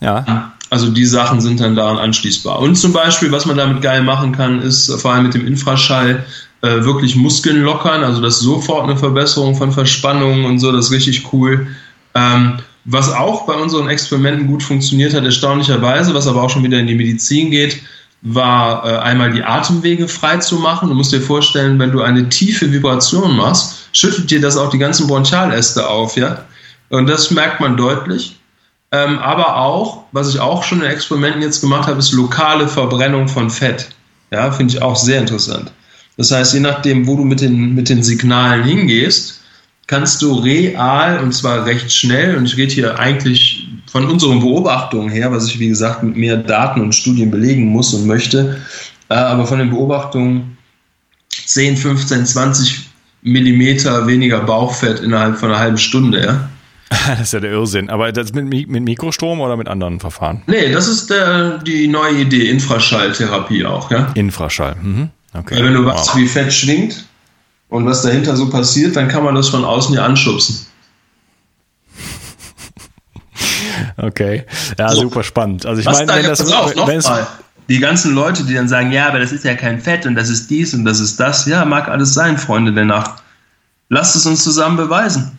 Ja. 0.00 0.52
Also 0.70 0.90
die 0.90 1.06
Sachen 1.06 1.40
sind 1.40 1.60
dann 1.60 1.76
daran 1.76 1.98
anschließbar. 1.98 2.58
Und 2.58 2.76
zum 2.76 2.92
Beispiel, 2.92 3.32
was 3.32 3.46
man 3.46 3.56
damit 3.56 3.82
geil 3.82 4.02
machen 4.02 4.32
kann, 4.32 4.60
ist 4.60 4.92
vor 5.00 5.12
allem 5.12 5.24
mit 5.24 5.34
dem 5.34 5.46
Infraschall 5.46 6.24
äh, 6.60 6.84
wirklich 6.84 7.16
Muskeln 7.16 7.62
lockern. 7.62 8.04
Also 8.04 8.20
das 8.20 8.34
ist 8.34 8.40
sofort 8.40 8.84
eine 8.84 8.96
Verbesserung 8.96 9.54
von 9.54 9.72
Verspannungen 9.72 10.44
und 10.44 10.58
so, 10.58 10.72
das 10.72 10.86
ist 10.86 10.92
richtig 10.92 11.32
cool. 11.32 11.68
Ähm, 12.14 12.58
was 12.84 13.12
auch 13.12 13.46
bei 13.46 13.54
unseren 13.54 13.88
Experimenten 13.88 14.46
gut 14.46 14.62
funktioniert 14.62 15.14
hat, 15.14 15.24
erstaunlicherweise, 15.24 16.14
was 16.14 16.26
aber 16.26 16.42
auch 16.42 16.50
schon 16.50 16.64
wieder 16.64 16.78
in 16.78 16.86
die 16.86 16.94
Medizin 16.94 17.50
geht, 17.50 17.82
war 18.22 18.84
äh, 18.84 18.98
einmal 18.98 19.30
die 19.30 19.44
Atemwege 19.44 20.08
frei 20.08 20.38
zu 20.38 20.56
machen. 20.56 20.88
Du 20.88 20.94
musst 20.94 21.12
dir 21.12 21.20
vorstellen, 21.20 21.78
wenn 21.78 21.92
du 21.92 22.02
eine 22.02 22.28
tiefe 22.28 22.72
Vibration 22.72 23.36
machst, 23.36 23.88
schüttelt 23.92 24.30
dir 24.30 24.40
das 24.40 24.56
auch 24.56 24.70
die 24.70 24.78
ganzen 24.78 25.06
Bronchialäste 25.06 25.86
auf, 25.86 26.16
ja. 26.16 26.44
Und 26.88 27.06
das 27.06 27.30
merkt 27.30 27.60
man 27.60 27.76
deutlich. 27.76 28.37
Ähm, 28.90 29.18
aber 29.18 29.56
auch, 29.56 30.04
was 30.12 30.30
ich 30.30 30.40
auch 30.40 30.64
schon 30.64 30.80
in 30.80 30.90
Experimenten 30.90 31.42
jetzt 31.42 31.60
gemacht 31.60 31.88
habe, 31.88 31.98
ist 31.98 32.12
lokale 32.12 32.68
Verbrennung 32.68 33.28
von 33.28 33.50
Fett. 33.50 33.90
Ja, 34.30 34.50
finde 34.50 34.74
ich 34.74 34.82
auch 34.82 34.96
sehr 34.96 35.20
interessant. 35.20 35.72
Das 36.16 36.30
heißt, 36.32 36.54
je 36.54 36.60
nachdem, 36.60 37.06
wo 37.06 37.16
du 37.16 37.24
mit 37.24 37.40
den, 37.40 37.74
mit 37.74 37.88
den 37.88 38.02
Signalen 38.02 38.64
hingehst, 38.64 39.40
kannst 39.86 40.20
du 40.22 40.34
real 40.34 41.18
und 41.20 41.32
zwar 41.32 41.64
recht 41.64 41.92
schnell, 41.92 42.36
und 42.36 42.44
ich 42.44 42.56
rede 42.56 42.72
hier 42.72 42.98
eigentlich 42.98 43.66
von 43.90 44.06
unseren 44.06 44.40
Beobachtungen 44.40 45.08
her, 45.08 45.32
was 45.32 45.46
ich 45.46 45.58
wie 45.58 45.68
gesagt 45.68 46.02
mit 46.02 46.16
mehr 46.16 46.36
Daten 46.36 46.80
und 46.80 46.94
Studien 46.94 47.30
belegen 47.30 47.66
muss 47.66 47.94
und 47.94 48.06
möchte, 48.06 48.60
äh, 49.08 49.14
aber 49.14 49.46
von 49.46 49.58
den 49.58 49.70
Beobachtungen 49.70 50.58
10, 51.30 51.76
15, 51.76 52.26
20 52.26 52.90
Millimeter 53.22 54.06
weniger 54.06 54.40
Bauchfett 54.40 55.00
innerhalb 55.00 55.38
von 55.38 55.50
einer 55.50 55.58
halben 55.58 55.78
Stunde, 55.78 56.22
ja. 56.22 56.48
das 57.08 57.20
ist 57.20 57.32
ja 57.32 57.40
der 57.40 57.50
Irrsinn. 57.50 57.90
Aber 57.90 58.10
das 58.12 58.32
mit, 58.32 58.46
mit 58.46 58.82
Mikrostrom 58.82 59.40
oder 59.40 59.56
mit 59.56 59.68
anderen 59.68 60.00
Verfahren? 60.00 60.42
Nee, 60.46 60.72
das 60.72 60.88
ist 60.88 61.10
der, 61.10 61.58
die 61.58 61.86
neue 61.86 62.20
Idee, 62.20 62.48
Infraschalltherapie 62.50 63.64
auch, 63.64 63.90
ja? 63.90 64.10
Infraschall, 64.14 64.76
mhm. 64.76 65.10
okay. 65.34 65.56
Weil 65.56 65.64
wenn 65.64 65.74
du 65.74 65.84
wow. 65.84 65.94
weißt, 65.94 66.16
wie 66.16 66.26
Fett 66.26 66.52
schwingt 66.52 67.04
und 67.68 67.84
was 67.84 68.02
dahinter 68.02 68.36
so 68.36 68.48
passiert, 68.48 68.96
dann 68.96 69.08
kann 69.08 69.22
man 69.22 69.34
das 69.34 69.48
von 69.48 69.64
außen 69.64 69.94
ja 69.94 70.04
anschubsen. 70.04 70.66
okay, 73.98 74.44
ja, 74.78 74.88
so. 74.88 75.02
super 75.02 75.22
spannend. 75.22 75.66
Also 75.66 75.80
ich 75.80 75.86
meine, 75.86 76.08
wenn 76.08 76.24
das, 76.24 76.52
auf, 76.52 76.74
wenn 76.86 76.98
es 76.98 77.10
die 77.68 77.80
ganzen 77.80 78.14
Leute, 78.14 78.44
die 78.44 78.54
dann 78.54 78.68
sagen, 78.68 78.92
ja, 78.92 79.08
aber 79.08 79.18
das 79.18 79.30
ist 79.30 79.44
ja 79.44 79.54
kein 79.54 79.78
Fett 79.78 80.06
und 80.06 80.14
das 80.14 80.30
ist 80.30 80.48
dies 80.50 80.72
und 80.72 80.86
das 80.86 81.00
ist 81.00 81.20
das, 81.20 81.44
ja, 81.44 81.66
mag 81.66 81.88
alles 81.88 82.14
sein, 82.14 82.38
Freunde 82.38 82.72
der 82.72 82.86
Nacht. 82.86 83.22
Lasst 83.90 84.16
es 84.16 84.24
uns 84.24 84.42
zusammen 84.42 84.78
beweisen 84.78 85.37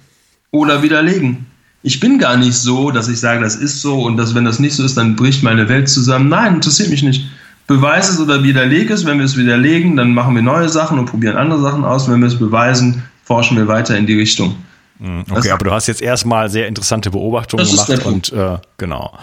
oder 0.52 0.82
widerlegen. 0.82 1.46
Ich 1.82 2.00
bin 2.00 2.20
gar 2.20 2.36
nicht 2.36 2.56
so, 2.56 2.92
dass 2.92 3.08
ich 3.08 3.20
sage, 3.20 3.42
das 3.42 3.56
ist 3.56 3.82
so 3.82 4.02
und 4.02 4.18
dass, 4.18 4.36
wenn 4.36 4.46
das 4.46 4.60
nicht 4.60 4.76
so 4.76 4.84
ist, 4.84 4.98
dann 4.98 5.16
bricht 5.16 5.44
meine 5.44 5.70
Welt 5.70 5.88
zusammen. 5.90 6.28
Nein, 6.28 6.56
interessiert 6.56 6.90
mich 6.90 7.04
nicht. 7.04 7.26
Beweise 7.68 8.14
es 8.14 8.20
oder 8.20 8.44
widerlege 8.44 8.94
es. 8.94 9.06
Wenn 9.06 9.20
wir 9.20 9.26
es 9.26 9.38
widerlegen, 9.38 9.96
dann 9.96 10.14
machen 10.14 10.36
wir 10.36 10.42
neue 10.42 10.68
Sachen 10.68 11.00
und 11.00 11.06
probieren 11.06 11.38
andere 11.38 11.62
Sachen 11.62 11.86
aus. 11.86 12.10
Wenn 12.10 12.20
wir 12.20 12.28
es 12.28 12.38
beweisen, 12.38 13.04
forschen 13.24 13.56
wir 13.58 13.68
weiter 13.68 13.96
in 13.96 14.08
die 14.08 14.18
Richtung. 14.18 14.56
Hm, 15.00 15.22
okay, 15.30 15.34
das, 15.36 15.50
aber 15.50 15.64
du 15.64 15.72
hast 15.72 15.88
jetzt 15.88 16.02
erstmal 16.02 16.50
sehr 16.50 16.68
interessante 16.68 17.10
Beobachtungen 17.12 17.66
gemacht 17.66 18.06
und 18.06 18.34
äh, 18.34 18.58
genau 18.78 19.18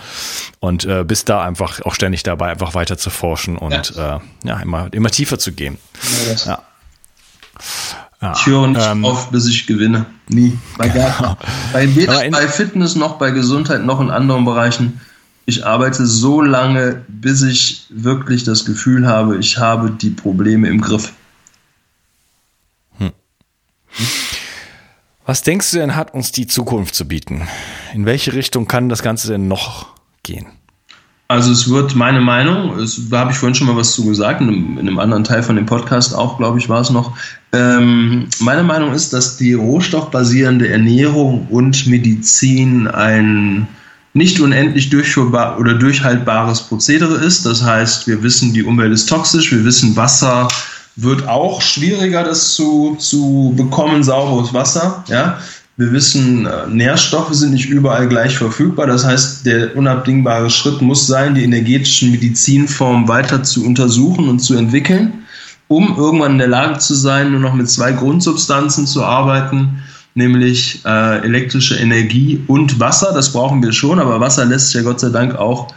und 0.61 0.87
äh, 0.87 1.05
bist 1.05 1.29
da 1.29 1.45
einfach 1.45 1.83
auch 1.83 1.95
ständig 1.95 2.23
dabei, 2.23 2.51
einfach 2.51 2.75
weiter 2.75 2.97
zu 2.97 3.11
forschen 3.11 3.59
und 3.59 3.95
ja, 3.95 4.17
äh, 4.17 4.21
ja 4.45 4.61
immer 4.61 4.89
immer 4.93 5.11
tiefer 5.11 5.39
zu 5.39 5.53
gehen. 5.53 5.77
Ja. 6.29 6.47
Ja, 6.47 6.62
ich 8.20 8.46
höre 8.46 8.66
nicht 8.68 8.81
ähm, 8.83 9.05
auf, 9.05 9.31
bis 9.31 9.46
ich 9.46 9.66
gewinne. 9.66 10.07
Nie. 10.29 10.57
Bei, 10.79 10.88
genau. 10.88 11.37
bei 11.72 11.94
weder 11.94 12.31
bei 12.31 12.48
Fitness 12.48 12.96
noch 12.96 13.18
bei 13.18 13.31
Gesundheit 13.31 13.85
noch 13.85 14.00
in 14.00 14.11
anderen 14.11 14.44
Bereichen. 14.44 15.00
Ich 15.44 15.64
arbeite 15.64 16.07
so 16.07 16.40
lange, 16.40 17.05
bis 17.09 17.42
ich 17.42 17.87
wirklich 17.90 18.42
das 18.42 18.64
Gefühl 18.64 19.07
habe, 19.07 19.37
ich 19.37 19.59
habe 19.59 19.90
die 19.90 20.11
Probleme 20.11 20.68
im 20.68 20.81
Griff. 20.81 21.12
Hm. 22.98 23.12
Was 25.24 25.42
denkst 25.42 25.70
du 25.70 25.79
denn, 25.79 25.94
hat 25.94 26.14
uns 26.14 26.33
die 26.33 26.46
Zukunft 26.46 26.94
zu 26.94 27.07
bieten? 27.07 27.46
In 27.94 28.07
welche 28.07 28.33
Richtung 28.33 28.66
kann 28.66 28.88
das 28.88 29.02
Ganze 29.02 29.29
denn 29.29 29.46
noch 29.46 29.88
gehen? 30.24 30.46
Also 31.29 31.50
es 31.50 31.68
wird 31.68 31.96
meine 31.96 32.20
Meinung, 32.20 32.76
da 33.11 33.18
habe 33.18 33.33
ich 33.33 33.38
vorhin 33.38 33.57
schon 33.57 33.66
mal 33.66 33.76
was 33.76 33.94
zu 33.94 34.05
gesagt, 34.05 34.40
in 34.40 34.48
einem, 34.48 34.79
in 34.79 34.87
einem, 34.87 34.98
anderen 35.00 35.24
Teil 35.24 35.42
von 35.42 35.57
dem 35.57 35.66
Podcast 35.66 36.14
auch, 36.14 36.38
glaube 36.38 36.59
ich, 36.59 36.68
war 36.68 36.81
es 36.81 36.90
noch. 36.90 37.16
Ähm, 37.52 38.28
meine 38.40 38.62
Meinung 38.62 38.92
ist, 38.92 39.12
dass 39.12 39.37
die 39.37 39.54
rohstoffbasierende 39.54 40.68
Ernährung 40.68 41.46
und 41.48 41.87
Medizin 41.87 42.88
ein 42.88 43.68
nicht 44.16 44.40
unendlich 44.40 44.88
durchführbar 44.88 45.59
oder 45.61 45.74
durchhaltbares 45.74 46.62
Prozedere 46.62 47.16
ist. 47.16 47.44
Das 47.44 47.62
heißt, 47.62 48.06
wir 48.06 48.22
wissen, 48.22 48.54
die 48.54 48.64
Umwelt 48.64 48.92
ist 48.92 49.09
toxisch, 49.09 49.52
wir 49.52 49.64
wissen, 49.64 49.94
Wasser 49.94 50.48
wird 50.96 51.28
auch 51.28 51.61
schwieriger, 51.61 52.24
das 52.24 52.54
zu, 52.54 52.96
zu 52.98 53.52
bekommen, 53.54 54.02
sauberes 54.02 54.54
Wasser. 54.54 55.04
Ja? 55.09 55.38
Wir 55.76 55.92
wissen, 55.92 56.46
äh, 56.46 56.66
Nährstoffe 56.68 57.35
sind 57.35 57.52
nicht 57.52 57.68
überall 57.68 58.09
gleich 58.09 58.38
verfügbar. 58.38 58.87
Das 58.87 59.04
heißt, 59.04 59.44
der 59.44 59.76
unabdingbare 59.76 60.48
Schritt 60.48 60.80
muss 60.80 61.06
sein, 61.06 61.35
die 61.35 61.44
energetischen 61.44 62.12
Medizinformen 62.12 63.06
weiter 63.09 63.42
zu 63.42 63.66
untersuchen 63.66 64.30
und 64.30 64.38
zu 64.38 64.56
entwickeln, 64.56 65.26
um 65.68 65.96
irgendwann 65.96 66.33
in 66.33 66.38
der 66.38 66.48
Lage 66.48 66.79
zu 66.79 66.94
sein, 66.94 67.33
nur 67.33 67.40
noch 67.40 67.55
mit 67.55 67.68
zwei 67.68 67.92
Grundsubstanzen 67.92 68.87
zu 68.87 69.05
arbeiten, 69.05 69.83
nämlich 70.14 70.85
äh, 70.85 71.24
elektrische 71.24 71.76
Energie 71.76 72.42
und 72.46 72.79
Wasser. 72.81 73.12
Das 73.12 73.33
brauchen 73.33 73.62
wir 73.62 73.72
schon, 73.72 73.98
aber 73.98 74.20
Wasser 74.20 74.44
lässt 74.44 74.68
sich 74.68 74.76
ja 74.76 74.83
Gott 74.83 75.00
sei 75.00 75.11
Dank 75.11 75.35
auch 75.35 75.74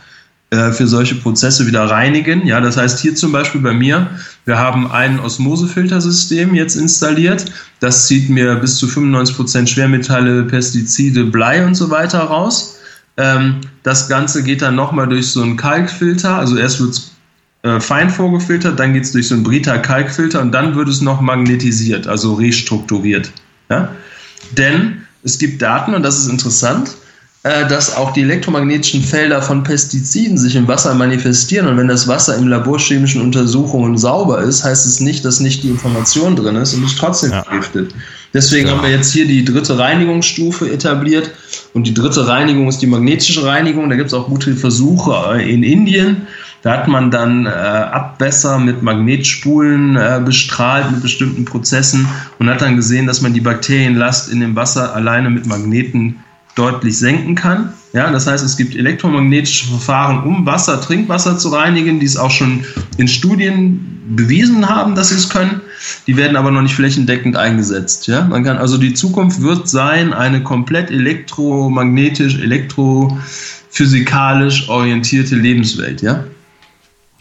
äh, 0.52 0.72
für 0.72 0.88
solche 0.88 1.14
Prozesse 1.14 1.68
wieder 1.68 1.84
reinigen. 1.84 2.48
Ja, 2.48 2.60
das 2.60 2.76
heißt 2.76 3.00
hier 3.00 3.14
zum 3.14 3.32
Beispiel 3.32 3.62
bei 3.62 3.74
mir, 3.74 4.08
wir 4.46 4.58
haben 4.58 4.92
ein 4.92 5.20
Osmosefiltersystem 5.20 6.56
jetzt 6.56 6.76
installiert. 6.76 7.46
Das 7.80 8.08
zieht 8.08 8.30
mir 8.30 8.56
bis 8.56 8.78
zu 8.78 8.88
95 8.88 9.36
Prozent 9.36 9.70
Schwermetalle, 9.70 10.44
Pestizide, 10.46 11.26
Blei 11.26 11.64
und 11.64 11.76
so 11.76 11.92
weiter 11.92 12.22
raus. 12.22 12.80
Ähm, 13.18 13.62
das 13.84 14.10
Ganze 14.10 14.42
geht 14.42 14.64
dann 14.64 14.74
nochmal 14.76 15.08
durch 15.08 15.28
so 15.28 15.44
einen 15.44 15.56
Kalkfilter. 15.56 16.38
Also 16.38 16.58
erst 16.58 16.80
wird 16.80 16.92
es 16.92 17.12
äh, 17.64 17.80
fein 17.80 18.10
vorgefiltert, 18.10 18.80
dann 18.80 18.94
geht 18.94 19.04
es 19.04 19.12
durch 19.12 19.28
so 19.28 19.36
einen 19.36 19.44
Brita-Kalkfilter 19.44 20.42
und 20.42 20.52
dann 20.52 20.76
wird 20.76 20.88
es 20.88 21.02
noch 21.02 21.22
magnetisiert, 21.22 22.08
also 22.08 22.36
restrukturiert. 22.36 23.32
Ja? 23.70 23.90
Denn 24.58 25.02
es 25.24 25.38
gibt 25.38 25.62
Daten, 25.62 25.94
und 25.94 26.04
das 26.04 26.18
ist 26.18 26.30
interessant, 26.30 26.96
äh, 27.44 27.68
dass 27.68 27.96
auch 27.96 28.12
die 28.12 28.22
elektromagnetischen 28.22 29.02
Felder 29.02 29.42
von 29.42 29.64
Pestiziden 29.64 30.38
sich 30.38 30.56
im 30.56 30.68
Wasser 30.68 30.94
manifestieren. 30.94 31.68
Und 31.68 31.78
wenn 31.78 31.88
das 31.88 32.08
Wasser 32.08 32.38
in 32.38 32.48
laborchemischen 32.48 33.22
Untersuchungen 33.22 33.98
sauber 33.98 34.42
ist, 34.42 34.64
heißt 34.64 34.86
es 34.86 35.00
nicht, 35.00 35.24
dass 35.24 35.40
nicht 35.40 35.64
die 35.64 35.70
Information 35.70 36.36
drin 36.36 36.58
ist 36.58 36.74
und 36.74 36.84
ist 36.84 36.98
trotzdem 36.98 37.32
ja. 37.32 37.44
vergiftet. 37.44 37.94
Deswegen 38.34 38.68
ja. 38.68 38.74
haben 38.74 38.84
wir 38.84 38.92
jetzt 38.92 39.14
hier 39.14 39.26
die 39.26 39.46
dritte 39.46 39.78
Reinigungsstufe 39.78 40.70
etabliert. 40.70 41.32
Und 41.74 41.88
die 41.88 41.94
dritte 41.94 42.28
Reinigung 42.28 42.68
ist 42.68 42.80
die 42.80 42.88
magnetische 42.88 43.46
Reinigung. 43.46 43.90
Da 43.90 43.96
gibt 43.96 44.08
es 44.08 44.14
auch 44.14 44.28
gute 44.28 44.56
Versuche 44.56 45.38
äh, 45.38 45.54
in 45.54 45.64
Indien. 45.64 46.28
Da 46.62 46.74
hat 46.74 46.88
man 46.88 47.10
dann 47.10 47.46
äh, 47.46 47.50
Abwässer 47.50 48.60
mit 48.60 48.82
Magnetspulen 48.82 49.96
äh, 49.96 50.22
bestrahlt 50.24 50.92
mit 50.92 51.02
bestimmten 51.02 51.46
Prozessen 51.46 52.08
und 52.38 52.50
hat 52.50 52.62
dann 52.62 52.76
gesehen, 52.76 53.08
dass 53.08 53.22
man 53.22 53.34
die 53.34 53.40
Bakterienlast 53.40 54.32
in 54.32 54.42
dem 54.42 54.56
Wasser 54.56 54.94
alleine 54.94 55.30
mit 55.30 55.46
Magneten 55.46 56.20
deutlich 56.56 56.98
senken 56.98 57.36
kann. 57.36 57.74
Ja, 57.94 58.12
das 58.12 58.28
heißt, 58.28 58.44
es 58.44 58.58
gibt 58.58 58.76
elektromagnetische 58.76 59.70
Verfahren, 59.70 60.24
um 60.24 60.46
Wasser, 60.46 60.82
Trinkwasser 60.82 61.38
zu 61.38 61.50
reinigen, 61.50 62.02
die 62.02 62.06
es 62.06 62.18
auch 62.18 62.32
schon 62.32 62.66
in 62.98 63.08
Studien 63.08 64.00
bewiesen 64.10 64.68
haben, 64.68 64.96
dass 64.96 65.10
sie 65.10 65.16
es 65.16 65.30
können. 65.30 65.62
Die 66.08 66.18
werden 66.18 66.36
aber 66.36 66.52
noch 66.52 66.62
nicht 66.62 66.76
flächendeckend 66.76 67.38
eingesetzt. 67.38 68.08
Ja, 68.08 68.26
man 68.26 68.44
kann 68.44 68.58
also 68.58 68.78
die 68.78 68.94
Zukunft 68.94 69.42
wird 69.42 69.70
sein 69.70 70.12
eine 70.14 70.44
komplett 70.44 70.92
elektromagnetisch, 70.92 72.38
elektrophysikalisch 72.40 74.68
orientierte 74.68 75.36
Lebenswelt. 75.36 76.02
Ja. 76.02 76.26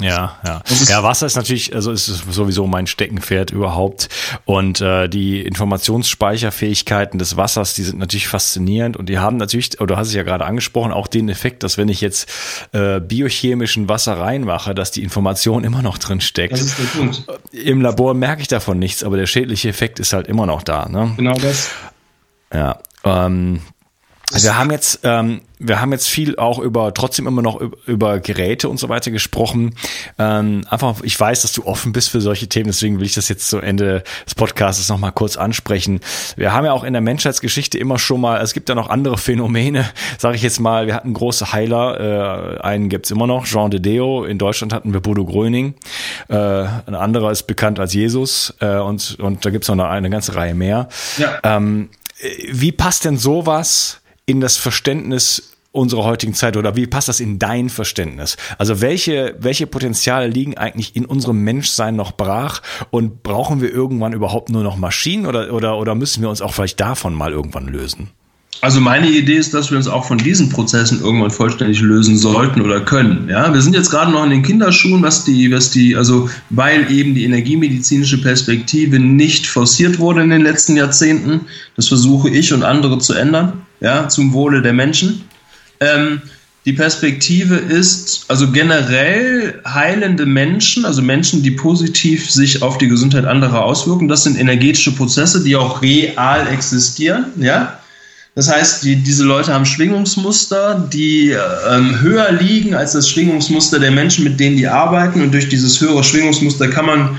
Ja, 0.01 0.39
ja. 0.45 0.63
Ja, 0.89 1.03
Wasser 1.03 1.27
ist 1.27 1.35
natürlich, 1.35 1.75
also 1.75 1.91
ist 1.91 2.07
sowieso 2.07 2.69
mein 2.69 2.87
Steckenpferd 2.87 3.51
überhaupt. 3.51 4.09
Und 4.45 4.81
äh, 4.81 5.09
die 5.09 5.43
Informationsspeicherfähigkeiten 5.43 7.19
des 7.19 7.37
Wassers, 7.37 7.75
die 7.75 7.83
sind 7.83 7.99
natürlich 7.99 8.29
faszinierend 8.29 8.97
und 8.97 9.09
die 9.09 9.19
haben 9.19 9.39
natürlich, 9.39 9.81
oder 9.81 9.95
du 9.95 9.97
hast 9.97 10.09
es 10.09 10.15
ja 10.15 10.23
gerade 10.23 10.45
angesprochen, 10.45 10.93
auch 10.93 11.09
den 11.09 11.29
Effekt, 11.29 11.65
dass 11.65 11.79
wenn 11.79 11.89
ich 11.89 12.01
jetzt 12.01 12.29
äh, 12.73 13.01
biochemischen 13.01 13.89
Wasser 13.89 14.19
reinmache, 14.19 14.73
dass 14.73 14.93
die 14.93 15.03
Information 15.03 15.65
immer 15.65 15.83
noch 15.83 15.99
drin 15.99 16.21
steckt. 16.21 16.53
Das 16.53 16.61
ist 16.61 16.79
der 16.79 16.99
Punkt. 16.99 17.25
Im 17.51 17.81
Labor 17.81 18.15
merke 18.15 18.43
ich 18.43 18.49
davon 18.49 18.79
nichts, 18.79 19.03
aber 19.03 19.17
der 19.17 19.27
schädliche 19.27 19.69
Effekt 19.69 19.99
ist 19.99 20.13
halt 20.13 20.29
immer 20.29 20.47
noch 20.47 20.63
da. 20.63 20.89
Ne? 20.89 21.15
Genau 21.17 21.35
das. 21.35 21.71
Ja. 22.53 22.79
Ähm, 23.05 23.63
wir 24.33 24.59
haben 24.59 24.71
jetzt, 24.71 25.01
ähm, 25.05 25.41
wir 25.59 25.81
haben 25.81 25.91
jetzt 25.93 26.07
viel 26.07 26.37
auch 26.37 26.59
über, 26.59 26.93
trotzdem 26.93 27.27
immer 27.27 27.41
noch 27.41 27.61
über 27.87 28.21
Geräte 28.21 28.69
und 28.69 28.79
so 28.79 28.89
weiter 28.89 29.11
gesprochen. 29.11 29.75
Ähm, 30.19 30.65
einfach, 30.69 31.01
ich 31.03 31.19
weiß, 31.19 31.43
dass 31.43 31.53
du 31.53 31.65
offen 31.65 31.93
bist 31.93 32.11
für 32.11 32.21
solche 32.21 32.47
Themen, 32.47 32.67
deswegen 32.67 33.01
will 33.01 33.07
ich 33.07 33.15
das 33.15 33.29
jetzt 33.29 33.49
zu 33.49 33.59
Ende 33.59 34.05
des 34.27 34.35
Podcasts 34.35 34.89
nochmal 34.89 35.13
kurz 35.13 35.37
ansprechen. 35.37 36.01
Wir 36.37 36.53
haben 36.53 36.67
ja 36.67 36.73
auch 36.73 36.85
in 36.85 36.93
der 36.93 37.03
Menschheitsgeschichte 37.03 37.79
immer 37.79 37.99
schon 37.99 38.21
mal, 38.21 38.41
es 38.43 38.53
gibt 38.53 38.69
ja 38.69 38.75
noch 38.75 38.91
andere 38.91 39.17
Phänomene, 39.17 39.89
sage 40.19 40.37
ich 40.37 40.43
jetzt 40.43 40.61
mal, 40.61 40.87
wir 40.87 40.95
hatten 40.95 41.15
große 41.15 41.53
Heiler, 41.53 42.59
äh, 42.59 42.61
einen 42.61 42.89
gibt's 42.91 43.11
immer 43.11 43.27
noch, 43.27 43.47
Jean 43.47 43.71
de 43.71 43.81
Deo, 43.81 44.25
in 44.25 44.39
Deutschland 44.39 44.73
hatten 44.75 44.93
wir 44.93 45.01
Bodo 45.01 45.25
Gröning, 45.25 45.75
äh, 46.29 46.37
ein 46.37 46.95
anderer 46.95 47.33
ist 47.33 47.45
bekannt 47.45 47.81
als 47.81 47.95
Jesus 47.95 48.55
äh, 48.61 48.77
und, 48.77 49.19
und 49.21 49.45
da 49.45 49.51
gibt's 49.51 49.69
noch 49.69 49.75
eine, 49.75 49.89
eine 49.89 50.11
ganze 50.11 50.35
Reihe 50.35 50.55
mehr. 50.55 50.89
Ja. 51.17 51.39
Ähm, 51.43 51.89
wie 52.51 52.73
passt 52.73 53.05
denn 53.05 53.17
sowas 53.17 54.01
in 54.29 54.41
das 54.43 54.59
Verständnis 54.59 55.55
unserer 55.73 56.05
heutigen 56.05 56.35
Zeit 56.35 56.57
oder 56.57 56.77
wie 56.77 56.87
passt 56.87 57.09
das 57.09 57.19
in 57.19 57.39
dein 57.39 57.71
Verständnis? 57.71 58.37
Also 58.59 58.83
welche, 58.83 59.37
welche 59.41 59.67
Potenziale 59.67 60.29
liegen 60.29 60.59
eigentlich 60.59 60.95
in 60.95 61.07
unserem 61.07 61.43
Menschsein 61.43 61.97
noch 61.97 62.13
brach 62.13 62.61
und 62.91 63.23
brauchen 63.23 63.63
wir 63.63 63.73
irgendwann 63.73 64.13
überhaupt 64.13 64.51
nur 64.51 64.63
noch 64.63 64.77
Maschinen 64.77 65.25
oder, 65.25 65.53
oder, 65.55 65.79
oder 65.79 65.95
müssen 65.95 66.21
wir 66.21 66.29
uns 66.29 66.43
auch 66.43 66.53
vielleicht 66.53 66.79
davon 66.79 67.15
mal 67.15 67.33
irgendwann 67.33 67.69
lösen? 67.69 68.11
Also 68.61 68.81
meine 68.81 69.09
Idee 69.09 69.37
ist, 69.37 69.55
dass 69.55 69.71
wir 69.71 69.79
uns 69.79 69.87
auch 69.87 70.05
von 70.05 70.19
diesen 70.19 70.51
Prozessen 70.51 71.01
irgendwann 71.01 71.31
vollständig 71.31 71.81
lösen 71.81 72.19
sollten 72.19 72.61
oder 72.61 72.81
können. 72.81 73.29
Ja, 73.31 73.55
wir 73.55 73.63
sind 73.63 73.75
jetzt 73.75 73.91
gerade 73.91 74.11
noch 74.11 74.25
in 74.25 74.31
den 74.31 74.43
Kinderschuhen, 74.43 75.01
was 75.03 75.25
die, 75.25 75.51
was 75.53 75.71
die, 75.71 75.97
also 75.97 76.29
weil 76.51 76.91
eben 76.91 77.15
die 77.15 77.25
energiemedizinische 77.25 78.21
Perspektive 78.21 78.99
nicht 78.99 79.47
forciert 79.47 80.01
wurde 80.01 80.23
in 80.23 80.31
den 80.31 80.43
letzten 80.43 80.77
Jahrzehnten. 80.77 81.43
Das 81.77 81.89
versuche 81.89 82.29
ich 82.31 82.53
und 82.53 82.65
andere 82.65 82.99
zu 82.99 83.15
ändern, 83.15 83.63
ja, 83.81 84.09
zum 84.09 84.33
Wohle 84.33 84.63
der 84.63 84.73
Menschen. 84.73 85.25
Ähm, 85.81 86.23
die 86.65 86.73
Perspektive 86.73 87.55
ist 87.55 88.27
also 88.29 88.51
generell 88.51 89.61
heilende 89.67 90.27
Menschen, 90.27 90.85
also 90.85 91.01
Menschen, 91.01 91.43
die 91.43 91.53
positiv 91.53 92.31
sich 92.31 92.63
auf 92.63 92.79
die 92.79 92.89
Gesundheit 92.89 93.25
anderer 93.25 93.65
auswirken. 93.65 94.09
Das 94.09 94.25
sind 94.25 94.39
energetische 94.39 94.95
Prozesse, 94.95 95.43
die 95.43 95.57
auch 95.57 95.81
real 95.81 96.47
existieren, 96.49 97.27
ja 97.37 97.79
das 98.39 98.49
heißt, 98.49 98.85
die, 98.85 98.95
diese 98.95 99.25
Leute 99.25 99.53
haben 99.53 99.67
Schwingungsmuster, 99.67 100.89
die 100.93 101.31
ähm, 101.69 102.01
höher 102.01 102.31
liegen 102.31 102.73
als 102.73 102.93
das 102.93 103.11
Schwingungsmuster 103.11 103.81
der 103.81 103.91
Menschen, 103.91 104.23
mit 104.23 104.39
denen 104.39 104.57
die 104.57 104.69
arbeiten. 104.69 105.23
Und 105.23 105.33
durch 105.35 105.49
dieses 105.49 105.81
höhere 105.81 106.05
Schwingungsmuster 106.05 106.69
kann 106.69 106.87
man 106.87 107.19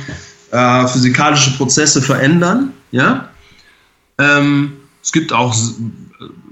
äh, 0.52 0.88
physikalische 0.88 1.58
Prozesse 1.58 2.02
verändern. 2.02 2.72
Ja? 2.91 3.28
Ähm, 4.17 4.78
es 5.04 5.12
gibt 5.12 5.34
auch 5.34 5.54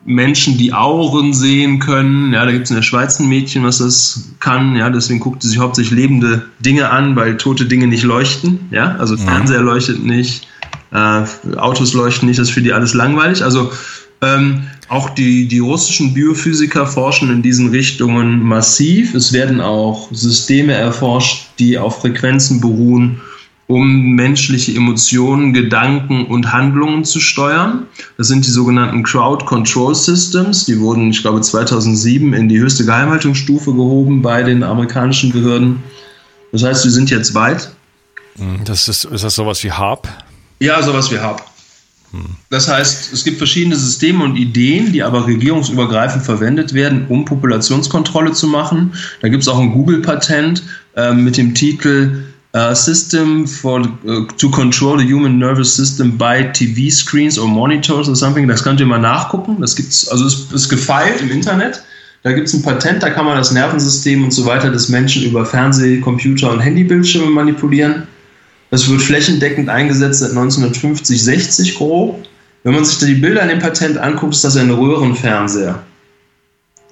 Menschen, 0.08 0.58
die 0.58 0.74
Auren 0.74 1.34
sehen 1.34 1.80
können. 1.80 2.32
Ja, 2.32 2.46
da 2.46 2.52
gibt 2.52 2.63
es 2.63 2.70
in 2.70 2.78
der 2.78 2.84
Schweiz 2.84 3.20
ein 3.20 3.28
Mädchen, 3.28 3.65
was 3.65 3.80
das 3.80 4.30
kann. 4.39 4.76
Ja, 4.78 4.89
deswegen 4.89 5.20
guckt 5.20 5.41
sie 5.41 5.50
sich 5.50 5.60
hauptsächlich 5.60 6.00
lebende 6.00 6.46
Dinge 6.60 6.89
an, 6.89 7.17
weil 7.17 7.36
tote 7.36 7.65
Dinge 7.65 7.88
nicht 7.88 8.04
leuchten. 8.04 8.60
Ja, 8.72 8.96
also 8.96 9.17
Fernseher 9.17 9.62
leuchtet 9.62 10.04
nicht, 10.04 10.48
äh, 10.93 11.24
Autos 11.58 11.93
leuchten 11.93 12.30
nicht, 12.30 12.39
das 12.39 12.48
ist 12.48 12.54
für 12.54 12.62
die 12.62 12.72
alles 12.72 12.93
langweilig. 12.93 13.43
Also 13.43 13.70
ähm, 14.22 14.63
auch 14.88 15.10
die, 15.10 15.50
die 15.50 15.60
russischen 15.60 16.13
Biophysiker 16.13 16.88
forschen 16.88 17.30
in 17.30 17.41
diesen 17.41 17.70
Richtungen 17.70 18.41
massiv. 18.41 19.13
Es 19.13 19.34
werden 19.34 19.60
auch 19.60 20.08
Systeme 20.13 20.72
erforscht, 20.72 21.50
die 21.60 21.78
auf 21.78 22.00
Frequenzen 22.00 22.62
beruhen, 22.62 23.20
um 23.67 24.12
menschliche 24.15 24.73
Emotionen, 24.73 25.53
Gedanken 25.53 26.25
und 26.25 26.53
Handlungen 26.53 27.03
zu 27.03 27.19
steuern. 27.19 27.86
Das 28.17 28.30
sind 28.30 28.45
die 28.45 28.49
sogenannten 28.49 29.03
Crowd 29.03 29.45
Control 29.45 29.93
Systems. 29.93 30.65
Die 30.65 30.80
wurden, 30.80 31.10
ich 31.10 31.21
glaube, 31.21 31.41
2007 31.41 32.34
in 32.34 32.47
die 32.47 32.60
höchste 32.60 32.86
Geheimhaltungsstufe 32.86 33.73
gehoben 33.73 34.21
bei 34.21 34.43
den 34.43 34.63
amerikanischen 34.63 35.32
Behörden. 35.34 35.84
Das 36.53 36.63
heißt, 36.63 36.84
sie 36.84 36.89
sind 36.89 37.10
jetzt 37.10 37.36
weit. 37.36 37.71
Das 38.63 38.88
ist, 38.88 39.03
ist 39.03 39.23
das 39.23 39.36
sowas 39.36 39.63
wie 39.63 39.71
HARP? 39.71 40.08
Ja, 40.60 40.82
sowas 40.82 41.12
wie 41.12 41.19
HARP. 41.19 41.43
Das 42.49 42.69
heißt, 42.69 43.12
es 43.12 43.23
gibt 43.25 43.38
verschiedene 43.38 43.75
Systeme 43.75 44.23
und 44.23 44.38
Ideen, 44.38 44.93
die 44.93 45.03
aber 45.03 45.27
regierungsübergreifend 45.27 46.23
verwendet 46.23 46.73
werden, 46.73 47.06
um 47.10 47.25
Populationskontrolle 47.25 48.32
zu 48.32 48.47
machen. 48.47 48.93
Da 49.21 49.27
gibt 49.27 49.43
es 49.43 49.49
auch 49.49 49.60
ein 49.60 49.73
Google-Patent 49.73 50.63
äh, 50.95 51.13
mit 51.13 51.36
dem 51.36 51.53
Titel 51.53 52.23
uh, 52.58 52.74
System 52.74 53.46
for 53.46 53.82
uh, 53.82 54.26
to 54.38 54.50
control 54.50 54.98
the 54.98 55.06
human 55.06 55.38
nervous 55.38 55.74
system 55.74 56.17
by 56.17 56.43
TV 56.43 56.91
screens 56.91 57.38
or 57.38 57.48
monitors 57.48 58.10
or 58.10 58.15
something. 58.15 58.48
Das 58.48 58.63
könnt 58.63 58.80
ihr 58.80 58.86
mal 58.86 59.00
nachgucken. 59.00 59.62
Das 59.62 59.76
gibt's, 59.76 60.08
also 60.08 60.26
es 60.26 60.52
ist 60.52 60.70
gefeilt 60.70 61.22
im 61.22 61.32
Internet. 61.32 61.84
Da 62.24 62.32
gibt 62.32 62.48
es 62.48 62.54
ein 62.54 62.63
Patent, 62.63 63.04
da 63.04 63.10
kann 63.10 63.26
man 63.26 63.38
das 63.38 63.52
Nervensystem 63.52 64.24
und 64.24 64.32
so 64.32 64.46
weiter 64.46 64.72
des 64.72 64.89
Menschen 64.89 65.24
über 65.24 65.46
Fernseh-, 65.46 66.02
Computer- 66.02 66.52
und 66.52 66.60
Handybildschirme 66.60 67.30
manipulieren. 67.30 68.08
Das 68.70 68.89
wird 68.89 69.02
flächendeckend 69.02 69.70
eingesetzt 69.70 70.20
seit 70.20 70.32
1950, 70.32 71.24
60 71.24 71.76
grob. 71.76 72.26
Wenn 72.63 72.74
man 72.74 72.84
sich 72.84 72.98
da 72.98 73.06
die 73.06 73.15
Bilder 73.15 73.43
in 73.43 73.50
dem 73.50 73.60
Patent 73.60 73.98
anguckt, 73.98 74.34
ist 74.34 74.43
das 74.43 74.58
ein 74.58 74.72
Röhrenfernseher. 74.72 75.84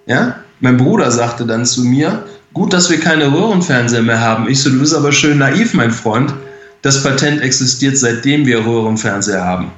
Ja? 0.05 0.39
Mein 0.61 0.77
Bruder 0.77 1.11
sagte 1.11 1.45
dann 1.45 1.65
zu 1.65 1.83
mir, 1.83 2.23
gut, 2.55 2.73
dass 2.73 2.89
wir 2.89 2.99
keine 2.99 3.31
Röhrenfernseher 3.31 4.01
mehr 4.01 4.19
haben. 4.19 4.49
Ich 4.49 4.61
so, 4.61 4.71
du 4.71 4.79
bist 4.79 4.95
aber 4.95 5.11
schön 5.11 5.37
naiv, 5.37 5.75
mein 5.75 5.91
Freund. 5.91 6.33
Das 6.81 7.03
Patent 7.03 7.41
existiert 7.41 7.97
seitdem 7.97 8.45
wir 8.45 8.65
Röhrenfernseher 8.65 9.43
haben. 9.43 9.71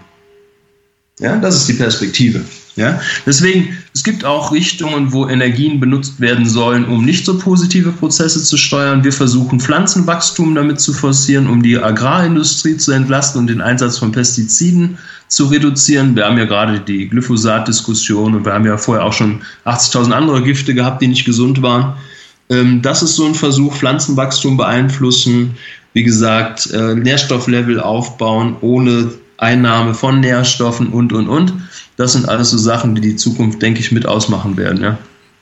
Ja, 1.19 1.35
das 1.37 1.55
ist 1.55 1.67
die 1.67 1.73
Perspektive. 1.73 2.41
Ja, 2.75 3.01
deswegen, 3.25 3.75
es 3.95 4.03
gibt 4.03 4.23
auch 4.23 4.51
Richtungen, 4.51 5.11
wo 5.11 5.27
Energien 5.27 5.79
benutzt 5.79 6.19
werden 6.19 6.47
sollen, 6.47 6.85
um 6.85 7.03
nicht 7.03 7.25
so 7.25 7.39
positive 7.39 7.91
Prozesse 7.91 8.43
zu 8.43 8.55
steuern. 8.55 9.03
Wir 9.03 9.11
versuchen 9.11 9.59
Pflanzenwachstum 9.59 10.53
damit 10.53 10.79
zu 10.79 10.93
forcieren, 10.93 11.49
um 11.49 11.63
die 11.63 11.79
Agrarindustrie 11.79 12.77
zu 12.77 12.91
entlasten 12.91 13.41
und 13.41 13.47
den 13.47 13.61
Einsatz 13.61 13.97
von 13.97 14.11
Pestiziden 14.11 14.99
zu 15.27 15.45
reduzieren. 15.47 16.15
Wir 16.15 16.25
haben 16.25 16.37
ja 16.37 16.45
gerade 16.45 16.79
die 16.79 17.09
Glyphosat-Diskussion 17.09 18.35
und 18.35 18.45
wir 18.45 18.53
haben 18.53 18.67
ja 18.67 18.77
vorher 18.77 19.03
auch 19.03 19.13
schon 19.13 19.41
80.000 19.65 20.11
andere 20.11 20.43
Gifte 20.43 20.75
gehabt, 20.75 21.01
die 21.01 21.07
nicht 21.07 21.25
gesund 21.25 21.63
waren. 21.63 21.95
Ähm, 22.49 22.81
das 22.81 23.03
ist 23.03 23.15
so 23.15 23.25
ein 23.25 23.36
Versuch, 23.36 23.75
Pflanzenwachstum 23.75 24.57
beeinflussen, 24.57 25.57
wie 25.93 26.03
gesagt, 26.03 26.69
äh, 26.71 26.95
Nährstofflevel 26.95 27.79
aufbauen 27.79 28.55
ohne 28.62 29.12
Einnahme 29.38 29.93
von 29.93 30.19
Nährstoffen 30.19 30.88
und, 30.88 31.13
und, 31.13 31.27
und. 31.27 31.53
Das 31.95 32.13
sind 32.13 32.29
alles 32.29 32.51
so 32.51 32.57
Sachen, 32.57 32.95
die 32.95 33.01
die 33.01 33.15
Zukunft, 33.15 33.62
denke 33.62 33.79
ich, 33.79 33.91
mit 33.91 34.05
ausmachen 34.05 34.57
werden. 34.57 34.81
Ja. 34.81 34.97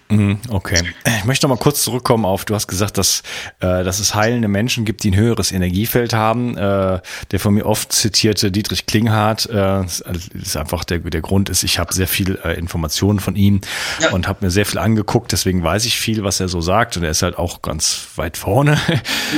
Mhm, 0.09 0.37
okay. 0.49 0.83
Ich 1.17 1.25
möchte 1.25 1.47
noch 1.47 1.55
mal 1.55 1.61
kurz 1.61 1.81
zurückkommen 1.81 2.25
auf, 2.25 2.45
du 2.45 2.53
hast 2.53 2.67
gesagt, 2.67 2.99
dass, 2.99 3.23
äh, 3.59 3.83
dass 3.83 3.99
es 3.99 4.13
heilende 4.13 4.47
Menschen 4.47 4.85
gibt, 4.85 5.03
die 5.03 5.09
ein 5.11 5.15
höheres 5.15 5.51
Energiefeld 5.51 6.13
haben. 6.13 6.55
Äh, 6.55 6.99
der 7.31 7.39
von 7.39 7.55
mir 7.55 7.65
oft 7.65 7.91
zitierte 7.91 8.51
Dietrich 8.51 8.85
Klinghardt, 8.85 9.49
äh, 9.49 9.83
ist 9.83 10.57
einfach 10.57 10.83
der, 10.83 10.99
der 10.99 11.21
Grund 11.21 11.49
ist, 11.49 11.63
ich 11.63 11.79
habe 11.79 11.91
sehr 11.91 12.07
viel 12.07 12.39
äh, 12.43 12.53
Informationen 12.53 13.19
von 13.19 13.35
ihm 13.35 13.61
ja. 13.99 14.11
und 14.11 14.27
habe 14.27 14.45
mir 14.45 14.51
sehr 14.51 14.67
viel 14.67 14.77
angeguckt, 14.77 15.31
deswegen 15.31 15.63
weiß 15.63 15.85
ich 15.85 15.97
viel, 15.97 16.23
was 16.23 16.39
er 16.39 16.49
so 16.49 16.61
sagt 16.61 16.97
und 16.97 17.03
er 17.03 17.09
ist 17.09 17.23
halt 17.23 17.39
auch 17.39 17.63
ganz 17.63 18.09
weit 18.15 18.37
vorne 18.37 18.77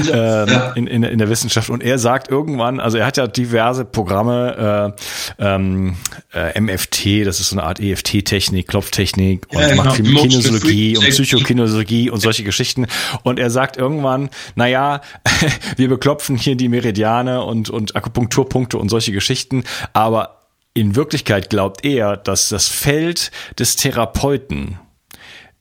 ja. 0.03 0.43
äh, 0.43 0.51
ja. 0.51 0.71
in, 0.73 0.87
in, 0.87 1.03
in 1.03 1.17
der 1.17 1.29
Wissenschaft 1.29 1.69
und 1.69 1.81
er 1.81 1.97
sagt 1.97 2.29
irgendwann, 2.29 2.81
also 2.81 2.97
er 2.97 3.05
hat 3.05 3.15
ja 3.15 3.27
diverse 3.27 3.85
Programme, 3.85 4.95
äh, 5.39 5.45
ähm, 5.45 5.95
äh, 6.33 6.59
MFT, 6.59 7.25
das 7.25 7.39
ist 7.39 7.49
so 7.49 7.55
eine 7.55 7.63
Art 7.63 7.79
EFT-Technik, 7.79 8.67
Klopftechnik 8.67 9.47
und 9.53 9.75
macht 9.75 9.95
viel 9.95 10.05
genau. 10.05 10.21
Kinesiologie 10.21 10.56
Kinesiologie 10.59 10.97
und 10.97 11.09
Psychokinesiologie 11.09 12.09
und 12.09 12.19
solche 12.19 12.43
Geschichten. 12.43 12.87
Und 13.23 13.39
er 13.39 13.49
sagt 13.49 13.77
irgendwann, 13.77 14.29
naja, 14.55 15.01
wir 15.77 15.89
beklopfen 15.89 16.37
hier 16.37 16.55
die 16.55 16.69
Meridiane 16.69 17.43
und, 17.43 17.69
und 17.69 17.95
Akupunkturpunkte 17.95 18.77
und 18.77 18.89
solche 18.89 19.11
Geschichten, 19.11 19.63
aber 19.93 20.47
in 20.73 20.95
Wirklichkeit 20.95 21.49
glaubt 21.49 21.83
er, 21.83 22.17
dass 22.17 22.49
das 22.49 22.67
Feld 22.67 23.31
des 23.57 23.77
Therapeuten 23.77 24.79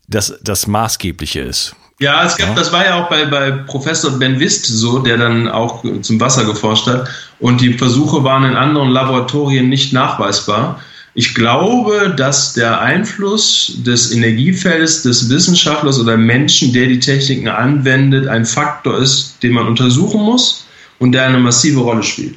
das, 0.08 0.38
das 0.42 0.66
Maßgebliche 0.66 1.40
ist. 1.40 1.74
Ja, 1.98 2.24
es 2.24 2.36
gab, 2.36 2.48
ja. 2.48 2.54
das 2.54 2.72
war 2.72 2.84
ja 2.84 3.02
auch 3.02 3.08
bei, 3.08 3.24
bei 3.24 3.50
Professor 3.50 4.10
Ben 4.18 4.38
Wist 4.38 4.66
so, 4.66 4.98
der 4.98 5.16
dann 5.16 5.48
auch 5.48 5.82
zum 6.02 6.20
Wasser 6.20 6.44
geforscht 6.44 6.86
hat. 6.86 7.08
Und 7.40 7.62
die 7.62 7.72
Versuche 7.72 8.22
waren 8.22 8.44
in 8.44 8.54
anderen 8.54 8.90
Laboratorien 8.90 9.70
nicht 9.70 9.94
nachweisbar. 9.94 10.80
Ich 11.18 11.34
glaube, 11.34 12.14
dass 12.14 12.52
der 12.52 12.82
Einfluss 12.82 13.72
des 13.78 14.12
Energiefeldes 14.12 15.02
des 15.02 15.30
Wissenschaftlers 15.30 15.98
oder 15.98 16.18
Menschen, 16.18 16.74
der 16.74 16.88
die 16.88 17.00
Techniken 17.00 17.48
anwendet, 17.48 18.28
ein 18.28 18.44
Faktor 18.44 18.98
ist, 18.98 19.42
den 19.42 19.52
man 19.52 19.66
untersuchen 19.66 20.20
muss 20.20 20.66
und 20.98 21.12
der 21.12 21.24
eine 21.24 21.38
massive 21.38 21.80
Rolle 21.80 22.02
spielt. 22.02 22.34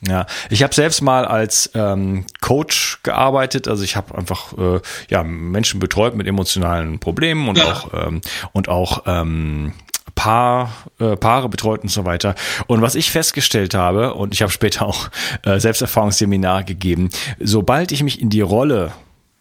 Ja, 0.00 0.26
ich 0.50 0.64
habe 0.64 0.74
selbst 0.74 1.02
mal 1.02 1.24
als 1.24 1.70
ähm, 1.74 2.26
Coach 2.40 2.98
gearbeitet. 3.04 3.68
Also 3.68 3.84
ich 3.84 3.94
habe 3.94 4.18
einfach 4.18 4.58
äh, 4.58 4.80
ja 5.08 5.22
Menschen 5.22 5.78
betreut 5.78 6.16
mit 6.16 6.26
emotionalen 6.26 6.98
Problemen 6.98 7.48
und 7.48 7.58
ja. 7.58 7.64
auch 7.64 8.08
ähm, 8.08 8.22
und 8.52 8.68
auch 8.68 9.04
ähm, 9.06 9.72
Paar, 10.16 10.72
äh, 10.98 11.14
Paare 11.14 11.48
betreut 11.48 11.82
und 11.82 11.90
so 11.90 12.04
weiter. 12.04 12.34
Und 12.66 12.80
was 12.80 12.96
ich 12.96 13.12
festgestellt 13.12 13.74
habe, 13.74 14.14
und 14.14 14.34
ich 14.34 14.42
habe 14.42 14.50
später 14.50 14.84
auch 14.84 15.10
äh, 15.44 15.60
Selbsterfahrungsseminare 15.60 16.64
gegeben, 16.64 17.10
sobald 17.38 17.92
ich 17.92 18.02
mich 18.02 18.20
in 18.20 18.30
die 18.30 18.40
Rolle 18.40 18.92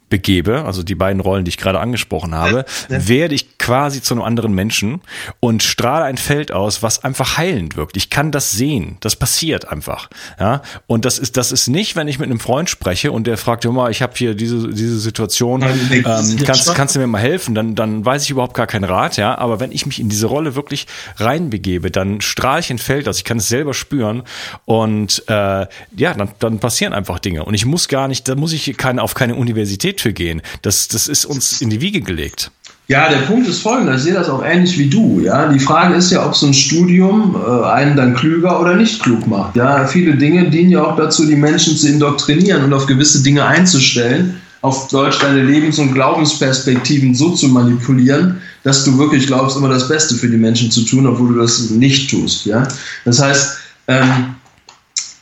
begebe, 0.09 0.65
also 0.65 0.83
die 0.83 0.93
beiden 0.93 1.19
Rollen, 1.19 1.45
die 1.45 1.49
ich 1.49 1.57
gerade 1.57 1.79
angesprochen 1.79 2.35
habe, 2.35 2.65
ja. 2.89 3.07
werde 3.07 3.33
ich 3.33 3.54
quasi 3.65 3.99
zu 3.99 4.13
einem 4.13 4.21
anderen 4.21 4.53
Menschen 4.53 5.01
und 5.39 5.63
strahle 5.63 6.05
ein 6.05 6.17
Feld 6.17 6.51
aus, 6.51 6.83
was 6.83 7.03
einfach 7.03 7.37
heilend 7.37 7.75
wirkt. 7.75 7.97
Ich 7.97 8.11
kann 8.11 8.31
das 8.31 8.51
sehen. 8.51 8.97
Das 8.99 9.15
passiert 9.15 9.67
einfach. 9.67 10.07
Ja, 10.39 10.61
und 10.85 11.03
das 11.03 11.17
ist 11.17 11.35
das 11.35 11.51
ist 11.51 11.67
nicht, 11.67 11.95
wenn 11.95 12.07
ich 12.07 12.19
mit 12.19 12.29
einem 12.29 12.39
Freund 12.39 12.69
spreche 12.69 13.11
und 13.11 13.25
der 13.25 13.39
fragt 13.39 13.65
immer, 13.65 13.89
ich 13.89 14.03
habe 14.03 14.13
hier 14.15 14.35
diese 14.35 14.69
diese 14.69 14.99
Situation, 14.99 15.63
ähm, 15.63 16.37
kannst 16.45 16.75
kannst 16.75 16.95
du 16.95 16.99
mir 16.99 17.07
mal 17.07 17.21
helfen? 17.21 17.55
Dann 17.55 17.73
dann 17.73 18.05
weiß 18.05 18.21
ich 18.25 18.29
überhaupt 18.29 18.53
gar 18.53 18.67
keinen 18.67 18.83
Rat. 18.83 19.17
Ja, 19.17 19.35
aber 19.35 19.59
wenn 19.59 19.71
ich 19.71 19.87
mich 19.87 19.99
in 19.99 20.09
diese 20.09 20.27
Rolle 20.27 20.53
wirklich 20.53 20.85
reinbegebe, 21.17 21.89
dann 21.89 22.21
strahle 22.21 22.59
ich 22.59 22.69
ein 22.69 22.77
Feld 22.77 23.07
aus. 23.07 23.17
Ich 23.17 23.23
kann 23.23 23.37
es 23.37 23.49
selber 23.49 23.73
spüren 23.73 24.21
und 24.65 25.23
äh, 25.27 25.65
ja, 25.97 26.13
dann 26.13 26.29
dann 26.37 26.59
passieren 26.59 26.93
einfach 26.93 27.17
Dinge 27.17 27.45
und 27.45 27.55
ich 27.55 27.65
muss 27.65 27.87
gar 27.87 28.07
nicht, 28.07 28.27
da 28.27 28.35
muss 28.35 28.53
ich 28.53 28.77
keine 28.77 29.01
auf 29.01 29.15
keine 29.15 29.33
Universität 29.33 30.01
für 30.01 30.13
gehen. 30.13 30.43
Das, 30.61 30.87
das 30.87 31.07
ist 31.07 31.25
uns 31.25 31.61
in 31.61 31.71
die 31.71 31.81
Wiege 31.81 32.01
gelegt. 32.01 32.51
Ja, 32.87 33.09
der 33.09 33.17
Punkt 33.19 33.47
ist 33.47 33.61
folgender. 33.61 33.95
Ich 33.95 34.01
sehe 34.01 34.13
das 34.13 34.29
auch 34.29 34.43
ähnlich 34.43 34.77
wie 34.77 34.89
du. 34.89 35.19
Ja, 35.19 35.47
die 35.47 35.59
Frage 35.59 35.95
ist 35.95 36.11
ja, 36.11 36.25
ob 36.25 36.35
so 36.35 36.45
ein 36.45 36.53
Studium 36.53 37.35
äh, 37.35 37.65
einen 37.65 37.95
dann 37.95 38.13
klüger 38.13 38.61
oder 38.61 38.75
nicht 38.75 39.01
klug 39.01 39.25
macht. 39.25 39.55
Ja, 39.55 39.87
viele 39.87 40.15
Dinge 40.15 40.49
dienen 40.51 40.69
ja 40.69 40.83
auch 40.83 40.95
dazu, 40.95 41.25
die 41.25 41.35
Menschen 41.35 41.75
zu 41.75 41.87
indoktrinieren 41.87 42.63
und 42.63 42.73
auf 42.73 42.85
gewisse 42.85 43.23
Dinge 43.23 43.43
einzustellen, 43.43 44.39
auf 44.61 44.87
Deutsch 44.89 45.19
deine 45.19 45.43
Lebens- 45.43 45.79
und 45.79 45.93
Glaubensperspektiven 45.93 47.15
so 47.15 47.31
zu 47.31 47.47
manipulieren, 47.47 48.41
dass 48.63 48.83
du 48.83 48.97
wirklich 48.99 49.25
glaubst, 49.25 49.57
immer 49.57 49.69
das 49.69 49.87
Beste 49.87 50.13
für 50.13 50.27
die 50.27 50.37
Menschen 50.37 50.69
zu 50.69 50.83
tun, 50.83 51.07
obwohl 51.07 51.33
du 51.33 51.39
das 51.39 51.71
nicht 51.71 52.11
tust. 52.11 52.45
Ja, 52.45 52.67
das 53.03 53.19
heißt, 53.19 53.57
ähm, 53.87 54.35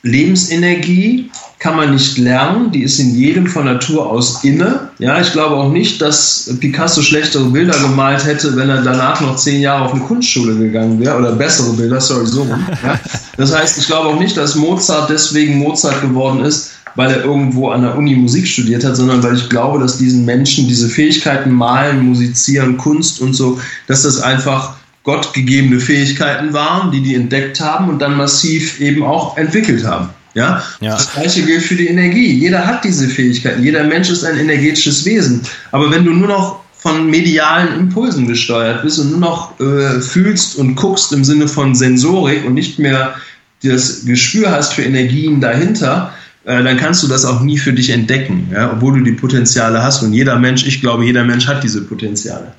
Lebensenergie 0.04 1.30
kann 1.64 1.78
man 1.78 1.94
nicht 1.94 2.18
lernen, 2.18 2.72
die 2.74 2.84
ist 2.84 3.00
in 3.00 3.16
jedem 3.16 3.48
von 3.48 3.64
Natur 3.64 4.06
aus 4.06 4.44
inne. 4.44 4.90
Ja, 5.00 5.22
ich 5.22 5.32
glaube 5.32 5.56
auch 5.56 5.72
nicht, 5.72 6.02
dass 6.02 6.54
Picasso 6.60 7.02
schlechtere 7.02 7.46
Bilder 7.46 7.80
gemalt 7.80 8.26
hätte, 8.26 8.54
wenn 8.58 8.68
er 8.68 8.82
danach 8.82 9.22
noch 9.22 9.38
zehn 9.38 9.62
Jahre 9.62 9.86
auf 9.86 9.94
eine 9.94 10.04
Kunstschule 10.04 10.58
gegangen 10.58 11.00
wäre 11.00 11.18
oder 11.18 11.32
bessere 11.32 11.72
Bilder, 11.72 12.02
sorry, 12.02 12.26
so. 12.26 12.46
Ja. 12.46 13.00
Das 13.38 13.56
heißt, 13.56 13.78
ich 13.78 13.88
glaube 13.88 14.10
auch 14.10 14.20
nicht, 14.20 14.36
dass 14.36 14.56
Mozart 14.56 15.10
deswegen 15.10 15.58
Mozart 15.58 16.02
geworden 16.02 16.44
ist, 16.44 16.72
weil 16.96 17.10
er 17.10 17.24
irgendwo 17.24 17.70
an 17.70 17.84
der 17.84 17.98
Uni 17.98 18.14
Musik 18.14 18.46
studiert 18.46 18.84
hat, 18.84 18.98
sondern 18.98 19.24
weil 19.24 19.38
ich 19.38 19.48
glaube, 19.48 19.80
dass 19.80 19.98
diesen 19.98 20.26
Menschen 20.26 20.68
diese 20.68 20.90
Fähigkeiten 20.90 21.50
malen, 21.50 22.06
musizieren, 22.06 22.76
Kunst 22.76 23.22
und 23.22 23.34
so, 23.34 23.58
dass 23.88 24.04
das 24.04 24.22
einfach 24.22 24.76
gottgegebene 25.04 25.80
Fähigkeiten 25.80 26.52
waren, 26.52 26.92
die 26.92 27.02
die 27.02 27.16
entdeckt 27.16 27.62
haben 27.62 27.88
und 27.88 28.00
dann 28.00 28.18
massiv 28.18 28.82
eben 28.82 29.02
auch 29.04 29.38
entwickelt 29.38 29.86
haben. 29.86 30.10
Ja? 30.34 30.64
ja? 30.82 30.92
Das 30.92 31.14
gleiche 31.14 31.44
gilt 31.44 31.64
für 31.64 31.76
die 31.76 31.88
Energie. 31.88 32.34
Jeder 32.34 32.66
hat 32.66 32.84
diese 32.84 33.08
Fähigkeiten. 33.08 33.64
Jeder 33.64 33.84
Mensch 33.84 34.10
ist 34.10 34.24
ein 34.24 34.38
energetisches 34.38 35.06
Wesen. 35.06 35.42
Aber 35.72 35.92
wenn 35.92 36.06
du 36.06 36.12
nur 36.12 36.28
noch 36.28 36.64
von 36.74 37.10
medialen 37.10 37.80
Impulsen 37.80 38.28
gesteuert 38.28 38.82
bist 38.82 39.00
und 39.00 39.12
nur 39.12 39.20
noch 39.20 39.60
äh, 39.60 40.02
fühlst 40.02 40.58
und 40.58 40.76
guckst 40.76 41.14
im 41.14 41.24
Sinne 41.24 41.48
von 41.48 41.76
Sensorik 41.76 42.46
und 42.46 42.56
nicht 42.56 42.78
mehr 42.78 43.16
das 43.64 44.04
Gespür 44.06 44.52
hast 44.52 44.74
für 44.74 44.82
Energien 44.82 45.40
dahinter, 45.40 46.14
äh, 46.44 46.62
dann 46.62 46.76
kannst 46.76 47.02
du 47.04 47.08
das 47.08 47.24
auch 47.24 47.40
nie 47.40 47.58
für 47.58 47.72
dich 47.72 47.90
entdecken, 47.90 48.50
ja? 48.52 48.74
obwohl 48.74 49.00
du 49.00 49.04
die 49.06 49.14
Potenziale 49.14 49.82
hast. 49.82 50.04
Und 50.04 50.14
jeder 50.14 50.38
Mensch, 50.38 50.66
ich 50.66 50.82
glaube, 50.82 51.06
jeder 51.06 51.24
Mensch 51.24 51.48
hat 51.48 51.64
diese 51.64 51.82
Potenziale. 51.82 52.54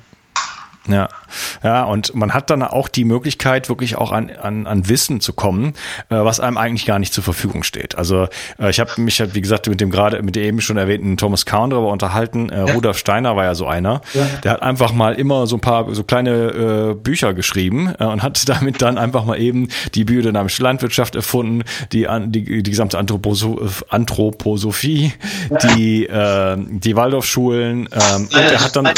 Ja, 0.87 1.07
ja, 1.63 1.83
und 1.83 2.15
man 2.15 2.33
hat 2.33 2.49
dann 2.49 2.63
auch 2.63 2.87
die 2.87 3.05
Möglichkeit, 3.05 3.69
wirklich 3.69 3.97
auch 3.97 4.11
an, 4.11 4.29
an, 4.29 4.67
an 4.67 4.89
Wissen 4.89 5.19
zu 5.21 5.33
kommen, 5.33 5.73
äh, 6.09 6.15
was 6.15 6.39
einem 6.39 6.57
eigentlich 6.57 6.85
gar 6.85 6.99
nicht 6.99 7.13
zur 7.13 7.23
Verfügung 7.23 7.63
steht. 7.63 7.97
Also 7.97 8.27
äh, 8.59 8.69
ich 8.69 8.79
habe 8.79 8.99
mich 9.01 9.19
halt, 9.19 9.35
wie 9.35 9.41
gesagt, 9.41 9.67
mit 9.67 9.81
dem 9.81 9.91
gerade, 9.91 10.21
mit 10.21 10.35
dem 10.35 10.43
eben 10.43 10.61
schon 10.61 10.77
erwähnten 10.77 11.17
Thomas 11.17 11.45
Kahn 11.45 11.69
darüber 11.69 11.91
unterhalten. 11.91 12.49
Äh, 12.49 12.67
ja. 12.67 12.73
Rudolf 12.73 12.97
Steiner 12.97 13.35
war 13.35 13.43
ja 13.43 13.55
so 13.55 13.67
einer. 13.67 14.01
Ja. 14.13 14.25
Der 14.43 14.51
hat 14.53 14.61
einfach 14.61 14.93
mal 14.93 15.15
immer 15.15 15.47
so 15.47 15.57
ein 15.57 15.61
paar 15.61 15.93
so 15.93 16.03
kleine 16.03 16.31
äh, 16.31 16.93
Bücher 16.93 17.33
geschrieben 17.33 17.93
äh, 17.99 18.05
und 18.05 18.23
hat 18.23 18.47
damit 18.49 18.81
dann 18.81 18.97
einfach 18.97 19.25
mal 19.25 19.39
eben 19.39 19.67
die 19.93 20.03
biodynamische 20.03 20.63
Landwirtschaft 20.63 21.15
erfunden, 21.15 21.63
die, 21.91 22.07
die, 22.27 22.63
die 22.63 22.69
gesamte 22.69 22.97
Anthroposo 22.97 23.67
Anthroposophie, 23.89 25.13
ja. 25.49 25.57
die, 25.57 26.05
äh, 26.05 26.57
die 26.57 26.95
Waldorfschulen. 26.95 27.89
Ähm, 27.91 28.23
und 28.23 28.35
er 28.35 28.63
hat 28.63 28.75
dann. 28.75 28.87
Und, 28.87 28.95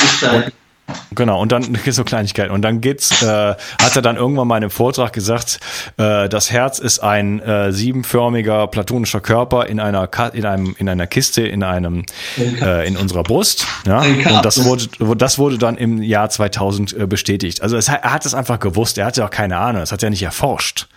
Genau, 1.16 1.42
und 1.42 1.52
dann 1.52 1.78
so 1.90 2.04
Kleinigkeiten. 2.04 2.52
Und 2.52 2.62
dann 2.62 2.82
geht's, 2.82 3.22
äh, 3.22 3.26
hat 3.26 3.96
er 3.96 4.02
dann 4.02 4.16
irgendwann 4.16 4.48
mal 4.48 4.58
in 4.58 4.64
einem 4.64 4.70
Vortrag 4.70 5.14
gesagt, 5.14 5.60
äh, 5.98 6.30
das 6.30 6.52
Herz 6.52 6.80
ist 6.80 7.00
ein 7.00 7.40
äh, 7.42 7.72
siebenförmiger 7.72 8.68
platonischer 8.68 9.22
Körper 9.22 9.66
in 9.66 9.80
einer 9.80 10.10
in 10.34 10.46
einem 10.46 10.76
in 10.78 10.90
einer 10.90 11.08
Kiste 11.08 11.42
in 11.42 11.64
einem 11.64 12.06
äh, 12.38 12.88
in 12.88 12.98
unserer 12.98 13.24
Brust. 13.24 13.68
Ja, 13.86 14.02
und 14.02 14.46
das 14.46 14.64
wurde 14.64 14.88
das 15.16 15.38
wurde 15.40 15.58
dann 15.58 15.78
im 15.78 16.02
Jahr 16.02 16.30
2000 16.30 16.94
äh, 16.94 17.08
bestätigt. 17.08 17.62
Also 17.62 17.78
es, 17.78 17.88
er 17.88 18.02
hat 18.04 18.26
es 18.26 18.34
einfach 18.34 18.60
gewusst. 18.60 18.98
Er 18.98 19.06
hatte 19.06 19.26
auch 19.26 19.30
keine 19.30 19.58
Ahnung. 19.58 19.82
Das 19.82 19.92
hat 19.92 20.04
er 20.04 20.10
nicht 20.10 20.24
erforscht. 20.24 20.88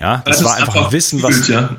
Ja, 0.00 0.22
das, 0.24 0.38
das 0.38 0.44
war 0.44 0.56
einfach 0.56 0.76
ein 0.76 0.92
Wissen, 0.92 1.22
was 1.22 1.48
ja. 1.48 1.76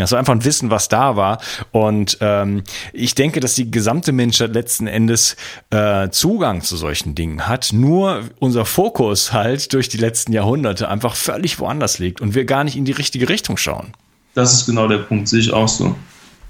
Das 0.00 0.12
war 0.12 0.18
einfach 0.18 0.34
ein 0.34 0.44
Wissen, 0.44 0.70
was 0.70 0.88
da 0.88 1.16
war. 1.16 1.38
Und 1.72 2.18
ähm, 2.20 2.62
ich 2.92 3.14
denke, 3.14 3.40
dass 3.40 3.54
die 3.54 3.70
gesamte 3.70 4.12
Menschheit 4.12 4.54
letzten 4.54 4.86
Endes 4.86 5.36
äh, 5.70 6.08
Zugang 6.10 6.62
zu 6.62 6.76
solchen 6.76 7.14
Dingen 7.14 7.46
hat. 7.46 7.72
Nur 7.72 8.22
unser 8.38 8.64
Fokus 8.64 9.32
halt 9.32 9.72
durch 9.72 9.88
die 9.88 9.98
letzten 9.98 10.32
Jahrhunderte 10.32 10.88
einfach 10.88 11.14
völlig 11.14 11.58
woanders 11.58 11.98
liegt 11.98 12.20
und 12.20 12.34
wir 12.34 12.44
gar 12.44 12.64
nicht 12.64 12.76
in 12.76 12.84
die 12.84 12.92
richtige 12.92 13.28
Richtung 13.28 13.56
schauen. 13.56 13.92
Das 14.34 14.52
ist 14.52 14.66
genau 14.66 14.86
der 14.88 14.98
Punkt, 14.98 15.28
sehe 15.28 15.40
ich 15.40 15.52
auch 15.52 15.68
so. 15.68 15.94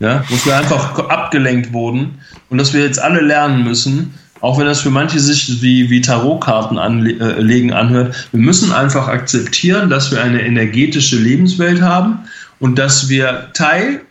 ja, 0.01 0.25
wo 0.29 0.47
wir 0.47 0.57
einfach 0.57 0.99
abgelenkt 1.09 1.73
wurden 1.73 2.19
und 2.49 2.59
dass 2.59 2.73
wir 2.73 2.83
jetzt 2.83 3.01
alle 3.01 3.21
lernen 3.21 3.65
müssen, 3.65 4.15
auch 4.41 4.59
wenn 4.59 4.67
das 4.67 4.81
für 4.81 4.91
manche 4.91 5.21
sich 5.21 5.61
wie, 5.61 5.91
wie 5.91 6.01
Tarotkarten 6.01 6.79
anlegen 6.79 7.73
anhört, 7.73 8.29
wir 8.33 8.41
müssen 8.41 8.73
einfach 8.73 9.07
akzeptieren, 9.07 9.91
dass 9.91 10.11
wir 10.11 10.23
eine 10.23 10.43
energetische 10.43 11.17
Lebenswelt 11.17 11.83
haben 11.83 12.21
und 12.61 12.79
dass 12.79 13.09
wir 13.09 13.51
Teil 13.55 14.03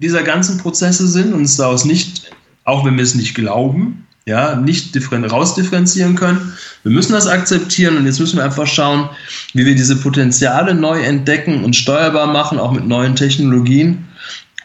dieser 0.00 0.22
ganzen 0.24 0.58
Prozesse 0.58 1.06
sind 1.06 1.32
und 1.32 1.40
uns 1.40 1.56
daraus 1.56 1.84
nicht, 1.84 2.32
auch 2.64 2.84
wenn 2.84 2.96
wir 2.96 3.04
es 3.04 3.14
nicht 3.14 3.34
glauben, 3.34 4.06
ja, 4.24 4.54
nicht 4.54 4.96
rausdifferenzieren 5.10 6.14
können. 6.14 6.52
Wir 6.82 6.92
müssen 6.92 7.12
das 7.12 7.26
akzeptieren 7.26 7.96
und 7.96 8.06
jetzt 8.06 8.20
müssen 8.20 8.36
wir 8.36 8.44
einfach 8.44 8.66
schauen, 8.66 9.08
wie 9.52 9.66
wir 9.66 9.74
diese 9.74 9.96
Potenziale 9.96 10.74
neu 10.74 11.00
entdecken 11.02 11.64
und 11.64 11.74
steuerbar 11.74 12.26
machen, 12.26 12.58
auch 12.58 12.72
mit 12.72 12.86
neuen 12.86 13.16
Technologien, 13.16 14.08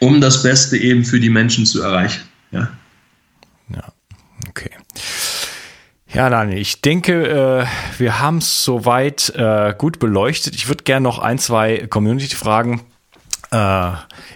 um 0.00 0.20
das 0.20 0.42
Beste 0.42 0.76
eben 0.76 1.04
für 1.04 1.18
die 1.18 1.30
Menschen 1.30 1.66
zu 1.66 1.82
erreichen. 1.82 2.22
Ja, 2.52 2.68
ja 3.74 3.92
okay. 4.48 4.70
Ja, 6.12 6.30
Daniel, 6.30 6.58
ich 6.58 6.80
denke, 6.80 7.66
äh, 7.66 8.00
wir 8.00 8.20
haben 8.20 8.38
es 8.38 8.64
soweit 8.64 9.32
äh, 9.36 9.74
gut 9.76 9.98
beleuchtet. 9.98 10.54
Ich 10.54 10.68
würde 10.68 10.84
gerne 10.84 11.04
noch 11.04 11.18
ein, 11.18 11.38
zwei 11.38 11.86
Community-Fragen 11.88 12.80
äh, 13.50 13.92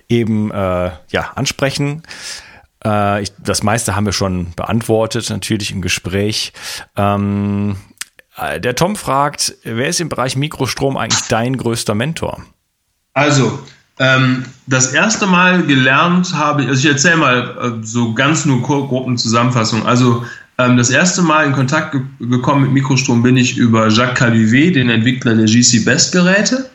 eben 0.08 0.50
ja, 0.50 1.32
ansprechen. 1.34 2.02
Äh, 2.84 3.22
ich, 3.22 3.32
das 3.38 3.62
meiste 3.62 3.94
haben 3.96 4.06
wir 4.06 4.12
schon 4.12 4.52
beantwortet, 4.54 5.28
natürlich 5.30 5.72
im 5.72 5.82
Gespräch. 5.82 6.52
Ähm, 6.96 7.76
äh, 8.36 8.60
der 8.60 8.74
Tom 8.74 8.96
fragt, 8.96 9.54
wer 9.64 9.88
ist 9.88 10.00
im 10.00 10.08
Bereich 10.08 10.36
Mikrostrom 10.36 10.96
eigentlich 10.96 11.28
dein 11.28 11.56
größter 11.56 11.94
Mentor? 11.94 12.42
Also, 13.14 13.60
ähm, 13.98 14.46
das 14.66 14.92
erste 14.92 15.26
Mal 15.26 15.64
gelernt 15.64 16.34
habe, 16.34 16.62
also 16.62 16.74
ich 16.74 16.86
erzähle 16.86 17.16
mal 17.16 17.56
äh, 17.80 17.84
so 17.84 18.14
ganz 18.14 18.46
nur 18.46 18.62
Gruppenzusammenfassung. 18.62 19.86
Also 19.86 20.24
ähm, 20.58 20.78
das 20.78 20.90
erste 20.90 21.20
Mal 21.20 21.46
in 21.46 21.52
Kontakt 21.52 21.92
ge 21.92 22.00
gekommen 22.20 22.62
mit 22.62 22.72
Mikrostrom 22.72 23.22
bin 23.22 23.36
ich 23.36 23.58
über 23.58 23.88
Jacques 23.88 24.18
Caluvet, 24.18 24.76
den 24.76 24.88
Entwickler 24.88 25.34
der 25.34 25.44
GC 25.44 25.84
Best 25.84 26.12
Geräte. 26.12 26.70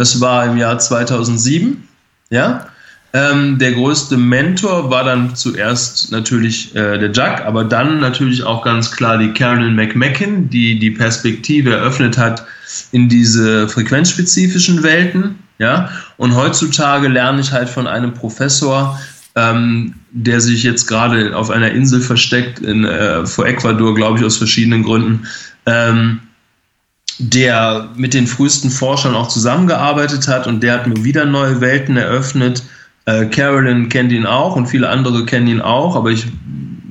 Das 0.00 0.18
war 0.18 0.46
im 0.46 0.56
Jahr 0.56 0.78
2007. 0.78 1.86
Ja, 2.30 2.68
ähm, 3.12 3.58
der 3.58 3.72
größte 3.72 4.16
Mentor 4.16 4.90
war 4.90 5.04
dann 5.04 5.36
zuerst 5.36 6.10
natürlich 6.10 6.74
äh, 6.74 6.96
der 6.96 7.12
Jack, 7.12 7.44
aber 7.44 7.64
dann 7.64 8.00
natürlich 8.00 8.42
auch 8.42 8.64
ganz 8.64 8.92
klar 8.92 9.18
die 9.18 9.34
Carolyn 9.34 9.76
McMacken, 9.76 10.48
die 10.48 10.78
die 10.78 10.92
Perspektive 10.92 11.74
eröffnet 11.74 12.16
hat 12.16 12.46
in 12.92 13.10
diese 13.10 13.68
frequenzspezifischen 13.68 14.82
Welten. 14.82 15.38
Ja? 15.58 15.90
Und 16.16 16.34
heutzutage 16.34 17.08
lerne 17.08 17.42
ich 17.42 17.52
halt 17.52 17.68
von 17.68 17.86
einem 17.86 18.14
Professor, 18.14 18.98
ähm, 19.34 19.96
der 20.12 20.40
sich 20.40 20.62
jetzt 20.62 20.86
gerade 20.86 21.36
auf 21.36 21.50
einer 21.50 21.72
Insel 21.72 22.00
versteckt, 22.00 22.60
in, 22.60 22.86
äh, 22.86 23.26
vor 23.26 23.44
Ecuador, 23.44 23.94
glaube 23.94 24.18
ich, 24.18 24.24
aus 24.24 24.38
verschiedenen 24.38 24.82
Gründen. 24.82 25.26
Ähm, 25.66 26.20
der 27.20 27.88
mit 27.96 28.14
den 28.14 28.26
frühesten 28.26 28.70
Forschern 28.70 29.14
auch 29.14 29.28
zusammengearbeitet 29.28 30.28
hat 30.28 30.46
und 30.46 30.62
der 30.62 30.74
hat 30.74 30.86
mir 30.86 31.04
wieder 31.04 31.24
neue 31.26 31.60
Welten 31.60 31.96
eröffnet, 31.96 32.62
äh, 33.06 33.26
Carolyn 33.26 33.88
kennt 33.88 34.12
ihn 34.12 34.26
auch 34.26 34.56
und 34.56 34.66
viele 34.66 34.88
andere 34.88 35.24
kennen 35.24 35.46
ihn 35.46 35.60
auch, 35.60 35.96
aber 35.96 36.10
ich 36.10 36.26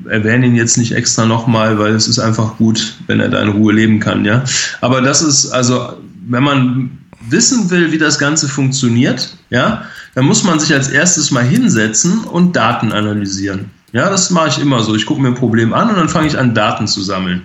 erwähne 0.10 0.48
ihn 0.48 0.56
jetzt 0.56 0.78
nicht 0.78 0.92
extra 0.92 1.26
nochmal, 1.26 1.78
weil 1.80 1.94
es 1.94 2.08
ist 2.08 2.20
einfach 2.20 2.58
gut, 2.58 2.96
wenn 3.08 3.20
er 3.20 3.30
da 3.30 3.42
in 3.42 3.50
Ruhe 3.50 3.74
leben 3.74 4.00
kann, 4.00 4.26
ja. 4.26 4.44
Aber 4.82 5.02
das 5.02 5.22
ist, 5.22 5.52
also, 5.52 5.94
wenn 6.28 6.44
man 6.44 6.92
wissen 7.30 7.70
will, 7.70 7.92
wie 7.92 7.98
das 7.98 8.18
Ganze 8.18 8.48
funktioniert, 8.48 9.36
ja, 9.50 9.84
dann 10.16 10.26
muss 10.26 10.44
man 10.44 10.60
sich 10.60 10.74
als 10.74 10.90
erstes 10.90 11.32
mal 11.32 11.44
hinsetzen 11.44 12.24
und 12.24 12.56
Daten 12.56 12.92
analysieren. 12.92 13.70
Ja, 13.92 14.10
das 14.10 14.30
mache 14.30 14.50
ich 14.50 14.60
immer 14.60 14.84
so. 14.84 14.96
Ich 14.96 15.06
gucke 15.06 15.22
mir 15.22 15.30
ein 15.30 15.36
Problem 15.36 15.74
an 15.74 15.90
und 15.90 15.96
dann 15.96 16.10
fange 16.10 16.28
ich 16.28 16.38
an, 16.38 16.54
Daten 16.54 16.88
zu 16.88 17.02
sammeln. 17.02 17.42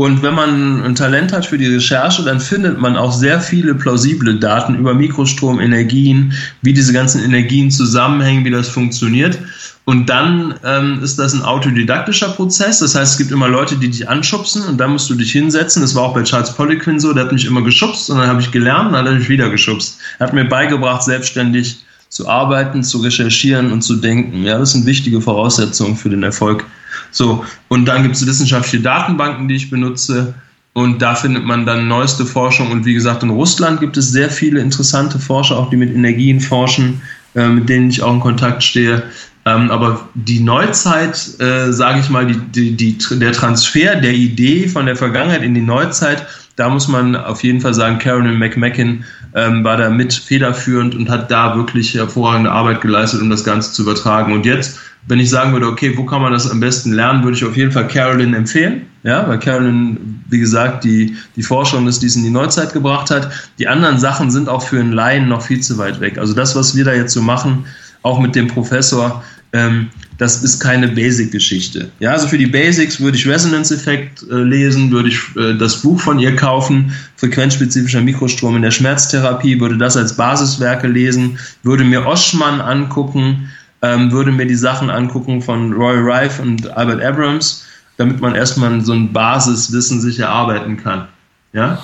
Und 0.00 0.22
wenn 0.22 0.34
man 0.34 0.82
ein 0.82 0.94
Talent 0.94 1.30
hat 1.30 1.44
für 1.44 1.58
die 1.58 1.66
Recherche, 1.66 2.22
dann 2.22 2.40
findet 2.40 2.80
man 2.80 2.96
auch 2.96 3.12
sehr 3.12 3.38
viele 3.38 3.74
plausible 3.74 4.34
Daten 4.36 4.74
über 4.76 4.94
Mikrostrom, 4.94 5.60
Energien, 5.60 6.32
wie 6.62 6.72
diese 6.72 6.94
ganzen 6.94 7.22
Energien 7.22 7.70
zusammenhängen, 7.70 8.46
wie 8.46 8.50
das 8.50 8.70
funktioniert. 8.70 9.38
Und 9.84 10.08
dann 10.08 10.54
ähm, 10.64 11.02
ist 11.02 11.18
das 11.18 11.34
ein 11.34 11.42
autodidaktischer 11.42 12.30
Prozess. 12.30 12.78
Das 12.78 12.94
heißt, 12.94 13.12
es 13.12 13.18
gibt 13.18 13.30
immer 13.30 13.48
Leute, 13.48 13.76
die 13.76 13.90
dich 13.90 14.08
anschubsen 14.08 14.62
und 14.62 14.78
dann 14.78 14.92
musst 14.92 15.10
du 15.10 15.14
dich 15.16 15.32
hinsetzen. 15.32 15.82
Das 15.82 15.94
war 15.94 16.04
auch 16.04 16.14
bei 16.14 16.22
Charles 16.22 16.54
Poliquin 16.54 16.98
so. 16.98 17.12
Der 17.12 17.24
hat 17.24 17.32
mich 17.32 17.44
immer 17.44 17.60
geschubst 17.60 18.08
und 18.08 18.16
dann 18.16 18.28
habe 18.28 18.40
ich 18.40 18.50
gelernt 18.50 18.86
und 18.86 18.92
dann 18.94 19.04
hat 19.04 19.12
er 19.12 19.18
mich 19.18 19.28
wieder 19.28 19.50
geschubst. 19.50 19.98
Er 20.18 20.28
hat 20.28 20.32
mir 20.32 20.46
beigebracht, 20.46 21.02
selbstständig 21.02 21.84
zu 22.10 22.28
arbeiten, 22.28 22.82
zu 22.82 22.98
recherchieren 22.98 23.72
und 23.72 23.80
zu 23.80 23.96
denken. 23.96 24.44
Ja, 24.44 24.58
das 24.58 24.72
sind 24.72 24.84
wichtige 24.84 25.22
Voraussetzungen 25.22 25.96
für 25.96 26.10
den 26.10 26.22
Erfolg 26.22 26.66
so, 27.10 27.44
und 27.68 27.86
dann 27.86 28.02
gibt 28.02 28.16
es 28.16 28.26
wissenschaftliche 28.26 28.82
Datenbanken, 28.82 29.48
die 29.48 29.56
ich 29.56 29.70
benutze. 29.70 30.34
Und 30.72 31.02
da 31.02 31.14
findet 31.14 31.44
man 31.44 31.66
dann 31.66 31.88
neueste 31.88 32.24
Forschung. 32.24 32.70
Und 32.70 32.84
wie 32.84 32.94
gesagt, 32.94 33.22
in 33.22 33.30
Russland 33.30 33.80
gibt 33.80 33.96
es 33.96 34.12
sehr 34.12 34.30
viele 34.30 34.60
interessante 34.60 35.18
Forscher, 35.18 35.58
auch 35.58 35.70
die 35.70 35.76
mit 35.76 35.92
Energien 35.92 36.40
forschen, 36.40 37.02
äh, 37.34 37.48
mit 37.48 37.68
denen 37.68 37.90
ich 37.90 38.02
auch 38.02 38.14
in 38.14 38.20
Kontakt 38.20 38.62
stehe. 38.62 39.02
Ähm, 39.46 39.70
aber 39.70 40.08
die 40.14 40.38
Neuzeit, 40.38 41.40
äh, 41.40 41.72
sage 41.72 42.00
ich 42.00 42.10
mal, 42.10 42.26
die, 42.26 42.36
die, 42.36 42.76
die, 42.76 43.18
der 43.18 43.32
Transfer 43.32 43.96
der 43.96 44.12
Idee 44.12 44.68
von 44.68 44.86
der 44.86 44.96
Vergangenheit 44.96 45.42
in 45.42 45.54
die 45.54 45.60
Neuzeit, 45.60 46.24
da 46.60 46.68
muss 46.68 46.88
man 46.88 47.16
auf 47.16 47.42
jeden 47.42 47.60
Fall 47.60 47.74
sagen, 47.74 47.98
Carolyn 47.98 48.38
McMacken 48.38 49.04
ähm, 49.34 49.64
war 49.64 49.76
da 49.76 49.90
mit 49.90 50.12
federführend 50.12 50.94
und 50.94 51.08
hat 51.08 51.30
da 51.30 51.56
wirklich 51.56 51.94
hervorragende 51.94 52.52
Arbeit 52.52 52.80
geleistet, 52.80 53.22
um 53.22 53.30
das 53.30 53.44
Ganze 53.44 53.72
zu 53.72 53.82
übertragen. 53.82 54.32
Und 54.32 54.46
jetzt 54.46 54.78
wenn 55.06 55.18
ich 55.18 55.30
sagen 55.30 55.52
würde, 55.52 55.66
okay, 55.66 55.96
wo 55.96 56.04
kann 56.04 56.22
man 56.22 56.32
das 56.32 56.50
am 56.50 56.60
besten 56.60 56.92
lernen, 56.92 57.24
würde 57.24 57.36
ich 57.36 57.44
auf 57.44 57.56
jeden 57.56 57.72
Fall 57.72 57.88
Carolyn 57.88 58.34
empfehlen. 58.34 58.86
Ja, 59.02 59.26
weil 59.26 59.38
Carolyn, 59.38 60.22
wie 60.28 60.38
gesagt, 60.38 60.84
die, 60.84 61.16
die 61.36 61.42
Forschung 61.42 61.88
ist, 61.88 62.02
die 62.02 62.06
es 62.06 62.16
in 62.16 62.22
die 62.22 62.30
Neuzeit 62.30 62.72
gebracht 62.72 63.10
hat. 63.10 63.30
Die 63.58 63.66
anderen 63.66 63.98
Sachen 63.98 64.30
sind 64.30 64.48
auch 64.48 64.62
für 64.62 64.78
einen 64.78 64.92
Laien 64.92 65.28
noch 65.28 65.42
viel 65.42 65.60
zu 65.60 65.78
weit 65.78 66.00
weg. 66.00 66.18
Also 66.18 66.34
das, 66.34 66.54
was 66.54 66.76
wir 66.76 66.84
da 66.84 66.92
jetzt 66.92 67.14
so 67.14 67.22
machen, 67.22 67.64
auch 68.02 68.20
mit 68.20 68.34
dem 68.34 68.48
Professor, 68.48 69.24
ähm, 69.52 69.88
das 70.20 70.42
ist 70.42 70.60
keine 70.60 70.86
Basic-Geschichte. 70.88 71.90
Ja, 71.98 72.10
also 72.10 72.28
für 72.28 72.36
die 72.36 72.46
Basics 72.46 73.00
würde 73.00 73.16
ich 73.16 73.26
Resonance-Effekt 73.26 74.22
äh, 74.30 74.34
lesen, 74.34 74.90
würde 74.90 75.08
ich 75.08 75.18
äh, 75.34 75.56
das 75.56 75.80
Buch 75.80 75.98
von 75.98 76.18
ihr 76.18 76.36
kaufen, 76.36 76.92
frequenzspezifischer 77.16 78.02
Mikrostrom 78.02 78.54
in 78.56 78.60
der 78.60 78.70
Schmerztherapie, 78.70 79.58
würde 79.58 79.78
das 79.78 79.96
als 79.96 80.14
Basiswerke 80.14 80.88
lesen, 80.88 81.38
würde 81.62 81.84
mir 81.84 82.04
Oschmann 82.04 82.60
angucken, 82.60 83.48
ähm, 83.80 84.12
würde 84.12 84.30
mir 84.30 84.44
die 84.44 84.56
Sachen 84.56 84.90
angucken 84.90 85.40
von 85.40 85.72
Roy 85.72 85.96
Rife 85.96 86.42
und 86.42 86.68
Albert 86.76 87.02
Abrams, 87.02 87.64
damit 87.96 88.20
man 88.20 88.34
erstmal 88.34 88.78
so 88.82 88.92
ein 88.92 89.14
Basiswissen 89.14 90.02
sich 90.02 90.18
erarbeiten 90.18 90.76
kann. 90.76 91.08
Ja? 91.54 91.82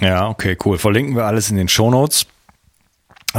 Ja, 0.00 0.28
okay, 0.28 0.56
cool. 0.64 0.78
Verlinken 0.78 1.14
wir 1.14 1.26
alles 1.26 1.50
in 1.50 1.56
den 1.56 1.68
Show 1.68 1.90
Notes. 1.90 2.24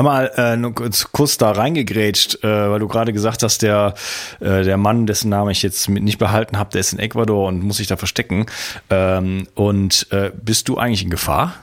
Mal 0.03 0.31
äh, 0.35 0.71
kurz, 0.71 1.11
kurz 1.11 1.37
da 1.37 1.51
reingegrätscht, 1.51 2.43
äh, 2.43 2.69
weil 2.69 2.79
du 2.79 2.87
gerade 2.87 3.13
gesagt 3.13 3.43
hast, 3.43 3.61
der, 3.61 3.93
äh, 4.39 4.63
der 4.63 4.77
Mann, 4.77 5.05
dessen 5.05 5.29
Namen 5.29 5.51
ich 5.51 5.61
jetzt 5.63 5.89
nicht 5.89 6.17
behalten 6.17 6.57
habe, 6.57 6.71
der 6.71 6.81
ist 6.81 6.93
in 6.93 6.99
Ecuador 6.99 7.47
und 7.47 7.63
muss 7.63 7.77
sich 7.77 7.87
da 7.87 7.97
verstecken. 7.97 8.45
Ähm, 8.89 9.47
und 9.55 10.07
äh, 10.11 10.31
bist 10.43 10.69
du 10.69 10.77
eigentlich 10.77 11.03
in 11.03 11.09
Gefahr? 11.09 11.53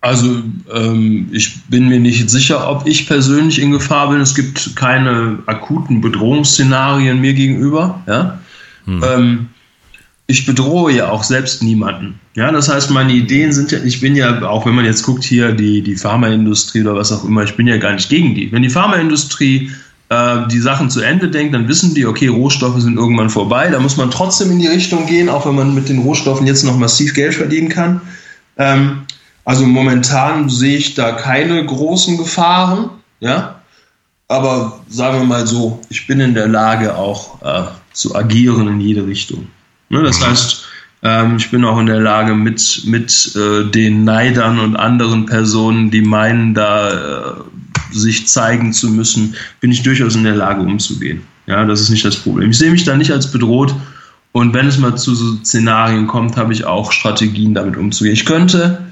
Also 0.00 0.42
ähm, 0.72 1.28
ich 1.32 1.64
bin 1.64 1.88
mir 1.88 1.98
nicht 1.98 2.30
sicher, 2.30 2.70
ob 2.70 2.86
ich 2.86 3.08
persönlich 3.08 3.60
in 3.60 3.72
Gefahr 3.72 4.10
bin. 4.10 4.20
Es 4.20 4.34
gibt 4.34 4.76
keine 4.76 5.40
akuten 5.46 6.00
Bedrohungsszenarien 6.00 7.20
mir 7.20 7.34
gegenüber. 7.34 8.00
Ja? 8.06 8.38
Hm. 8.84 9.04
Ähm, 9.04 9.48
ich 10.30 10.44
bedrohe 10.44 10.92
ja 10.92 11.10
auch 11.10 11.24
selbst 11.24 11.62
niemanden. 11.62 12.20
Ja, 12.34 12.52
das 12.52 12.68
heißt, 12.68 12.90
meine 12.90 13.14
Ideen 13.14 13.50
sind 13.50 13.72
ja, 13.72 13.78
ich 13.82 14.00
bin 14.00 14.14
ja, 14.14 14.42
auch 14.42 14.66
wenn 14.66 14.74
man 14.74 14.84
jetzt 14.84 15.02
guckt 15.02 15.24
hier, 15.24 15.52
die, 15.52 15.80
die 15.80 15.96
Pharmaindustrie 15.96 16.82
oder 16.82 16.94
was 16.94 17.10
auch 17.10 17.24
immer, 17.24 17.44
ich 17.44 17.56
bin 17.56 17.66
ja 17.66 17.78
gar 17.78 17.94
nicht 17.94 18.10
gegen 18.10 18.34
die. 18.34 18.52
Wenn 18.52 18.62
die 18.62 18.68
Pharmaindustrie 18.68 19.70
äh, 20.10 20.46
die 20.50 20.60
Sachen 20.60 20.90
zu 20.90 21.00
Ende 21.00 21.30
denkt, 21.30 21.54
dann 21.54 21.66
wissen 21.66 21.94
die, 21.94 22.04
okay, 22.04 22.26
Rohstoffe 22.26 22.78
sind 22.78 22.98
irgendwann 22.98 23.30
vorbei. 23.30 23.70
Da 23.70 23.80
muss 23.80 23.96
man 23.96 24.10
trotzdem 24.10 24.50
in 24.50 24.58
die 24.58 24.66
Richtung 24.66 25.06
gehen, 25.06 25.30
auch 25.30 25.46
wenn 25.46 25.54
man 25.54 25.74
mit 25.74 25.88
den 25.88 26.00
Rohstoffen 26.00 26.46
jetzt 26.46 26.62
noch 26.62 26.76
massiv 26.76 27.14
Geld 27.14 27.34
verdienen 27.34 27.70
kann. 27.70 28.02
Ähm, 28.58 29.04
also 29.46 29.64
momentan 29.64 30.50
sehe 30.50 30.76
ich 30.76 30.94
da 30.94 31.12
keine 31.12 31.64
großen 31.64 32.18
Gefahren, 32.18 32.90
ja. 33.20 33.62
Aber 34.30 34.80
sagen 34.90 35.20
wir 35.20 35.24
mal 35.24 35.46
so, 35.46 35.80
ich 35.88 36.06
bin 36.06 36.20
in 36.20 36.34
der 36.34 36.48
Lage 36.48 36.96
auch 36.96 37.40
äh, 37.40 37.62
zu 37.94 38.14
agieren 38.14 38.68
in 38.68 38.78
jede 38.78 39.06
Richtung. 39.06 39.46
Ne, 39.90 40.02
das 40.02 40.24
heißt, 40.24 40.66
ähm, 41.02 41.36
ich 41.36 41.50
bin 41.50 41.64
auch 41.64 41.78
in 41.78 41.86
der 41.86 42.00
Lage, 42.00 42.34
mit, 42.34 42.82
mit 42.86 43.36
äh, 43.36 43.64
den 43.64 44.04
Neidern 44.04 44.58
und 44.58 44.76
anderen 44.76 45.26
Personen, 45.26 45.90
die 45.90 46.02
meinen, 46.02 46.54
da 46.54 46.90
äh, 46.90 47.32
sich 47.92 48.26
zeigen 48.26 48.72
zu 48.72 48.90
müssen, 48.90 49.34
bin 49.60 49.70
ich 49.70 49.82
durchaus 49.82 50.16
in 50.16 50.24
der 50.24 50.36
Lage 50.36 50.60
umzugehen. 50.60 51.22
Ja, 51.46 51.64
das 51.64 51.80
ist 51.80 51.90
nicht 51.90 52.04
das 52.04 52.16
Problem. 52.16 52.50
Ich 52.50 52.58
sehe 52.58 52.70
mich 52.70 52.84
da 52.84 52.96
nicht 52.96 53.12
als 53.12 53.30
bedroht. 53.30 53.74
Und 54.32 54.52
wenn 54.52 54.66
es 54.66 54.76
mal 54.76 54.96
zu 54.96 55.14
so 55.14 55.36
Szenarien 55.36 56.06
kommt, 56.06 56.36
habe 56.36 56.52
ich 56.52 56.64
auch 56.64 56.92
Strategien, 56.92 57.54
damit 57.54 57.76
umzugehen. 57.76 58.12
Ich 58.12 58.26
könnte 58.26 58.87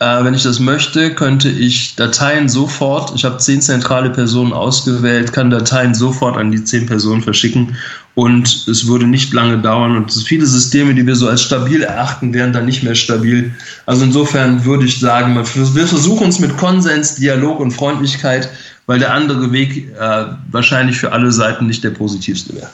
Äh, 0.00 0.24
wenn 0.24 0.32
ich 0.32 0.42
das 0.42 0.58
möchte, 0.60 1.14
könnte 1.14 1.50
ich 1.50 1.94
Dateien 1.94 2.48
sofort, 2.48 3.12
ich 3.14 3.26
habe 3.26 3.36
zehn 3.36 3.60
zentrale 3.60 4.08
Personen 4.08 4.54
ausgewählt, 4.54 5.34
kann 5.34 5.50
Dateien 5.50 5.94
sofort 5.94 6.38
an 6.38 6.50
die 6.50 6.64
zehn 6.64 6.86
Personen 6.86 7.20
verschicken 7.20 7.76
und 8.14 8.66
es 8.66 8.86
würde 8.86 9.06
nicht 9.06 9.34
lange 9.34 9.58
dauern 9.58 9.98
und 9.98 10.10
viele 10.10 10.46
Systeme, 10.46 10.94
die 10.94 11.06
wir 11.06 11.16
so 11.16 11.28
als 11.28 11.42
stabil 11.42 11.82
erachten, 11.82 12.32
wären 12.32 12.54
dann 12.54 12.64
nicht 12.64 12.82
mehr 12.82 12.94
stabil. 12.94 13.54
Also 13.84 14.04
insofern 14.04 14.64
würde 14.64 14.86
ich 14.86 14.98
sagen, 14.98 15.34
wir 15.36 15.44
versuchen 15.86 16.24
uns 16.24 16.38
mit 16.38 16.56
Konsens, 16.56 17.16
Dialog 17.16 17.60
und 17.60 17.72
Freundlichkeit, 17.72 18.48
weil 18.86 19.00
der 19.00 19.12
andere 19.12 19.52
Weg 19.52 19.94
äh, 19.98 20.24
wahrscheinlich 20.50 20.96
für 20.96 21.12
alle 21.12 21.30
Seiten 21.30 21.66
nicht 21.66 21.84
der 21.84 21.90
positivste 21.90 22.54
wäre. 22.56 22.70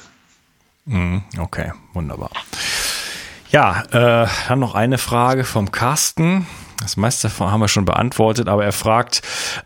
Mhm, 0.85 1.23
okay, 1.39 1.73
wunderbar. 1.93 2.31
Ja, 3.51 3.83
äh, 3.91 4.29
dann 4.49 4.61
noch 4.61 4.77
eine 4.77 4.99
Frage 4.99 5.43
vom 5.43 5.73
Carsten. 5.73 6.47
Das 6.81 6.97
meiste 6.97 7.31
haben 7.39 7.61
wir 7.61 7.69
schon 7.69 7.85
beantwortet, 7.85 8.49
aber 8.49 8.65
er 8.65 8.73
fragt 8.73 9.23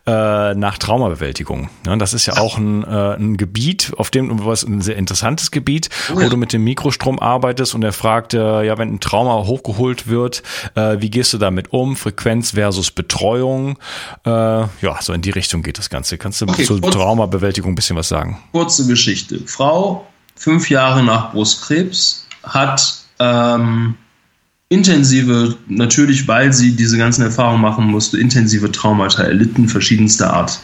äh, 0.07 0.55
nach 0.55 0.79
Traumabewältigung. 0.79 1.69
Ja, 1.87 1.97
das 1.97 2.15
ist 2.15 2.27
ja 2.27 2.39
auch 2.39 2.57
ein, 2.57 2.85
äh, 2.85 3.15
ein 3.17 3.37
Gebiet, 3.37 3.93
auf 3.97 4.11
dem 4.11 4.45
was 4.45 4.63
ein 4.63 4.81
sehr 4.81 4.97
interessantes 4.97 5.51
Gebiet, 5.51 5.89
oh 6.13 6.21
wo 6.21 6.29
du 6.29 6.37
mit 6.37 6.53
dem 6.53 6.65
Mikrostrom 6.65 7.19
arbeitest 7.19 7.75
und 7.75 7.83
er 7.83 7.93
fragt, 7.93 8.35
äh, 8.35 8.63
ja, 8.63 8.79
wenn 8.79 8.95
ein 8.95 9.01
Trauma 9.01 9.45
hochgeholt 9.47 10.07
wird, 10.07 10.43
äh, 10.77 11.01
wie 11.01 11.11
gehst 11.11 11.33
du 11.33 11.39
damit 11.39 11.73
um? 11.73 11.97
Frequenz 11.97 12.53
versus 12.53 12.91
Betreuung. 12.91 13.79
Äh, 14.25 14.31
ja, 14.31 15.01
so 15.01 15.13
in 15.13 15.23
die 15.23 15.31
Richtung 15.31 15.63
geht 15.63 15.79
das 15.79 15.91
Ganze. 15.91 16.17
Kannst 16.17 16.41
du 16.41 16.47
okay, 16.47 16.65
zur 16.65 16.81
Traumabewältigung 16.81 17.73
ein 17.73 17.75
bisschen 17.75 17.97
was 17.97 18.09
sagen? 18.09 18.39
Kurze 18.53 18.87
Geschichte. 18.87 19.41
Frau, 19.47 20.07
fünf 20.37 20.71
Jahre 20.71 21.03
nach 21.03 21.33
Brustkrebs, 21.33 22.27
hat 22.43 23.05
ähm, 23.19 23.97
intensive, 24.71 25.57
natürlich 25.69 26.27
weil 26.27 26.53
sie 26.53 26.73
diese 26.73 26.97
ganzen 26.97 27.23
Erfahrungen 27.23 27.61
machen 27.61 27.87
musste, 27.87 28.19
intensive 28.19 28.73
Traumata 28.73 29.25
erlitten, 29.25 29.69
verschiedenster 29.69 30.33
Art. 30.33 30.61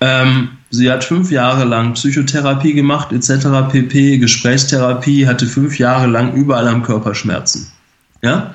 Ähm, 0.00 0.48
sie 0.70 0.90
hat 0.90 1.04
fünf 1.04 1.30
Jahre 1.30 1.64
lang 1.64 1.92
Psychotherapie 1.92 2.72
gemacht, 2.72 3.12
etc. 3.12 3.70
pp, 3.70 4.18
Gesprächstherapie, 4.18 5.26
hatte 5.26 5.46
fünf 5.46 5.78
Jahre 5.78 6.06
lang 6.06 6.34
überall 6.34 6.66
am 6.66 6.82
Körper 6.82 7.14
Schmerzen. 7.14 7.70
Ja? 8.22 8.54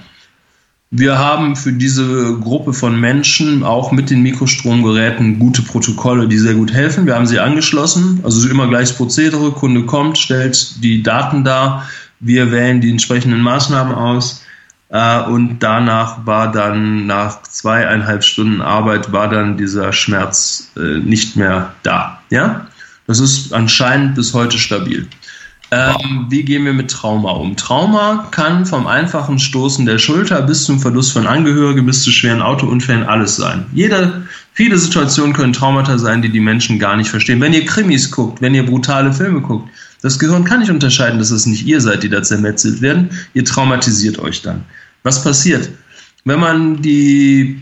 Wir 0.91 1.19
haben 1.19 1.55
für 1.55 1.71
diese 1.71 2.39
Gruppe 2.39 2.73
von 2.73 2.99
Menschen 2.99 3.63
auch 3.63 3.91
mit 3.91 4.09
den 4.09 4.23
Mikrostromgeräten 4.23 5.37
gute 5.37 5.61
Protokolle, 5.61 6.27
die 6.27 6.39
sehr 6.39 6.55
gut 6.55 6.73
helfen. 6.73 7.05
Wir 7.05 7.13
haben 7.13 7.27
sie 7.27 7.39
angeschlossen, 7.39 8.21
also 8.23 8.49
immer 8.49 8.67
gleiches 8.67 8.93
Prozedere. 8.93 9.51
Kunde 9.51 9.85
kommt, 9.85 10.17
stellt 10.17 10.83
die 10.83 11.03
Daten 11.03 11.43
dar, 11.43 11.87
wir 12.19 12.51
wählen 12.51 12.81
die 12.81 12.89
entsprechenden 12.89 13.41
Maßnahmen 13.41 13.93
aus 13.93 14.41
und 14.89 15.59
danach 15.59 16.25
war 16.25 16.51
dann 16.51 17.05
nach 17.05 17.43
zweieinhalb 17.43 18.23
Stunden 18.23 18.61
Arbeit 18.61 19.11
war 19.11 19.29
dann 19.29 19.55
dieser 19.55 19.93
Schmerz 19.93 20.71
äh, 20.75 20.97
nicht 20.99 21.35
mehr 21.35 21.73
da. 21.83 22.21
Ja, 22.31 22.67
das 23.05 23.19
ist 23.19 23.53
anscheinend 23.53 24.15
bis 24.15 24.33
heute 24.33 24.57
stabil. 24.57 25.07
Ähm, 25.71 26.25
wie 26.29 26.43
gehen 26.43 26.65
wir 26.65 26.73
mit 26.73 26.89
Trauma 26.89 27.33
um? 27.33 27.55
Trauma 27.55 28.27
kann 28.31 28.65
vom 28.65 28.87
einfachen 28.87 29.37
Stoßen 29.37 29.85
der 29.85 29.99
Schulter 29.99 30.41
bis 30.41 30.65
zum 30.65 30.79
Verlust 30.79 31.11
von 31.11 31.27
Angehörigen 31.27 31.85
bis 31.85 32.01
zu 32.01 32.11
schweren 32.11 32.41
Autounfällen 32.41 33.03
alles 33.03 33.35
sein. 33.35 33.67
Jede, 33.71 34.23
viele 34.53 34.79
Situationen 34.79 35.33
können 35.33 35.53
Traumata 35.53 35.99
sein, 35.99 36.23
die 36.23 36.29
die 36.29 36.39
Menschen 36.39 36.79
gar 36.79 36.97
nicht 36.97 37.11
verstehen. 37.11 37.39
Wenn 37.39 37.53
ihr 37.53 37.67
Krimis 37.67 38.09
guckt, 38.09 38.41
wenn 38.41 38.55
ihr 38.55 38.65
brutale 38.65 39.13
Filme 39.13 39.41
guckt, 39.41 39.69
das 40.01 40.17
Gehirn 40.17 40.45
kann 40.45 40.59
nicht 40.59 40.71
unterscheiden, 40.71 41.19
dass 41.19 41.31
es 41.31 41.45
nicht 41.45 41.65
ihr 41.65 41.81
seid, 41.81 42.03
die 42.03 42.09
da 42.09 42.23
zermetzelt 42.23 42.81
werden. 42.81 43.09
Ihr 43.33 43.43
traumatisiert 43.43 44.19
euch 44.19 44.41
dann. 44.41 44.63
Was 45.03 45.23
passiert? 45.23 45.69
Wenn 46.25 46.39
man 46.39 46.81
die 46.81 47.61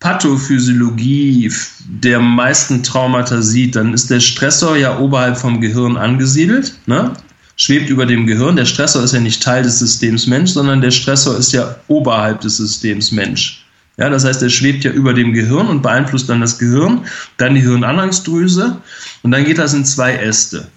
Pathophysiologie 0.00 1.50
der 1.88 2.20
meisten 2.20 2.82
Traumata 2.82 3.42
sieht, 3.42 3.76
dann 3.76 3.94
ist 3.94 4.10
der 4.10 4.20
Stressor 4.20 4.76
ja 4.76 4.98
oberhalb 4.98 5.36
vom 5.36 5.60
Gehirn 5.60 5.96
angesiedelt, 5.96 6.74
ne? 6.86 7.12
schwebt 7.56 7.90
über 7.90 8.06
dem 8.06 8.26
Gehirn. 8.26 8.56
Der 8.56 8.64
Stressor 8.64 9.02
ist 9.02 9.14
ja 9.14 9.20
nicht 9.20 9.42
Teil 9.42 9.64
des 9.64 9.80
Systems 9.80 10.26
Mensch, 10.26 10.52
sondern 10.52 10.80
der 10.80 10.92
Stressor 10.92 11.36
ist 11.36 11.52
ja 11.52 11.76
oberhalb 11.88 12.40
des 12.40 12.58
Systems 12.58 13.10
Mensch. 13.10 13.64
Ja, 13.96 14.08
das 14.08 14.24
heißt, 14.24 14.40
er 14.42 14.48
schwebt 14.48 14.84
ja 14.84 14.92
über 14.92 15.12
dem 15.12 15.32
Gehirn 15.32 15.66
und 15.66 15.82
beeinflusst 15.82 16.28
dann 16.28 16.40
das 16.40 16.58
Gehirn, 16.58 17.04
dann 17.36 17.56
die 17.56 17.62
Hirnanhangsdrüse 17.62 18.76
und 19.22 19.30
dann 19.32 19.44
geht 19.44 19.58
das 19.58 19.74
in 19.74 19.84
zwei 19.84 20.14
Äste. 20.14 20.68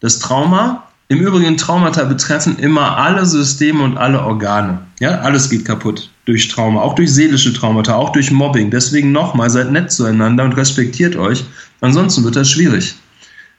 Das 0.00 0.18
Trauma, 0.18 0.84
im 1.08 1.20
Übrigen 1.20 1.56
Traumata 1.56 2.04
betreffen 2.04 2.58
immer 2.58 2.96
alle 2.96 3.26
Systeme 3.26 3.82
und 3.82 3.98
alle 3.98 4.22
Organe. 4.22 4.78
Ja, 5.00 5.20
alles 5.20 5.50
geht 5.50 5.64
kaputt 5.64 6.10
durch 6.24 6.48
Trauma, 6.48 6.80
auch 6.80 6.94
durch 6.94 7.12
seelische 7.12 7.52
Traumata, 7.52 7.94
auch 7.94 8.12
durch 8.12 8.30
Mobbing. 8.30 8.70
Deswegen 8.70 9.10
nochmal, 9.12 9.50
seid 9.50 9.72
nett 9.72 9.90
zueinander 9.90 10.44
und 10.44 10.52
respektiert 10.52 11.16
euch. 11.16 11.44
Ansonsten 11.80 12.22
wird 12.24 12.36
das 12.36 12.48
schwierig. 12.50 12.94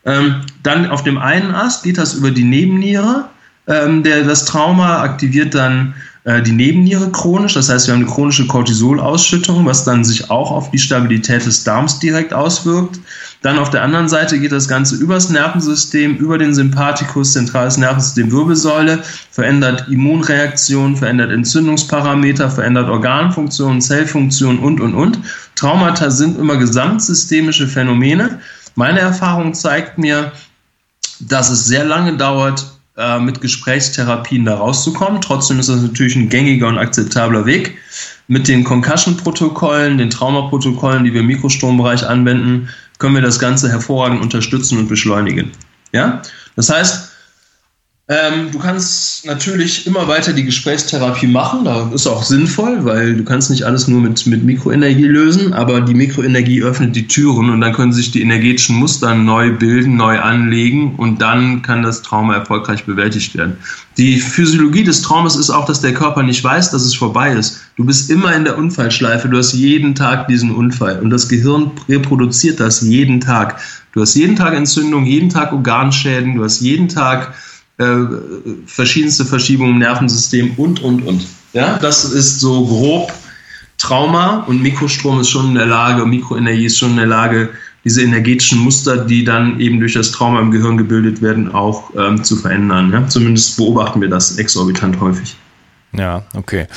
Ähm, 0.05 0.41
dann 0.63 0.89
auf 0.89 1.03
dem 1.03 1.17
einen 1.17 1.53
Ast 1.53 1.83
geht 1.83 1.97
das 1.97 2.13
über 2.13 2.31
die 2.31 2.43
Nebenniere. 2.43 3.25
Ähm, 3.67 4.03
der, 4.03 4.23
das 4.23 4.45
Trauma 4.45 5.01
aktiviert 5.01 5.53
dann 5.53 5.93
äh, 6.23 6.41
die 6.41 6.51
Nebenniere 6.51 7.11
chronisch. 7.11 7.53
Das 7.53 7.69
heißt, 7.69 7.87
wir 7.87 7.93
haben 7.93 8.01
eine 8.01 8.11
chronische 8.11 8.47
Cortisolausschüttung, 8.47 9.65
was 9.65 9.83
dann 9.83 10.03
sich 10.03 10.29
auch 10.29 10.51
auf 10.51 10.71
die 10.71 10.79
Stabilität 10.79 11.45
des 11.45 11.63
Darms 11.63 11.99
direkt 11.99 12.33
auswirkt. 12.33 12.99
Dann 13.41 13.57
auf 13.57 13.71
der 13.71 13.81
anderen 13.81 14.07
Seite 14.07 14.39
geht 14.39 14.51
das 14.51 14.67
Ganze 14.67 14.95
übers 14.95 15.29
Nervensystem, 15.29 16.15
über 16.17 16.37
den 16.37 16.53
Sympathikus, 16.53 17.33
zentrales 17.33 17.77
Nervensystem, 17.77 18.31
Wirbelsäule, 18.31 19.03
verändert 19.31 19.87
Immunreaktionen, 19.89 20.95
verändert 20.95 21.31
Entzündungsparameter, 21.31 22.51
verändert 22.51 22.87
Organfunktionen, 22.87 23.81
Zellfunktionen 23.81 24.59
und, 24.59 24.79
und, 24.79 24.93
und. 24.93 25.19
Traumata 25.55 26.11
sind 26.11 26.37
immer 26.37 26.57
gesamtsystemische 26.57 27.67
Phänomene. 27.67 28.39
Meine 28.75 28.99
Erfahrung 28.99 29.55
zeigt 29.55 29.97
mir, 29.97 30.31
dass 31.19 31.49
es 31.49 31.65
sehr 31.65 31.83
lange 31.83 32.17
dauert, 32.17 32.65
äh, 32.95 33.19
mit 33.19 33.41
Gesprächstherapien 33.41 34.45
da 34.45 34.55
rauszukommen. 34.55 35.19
Trotzdem 35.19 35.59
ist 35.59 35.69
das 35.69 35.81
natürlich 35.81 36.15
ein 36.15 36.29
gängiger 36.29 36.67
und 36.67 36.77
akzeptabler 36.77 37.47
Weg. 37.47 37.77
Mit 38.27 38.47
den 38.47 38.63
Concussion-Protokollen, 38.63 39.97
den 39.97 40.11
Traumaprotokollen, 40.11 41.03
die 41.03 41.13
wir 41.13 41.21
im 41.21 41.27
Mikrostrombereich 41.27 42.05
anwenden, 42.05 42.69
können 43.01 43.15
wir 43.15 43.21
das 43.23 43.39
Ganze 43.39 43.67
hervorragend 43.69 44.21
unterstützen 44.21 44.77
und 44.77 44.87
beschleunigen. 44.87 45.51
Ja? 45.91 46.21
Das 46.55 46.69
heißt, 46.69 47.10
ähm, 48.11 48.51
du 48.51 48.59
kannst 48.59 49.25
natürlich 49.25 49.87
immer 49.87 50.05
weiter 50.05 50.33
die 50.33 50.43
Gesprächstherapie 50.43 51.27
machen, 51.27 51.63
das 51.63 51.93
ist 51.93 52.07
auch 52.07 52.23
sinnvoll, 52.23 52.83
weil 52.83 53.15
du 53.15 53.23
kannst 53.23 53.49
nicht 53.49 53.63
alles 53.63 53.87
nur 53.87 54.01
mit, 54.01 54.27
mit 54.27 54.43
Mikroenergie 54.43 55.05
lösen, 55.05 55.53
aber 55.53 55.79
die 55.79 55.93
Mikroenergie 55.93 56.61
öffnet 56.61 56.93
die 56.93 57.07
Türen 57.07 57.49
und 57.49 57.61
dann 57.61 57.71
können 57.71 57.93
sich 57.93 58.11
die 58.11 58.21
energetischen 58.21 58.75
Muster 58.75 59.15
neu 59.15 59.53
bilden, 59.53 59.95
neu 59.95 60.19
anlegen 60.19 60.95
und 60.97 61.21
dann 61.21 61.61
kann 61.61 61.83
das 61.83 62.01
Trauma 62.01 62.35
erfolgreich 62.35 62.83
bewältigt 62.83 63.37
werden. 63.37 63.55
Die 63.95 64.19
Physiologie 64.19 64.83
des 64.83 65.01
Traumas 65.01 65.37
ist 65.37 65.49
auch, 65.49 65.63
dass 65.63 65.79
der 65.79 65.93
Körper 65.93 66.21
nicht 66.21 66.43
weiß, 66.43 66.71
dass 66.71 66.81
es 66.81 66.93
vorbei 66.93 67.31
ist. 67.31 67.61
Du 67.77 67.85
bist 67.85 68.09
immer 68.09 68.35
in 68.35 68.43
der 68.43 68.57
Unfallschleife, 68.57 69.29
du 69.29 69.37
hast 69.37 69.53
jeden 69.53 69.95
Tag 69.95 70.27
diesen 70.27 70.53
Unfall 70.53 70.99
und 70.99 71.11
das 71.11 71.29
Gehirn 71.29 71.71
reproduziert 71.87 72.59
das 72.59 72.81
jeden 72.81 73.21
Tag. 73.21 73.61
Du 73.93 74.01
hast 74.01 74.15
jeden 74.15 74.35
Tag 74.35 74.53
Entzündung, 74.53 75.05
jeden 75.05 75.29
Tag 75.29 75.53
Organschäden, 75.53 76.35
du 76.35 76.43
hast 76.43 76.59
jeden 76.59 76.89
Tag 76.89 77.33
äh, 77.81 78.65
verschiedenste 78.65 79.25
Verschiebungen 79.25 79.73
im 79.73 79.79
Nervensystem 79.79 80.53
und, 80.57 80.81
und, 80.81 81.01
und. 81.03 81.25
Ja, 81.53 81.77
das 81.79 82.05
ist 82.05 82.39
so 82.39 82.65
grob 82.65 83.11
Trauma 83.77 84.43
und 84.47 84.61
Mikrostrom 84.61 85.19
ist 85.19 85.29
schon 85.29 85.49
in 85.49 85.55
der 85.55 85.65
Lage, 85.65 86.05
Mikroenergie 86.05 86.65
ist 86.65 86.77
schon 86.77 86.91
in 86.91 86.97
der 86.97 87.07
Lage, 87.07 87.49
diese 87.83 88.03
energetischen 88.03 88.59
Muster, 88.59 88.97
die 88.97 89.23
dann 89.23 89.59
eben 89.59 89.79
durch 89.79 89.93
das 89.93 90.11
Trauma 90.11 90.39
im 90.39 90.51
Gehirn 90.51 90.77
gebildet 90.77 91.21
werden, 91.21 91.51
auch 91.51 91.91
ähm, 91.97 92.23
zu 92.23 92.35
verändern. 92.35 92.91
Ja? 92.91 93.07
Zumindest 93.07 93.57
beobachten 93.57 93.99
wir 93.99 94.09
das 94.09 94.37
exorbitant 94.37 94.99
häufig. 95.01 95.35
Ja, 95.93 96.23
okay. 96.35 96.67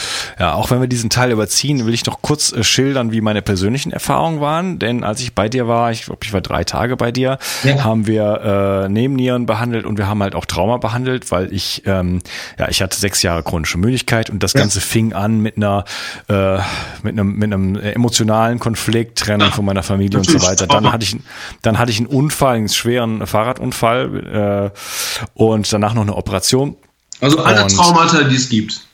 Ja, 0.41 0.55
auch 0.55 0.71
wenn 0.71 0.81
wir 0.81 0.89
diesen 0.89 1.09
Teil 1.09 1.31
überziehen, 1.31 1.87
will 1.87 1.95
ich 1.95 2.05
noch 2.05 2.21
kurz 2.21 2.53
äh, 2.53 2.65
schildern, 2.65 3.13
wie 3.13 3.21
meine 3.21 3.43
persönlichen 3.43 3.93
Erfahrungen 3.93 4.41
waren. 4.41 4.79
Denn 4.81 5.05
als 5.05 5.21
ich 5.21 5.35
bei 5.35 5.49
dir 5.49 5.69
war, 5.69 5.93
ich 5.93 6.07
glaube, 6.07 6.21
ich 6.25 6.33
war 6.33 6.41
drei 6.41 6.65
Tage 6.65 6.97
bei 6.97 7.13
dir, 7.13 7.39
ja. 7.63 7.85
haben 7.85 8.07
wir 8.09 8.85
äh, 8.85 8.89
Nebennieren 8.89 9.47
behandelt 9.47 9.87
und 9.87 9.99
wir 9.99 10.09
haben 10.09 10.23
halt 10.23 10.35
auch 10.35 10.47
Trauma 10.47 10.79
behandelt, 10.79 11.31
weil 11.31 11.53
ich, 11.53 11.83
ähm, 11.87 12.21
ja, 12.59 12.69
ich 12.69 12.83
hatte 12.83 12.99
sechs 12.99 13.23
Jahre 13.23 13.45
chronische 13.45 13.79
Müdigkeit 13.79 14.31
und 14.31 14.43
das 14.43 14.53
ja. 14.55 14.61
Ganze 14.61 14.81
fing 14.81 15.13
an 15.13 15.39
mit 15.39 15.57
einer, 15.57 15.85
äh, 16.29 16.59
mit 17.03 17.13
einem, 17.13 17.37
mit 17.37 17.53
einem 17.53 17.77
emotionalen 17.77 18.59
Konflikt, 18.59 19.19
Trennung 19.19 19.53
von 19.53 19.65
meiner 19.65 19.85
Familie 19.85 20.19
und 20.19 20.29
so 20.29 20.43
weiter. 20.43 20.67
Dann 20.67 20.93
hatte 20.93 21.05
ich, 21.05 21.17
dann 21.63 21.79
hatte 21.79 21.93
ich 21.93 21.99
einen 21.99 22.07
Unfall, 22.07 22.57
einen 22.57 22.69
schweren 22.69 23.25
Fahrradunfall 23.27 24.73
äh, 24.75 25.31
und 25.35 25.73
danach 25.73 25.95
noch 25.95 26.03
eine 26.03 26.17
Operation. 26.17 26.77
Also 27.21 27.39
alle 27.39 27.63
und, 27.63 27.77
Traumata, 27.77 28.25
die 28.25 28.35
es 28.35 28.49
gibt. 28.49 28.85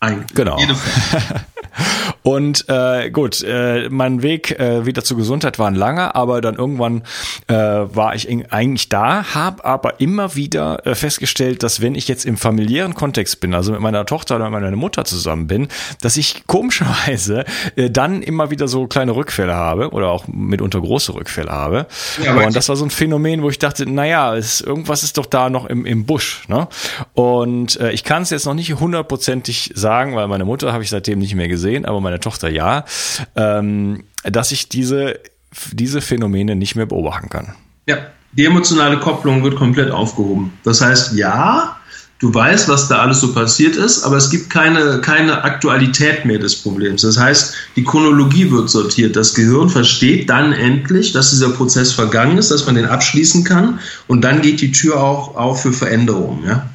Eigentlich. 0.00 0.34
Genau. 0.34 0.58
Und 2.22 2.66
äh, 2.68 3.10
gut, 3.10 3.42
äh, 3.42 3.88
mein 3.88 4.22
Weg 4.22 4.58
äh, 4.58 4.84
wieder 4.84 5.02
zur 5.02 5.16
Gesundheit 5.16 5.58
war 5.58 5.68
ein 5.68 5.74
langer, 5.74 6.14
aber 6.16 6.40
dann 6.40 6.56
irgendwann 6.56 7.02
äh, 7.46 7.54
war 7.54 8.14
ich 8.14 8.28
eigentlich 8.52 8.88
da, 8.88 9.34
habe 9.34 9.64
aber 9.64 10.00
immer 10.00 10.34
wieder 10.34 10.86
äh, 10.86 10.94
festgestellt, 10.94 11.62
dass 11.62 11.80
wenn 11.80 11.94
ich 11.94 12.08
jetzt 12.08 12.26
im 12.26 12.36
familiären 12.36 12.94
Kontext 12.94 13.40
bin, 13.40 13.54
also 13.54 13.72
mit 13.72 13.80
meiner 13.80 14.04
Tochter 14.04 14.36
oder 14.36 14.50
mit 14.50 14.60
meiner 14.60 14.76
Mutter 14.76 15.04
zusammen 15.04 15.46
bin, 15.46 15.68
dass 16.02 16.16
ich 16.16 16.46
komischerweise 16.46 17.44
äh, 17.76 17.90
dann 17.90 18.22
immer 18.22 18.50
wieder 18.50 18.68
so 18.68 18.86
kleine 18.86 19.16
Rückfälle 19.16 19.54
habe 19.54 19.90
oder 19.90 20.10
auch 20.10 20.26
mitunter 20.28 20.80
große 20.80 21.14
Rückfälle 21.14 21.50
habe. 21.50 21.86
Ja, 22.22 22.34
und 22.34 22.54
das 22.54 22.68
war 22.68 22.76
so 22.76 22.84
ein 22.84 22.90
Phänomen, 22.90 23.42
wo 23.42 23.50
ich 23.50 23.58
dachte, 23.58 23.90
naja, 23.90 24.36
es, 24.36 24.60
irgendwas 24.60 25.02
ist 25.02 25.16
doch 25.16 25.26
da 25.26 25.48
noch 25.48 25.66
im, 25.66 25.86
im 25.86 26.04
Busch. 26.04 26.46
Ne? 26.48 26.68
Und 27.14 27.80
äh, 27.80 27.92
ich 27.92 28.04
kann 28.04 28.22
es 28.22 28.30
jetzt 28.30 28.44
noch 28.44 28.54
nicht 28.54 28.74
hundertprozentig 28.74 29.72
sagen, 29.74 30.16
weil 30.16 30.28
meine 30.28 30.44
Mutter 30.44 30.72
habe 30.72 30.82
ich 30.82 30.90
seitdem 30.90 31.18
nicht 31.18 31.34
mehr 31.34 31.48
gesehen, 31.48 31.84
aber 31.84 32.00
meine 32.00 32.09
Tochter 32.18 32.50
ja, 32.50 32.84
ähm, 33.36 34.04
dass 34.24 34.50
ich 34.50 34.68
diese, 34.68 35.20
diese 35.72 36.00
Phänomene 36.00 36.56
nicht 36.56 36.74
mehr 36.74 36.86
beobachten 36.86 37.28
kann. 37.28 37.54
Ja, 37.86 37.98
die 38.32 38.44
emotionale 38.44 38.98
Kopplung 38.98 39.42
wird 39.42 39.56
komplett 39.56 39.90
aufgehoben. 39.90 40.52
Das 40.64 40.80
heißt, 40.80 41.14
ja, 41.14 41.76
du 42.20 42.32
weißt, 42.32 42.68
was 42.68 42.86
da 42.88 42.98
alles 43.00 43.20
so 43.20 43.32
passiert 43.32 43.74
ist, 43.74 44.04
aber 44.04 44.16
es 44.16 44.30
gibt 44.30 44.50
keine, 44.50 45.00
keine 45.00 45.42
Aktualität 45.42 46.24
mehr 46.24 46.38
des 46.38 46.54
Problems. 46.54 47.02
Das 47.02 47.18
heißt, 47.18 47.54
die 47.76 47.82
Chronologie 47.82 48.50
wird 48.50 48.70
sortiert. 48.70 49.16
Das 49.16 49.34
Gehirn 49.34 49.68
versteht 49.68 50.30
dann 50.30 50.52
endlich, 50.52 51.12
dass 51.12 51.30
dieser 51.30 51.50
Prozess 51.50 51.92
vergangen 51.92 52.38
ist, 52.38 52.50
dass 52.50 52.66
man 52.66 52.76
den 52.76 52.86
abschließen 52.86 53.42
kann 53.42 53.80
und 54.06 54.22
dann 54.22 54.42
geht 54.42 54.60
die 54.60 54.70
Tür 54.70 55.00
auch 55.00 55.34
auf 55.34 55.62
für 55.62 55.72
Veränderungen. 55.72 56.44
Ja? 56.46 56.68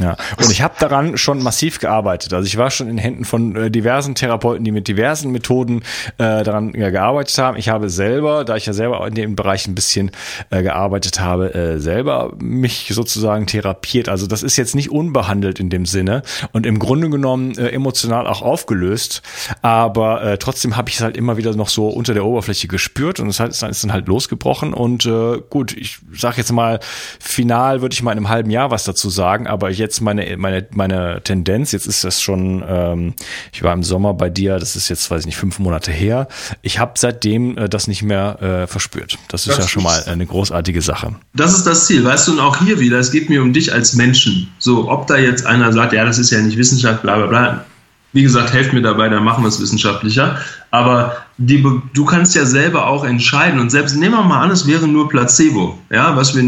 Ja, 0.00 0.16
und 0.36 0.50
ich 0.50 0.60
habe 0.60 0.74
daran 0.78 1.16
schon 1.16 1.42
massiv 1.42 1.80
gearbeitet. 1.80 2.34
Also 2.34 2.46
ich 2.46 2.58
war 2.58 2.70
schon 2.70 2.88
in 2.88 2.98
Händen 2.98 3.24
von 3.24 3.56
äh, 3.56 3.70
diversen 3.70 4.14
Therapeuten, 4.14 4.62
die 4.62 4.70
mit 4.70 4.88
diversen 4.88 5.32
Methoden 5.32 5.82
äh, 6.18 6.42
daran 6.42 6.74
ja, 6.74 6.90
gearbeitet 6.90 7.38
haben. 7.38 7.56
Ich 7.56 7.70
habe 7.70 7.88
selber, 7.88 8.44
da 8.44 8.56
ich 8.56 8.66
ja 8.66 8.74
selber 8.74 9.06
in 9.06 9.14
dem 9.14 9.36
Bereich 9.36 9.66
ein 9.66 9.74
bisschen 9.74 10.10
äh, 10.50 10.62
gearbeitet 10.62 11.20
habe, 11.20 11.54
äh, 11.54 11.78
selber 11.78 12.34
mich 12.38 12.90
sozusagen 12.92 13.46
therapiert. 13.46 14.10
Also 14.10 14.26
das 14.26 14.42
ist 14.42 14.56
jetzt 14.58 14.74
nicht 14.74 14.90
unbehandelt 14.90 15.60
in 15.60 15.70
dem 15.70 15.86
Sinne 15.86 16.22
und 16.52 16.66
im 16.66 16.78
Grunde 16.78 17.08
genommen 17.08 17.56
äh, 17.56 17.68
emotional 17.68 18.26
auch 18.26 18.42
aufgelöst. 18.42 19.22
Aber 19.62 20.22
äh, 20.22 20.38
trotzdem 20.38 20.76
habe 20.76 20.90
ich 20.90 20.96
es 20.96 21.00
halt 21.00 21.16
immer 21.16 21.38
wieder 21.38 21.54
noch 21.56 21.68
so 21.70 21.88
unter 21.88 22.12
der 22.12 22.26
Oberfläche 22.26 22.68
gespürt 22.68 23.18
und 23.18 23.28
es 23.28 23.40
ist 23.40 23.62
dann 23.62 23.92
halt 23.92 24.08
losgebrochen. 24.08 24.74
Und 24.74 25.06
äh, 25.06 25.40
gut, 25.48 25.74
ich 25.74 25.98
sage 26.12 26.36
jetzt 26.36 26.52
mal, 26.52 26.80
final 27.18 27.80
würde 27.80 27.94
ich 27.94 28.02
mal 28.02 28.12
in 28.12 28.18
einem 28.18 28.28
halben 28.28 28.50
Jahr 28.50 28.70
was 28.70 28.84
dazu 28.84 29.08
sagen, 29.08 29.46
aber 29.46 29.70
ich 29.70 29.85
jetzt 29.86 30.00
meine, 30.00 30.36
meine, 30.36 30.66
meine 30.74 31.20
Tendenz, 31.22 31.72
jetzt 31.72 31.86
ist 31.86 32.04
das 32.04 32.20
schon, 32.20 32.62
ähm, 32.66 33.14
ich 33.52 33.62
war 33.62 33.72
im 33.72 33.82
Sommer 33.82 34.14
bei 34.14 34.28
dir, 34.28 34.58
das 34.58 34.76
ist 34.76 34.88
jetzt, 34.88 35.10
weiß 35.10 35.20
ich 35.20 35.26
nicht, 35.26 35.36
fünf 35.36 35.58
Monate 35.58 35.92
her. 35.92 36.28
Ich 36.62 36.78
habe 36.78 36.92
seitdem 36.96 37.56
äh, 37.56 37.68
das 37.68 37.86
nicht 37.86 38.02
mehr 38.02 38.42
äh, 38.42 38.66
verspürt. 38.66 39.18
Das 39.28 39.46
ist 39.46 39.56
das 39.56 39.64
ja 39.64 39.68
schon 39.68 39.84
mal 39.84 40.02
eine 40.06 40.26
großartige 40.26 40.82
Sache. 40.82 41.14
Das 41.34 41.56
ist 41.56 41.66
das 41.66 41.86
Ziel, 41.86 42.04
weißt 42.04 42.28
du, 42.28 42.32
und 42.32 42.40
auch 42.40 42.58
hier 42.58 42.80
wieder, 42.80 42.98
es 42.98 43.10
geht 43.12 43.30
mir 43.30 43.40
um 43.42 43.52
dich 43.52 43.72
als 43.72 43.94
Menschen. 43.94 44.48
So, 44.58 44.90
ob 44.90 45.06
da 45.06 45.16
jetzt 45.16 45.46
einer 45.46 45.72
sagt, 45.72 45.92
ja, 45.92 46.04
das 46.04 46.18
ist 46.18 46.30
ja 46.30 46.40
nicht 46.40 46.58
Wissenschaft, 46.58 47.02
bla 47.02 47.16
bla 47.16 47.26
bla. 47.26 47.64
Wie 48.12 48.22
gesagt, 48.22 48.52
helft 48.52 48.72
mir 48.72 48.82
dabei, 48.82 49.08
dann 49.08 49.24
machen 49.24 49.44
wir 49.44 49.48
es 49.48 49.60
wissenschaftlicher. 49.60 50.38
Aber 50.70 51.16
die, 51.36 51.62
du 51.92 52.04
kannst 52.04 52.34
ja 52.34 52.46
selber 52.46 52.86
auch 52.86 53.04
entscheiden. 53.04 53.60
Und 53.60 53.70
selbst 53.70 53.94
nehmen 53.96 54.14
wir 54.14 54.22
mal 54.22 54.40
an, 54.40 54.50
es 54.50 54.66
wäre 54.66 54.88
nur 54.88 55.08
Placebo, 55.08 55.78
ja, 55.90 56.16
was 56.16 56.34
wir 56.34 56.42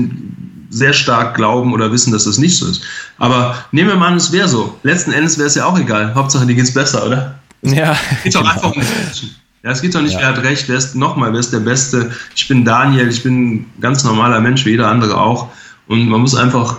sehr 0.71 0.93
stark 0.93 1.35
glauben 1.35 1.73
oder 1.73 1.93
wissen, 1.93 2.13
dass 2.13 2.25
das 2.25 2.39
nicht 2.39 2.57
so 2.57 2.67
ist. 2.67 2.83
Aber 3.19 3.57
nehmen 3.73 3.89
wir 3.89 3.97
mal 3.97 4.09
an, 4.09 4.17
es 4.17 4.33
wäre 4.33 4.49
so. 4.49 4.79
Letzten 4.83 5.13
Endes 5.13 5.39
wäre 5.39 5.49
es 5.49 5.55
ja 5.55 5.65
auch 5.65 5.79
egal. 5.79 6.15
Hauptsache, 6.15 6.47
dir 6.47 6.55
geht's 6.55 6.75
besser, 6.75 7.07
oder? 7.07 7.39
Ja. 7.63 7.93
Es 7.93 8.23
geht 8.23 8.35
doch 8.35 8.41
genau. 8.41 8.53
einfach 8.53 8.75
um 8.75 8.81
den 8.81 8.91
Menschen. 9.05 9.37
Ja, 9.63 9.71
es 9.73 9.83
geht 9.83 9.95
doch 9.95 10.03
nicht, 10.03 10.15
ja. 10.15 10.21
wer 10.21 10.29
hat 10.29 10.43
recht, 10.43 10.69
wer 10.69 10.77
ist 10.77 10.95
nochmal, 10.95 11.33
wer 11.33 11.41
ist 11.41 11.53
der 11.53 11.61
Beste. 11.61 12.13
Ich 12.37 12.47
bin 12.47 12.65
Daniel, 12.65 13.09
ich 13.09 13.23
bin 13.23 13.55
ein 13.55 13.67
ganz 13.81 14.05
normaler 14.05 14.41
Mensch, 14.41 14.65
wie 14.65 14.71
jeder 14.71 14.89
andere 14.89 15.21
auch. 15.21 15.49
Und 15.89 16.09
man 16.09 16.21
muss 16.21 16.35
einfach 16.35 16.79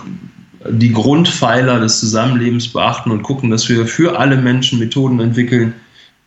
die 0.68 0.92
Grundpfeiler 0.92 1.80
des 1.80 2.00
Zusammenlebens 2.00 2.68
beachten 2.68 3.10
und 3.10 3.22
gucken, 3.22 3.50
dass 3.50 3.68
wir 3.68 3.86
für 3.86 4.18
alle 4.18 4.36
Menschen 4.36 4.78
Methoden 4.78 5.20
entwickeln, 5.20 5.74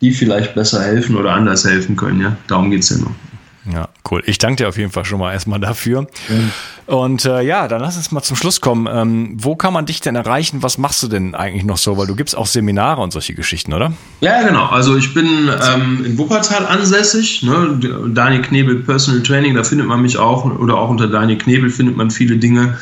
die 0.02 0.12
vielleicht 0.12 0.54
besser 0.54 0.82
helfen 0.84 1.16
oder 1.16 1.34
anders 1.34 1.66
helfen 1.66 1.96
können. 1.96 2.22
Ja, 2.22 2.36
darum 2.48 2.72
geht's 2.72 2.90
ja 2.90 2.98
nur. 2.98 3.12
Ja, 3.72 3.88
cool. 4.12 4.22
Ich 4.26 4.40
danke 4.40 4.64
dir 4.64 4.70
auf 4.70 4.78
jeden 4.78 4.92
Fall 4.92 5.06
schon 5.06 5.20
mal 5.20 5.32
erstmal 5.32 5.60
dafür. 5.60 6.02
Mhm. 6.28 6.52
Und 6.86 7.24
äh, 7.24 7.42
ja, 7.42 7.70
dann 7.70 7.82
lass 7.82 7.96
uns 7.96 8.12
mal 8.12 8.22
zum 8.22 8.36
Schluss 8.36 8.60
kommen. 8.60 8.90
Ähm, 8.92 9.38
wo 9.38 9.56
kann 9.56 9.72
man 9.72 9.86
dich 9.86 10.02
denn 10.02 10.16
erreichen? 10.16 10.62
Was 10.64 10.78
machst 10.78 11.02
du 11.02 11.08
denn 11.08 11.34
eigentlich 11.34 11.64
noch 11.64 11.78
so? 11.78 11.98
Weil 11.98 12.08
du 12.08 12.16
gibst 12.16 12.36
auch 12.36 12.46
Seminare 12.46 13.02
und 13.02 13.14
solche 13.14 13.34
Geschichten, 13.34 13.74
oder? 13.74 13.94
Ja, 14.20 14.46
genau. 14.46 14.66
Also 14.66 14.98
ich 14.98 15.14
bin 15.14 15.50
ähm, 15.74 16.04
in 16.06 16.18
Wuppertal 16.18 16.66
ansässig. 16.66 17.44
Ne? 17.44 17.80
Daniel 18.14 18.42
Knebel 18.42 18.76
Personal 18.82 19.24
Training, 19.24 19.56
da 19.56 19.64
findet 19.64 19.88
man 19.88 20.02
mich 20.02 20.18
auch. 20.18 20.44
Oder 20.44 20.76
auch 20.76 20.90
unter 20.90 21.08
Daniel 21.08 21.38
Knebel 21.38 21.70
findet 21.70 21.96
man 21.96 22.12
viele 22.12 22.36
Dinge. 22.36 22.78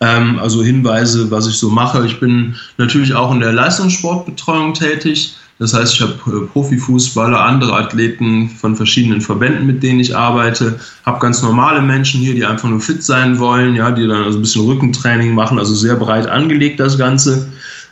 Ähm, 0.00 0.38
also 0.38 0.62
Hinweise, 0.62 1.30
was 1.30 1.46
ich 1.46 1.56
so 1.56 1.70
mache. 1.70 2.04
Ich 2.04 2.20
bin 2.20 2.54
natürlich 2.76 3.14
auch 3.14 3.32
in 3.32 3.40
der 3.40 3.52
Leistungssportbetreuung 3.52 4.74
tätig. 4.74 5.37
Das 5.58 5.74
heißt, 5.74 5.94
ich 5.94 6.00
habe 6.00 6.12
äh, 6.12 6.46
Profifußballer, 6.46 7.40
andere 7.40 7.74
Athleten 7.74 8.48
von 8.48 8.76
verschiedenen 8.76 9.20
Verbänden, 9.20 9.66
mit 9.66 9.82
denen 9.82 9.98
ich 9.98 10.16
arbeite, 10.16 10.78
habe 11.04 11.18
ganz 11.18 11.42
normale 11.42 11.82
Menschen 11.82 12.20
hier, 12.20 12.34
die 12.34 12.44
einfach 12.44 12.68
nur 12.68 12.80
fit 12.80 13.02
sein 13.02 13.38
wollen, 13.38 13.74
ja, 13.74 13.90
die 13.90 14.06
dann 14.06 14.22
also 14.22 14.38
ein 14.38 14.42
bisschen 14.42 14.66
Rückentraining 14.66 15.34
machen, 15.34 15.58
also 15.58 15.74
sehr 15.74 15.96
breit 15.96 16.28
angelegt 16.28 16.78
das 16.78 16.96
Ganze. 16.96 17.48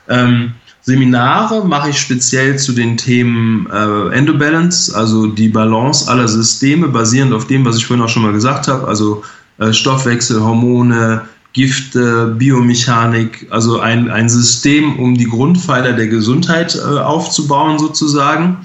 Ähm, 0.09 0.53
Seminare 0.83 1.67
mache 1.67 1.91
ich 1.91 1.99
speziell 1.99 2.57
zu 2.57 2.71
den 2.73 2.97
Themen 2.97 3.67
äh, 3.73 4.15
Endobalance, 4.15 4.97
also 4.97 5.27
die 5.27 5.49
Balance 5.49 6.09
aller 6.09 6.29
Systeme, 6.29 6.87
basierend 6.87 7.33
auf 7.33 7.49
dem, 7.49 7.65
was 7.65 7.77
ich 7.77 7.87
vorhin 7.87 8.05
auch 8.05 8.09
schon 8.09 8.23
mal 8.23 8.33
gesagt 8.33 8.69
habe, 8.69 8.87
also 8.87 9.25
äh, 9.59 9.73
Stoffwechsel, 9.73 10.41
Hormone, 10.41 11.23
Gifte, 11.57 12.35
Biomechanik, 12.37 13.47
also 13.49 13.81
ein, 13.81 14.11
ein 14.11 14.29
System, 14.29 14.99
um 14.99 15.17
die 15.17 15.25
Grundpfeiler 15.25 15.95
der 15.95 16.07
Gesundheit 16.07 16.75
äh, 16.75 16.99
aufzubauen 16.99 17.79
sozusagen. 17.79 18.59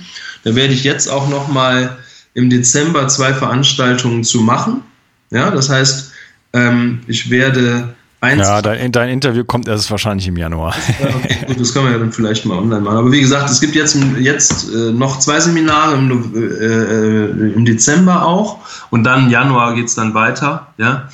Da 0.44 0.56
werde 0.56 0.74
ich 0.74 0.84
jetzt 0.84 1.08
auch 1.08 1.30
noch 1.30 1.48
mal 1.48 1.98
im 2.34 2.50
Dezember 2.50 3.08
zwei 3.08 3.34
Veranstaltungen 3.34 4.26
zu 4.26 4.42
machen. 4.42 4.82
Ja, 5.30 5.52
das 5.52 5.70
heißt, 5.70 6.12
ähm, 6.52 7.00
ich 7.08 7.30
werde 7.30 7.96
eins. 8.20 8.46
Ja, 8.46 8.62
dein, 8.62 8.92
dein, 8.92 9.08
Interview 9.08 9.46
kommt 9.46 9.70
erst 9.70 9.90
wahrscheinlich 9.90 10.28
im 10.28 10.36
Januar. 10.36 10.76
Ja, 11.02 11.16
okay, 11.16 11.46
gut, 11.48 11.62
das 11.62 11.74
können 11.74 11.86
wir 11.86 11.94
ja 11.94 11.98
dann 11.98 12.12
vielleicht 12.12 12.46
mal 12.46 12.58
online 12.58 12.82
machen. 12.82 12.98
Aber 12.98 13.12
wie 13.14 13.22
gesagt, 13.22 13.50
es 13.50 13.62
gibt 13.62 13.74
jetzt, 13.74 13.98
jetzt 14.20 14.70
äh, 14.70 14.92
noch 14.92 15.20
zwei 15.20 15.40
Seminare 15.40 15.96
im, 15.96 16.36
äh, 16.36 16.66
äh 16.66 17.54
im 17.54 17.64
Dezember 17.64 18.26
auch 18.26 18.60
und 18.90 19.06
dann 19.06 19.28
im 19.28 19.30
Januar 19.30 19.76
geht 19.76 19.86
es 19.86 19.96
dann 19.96 20.14
weiter. 20.14 20.74
Ja. 20.78 21.08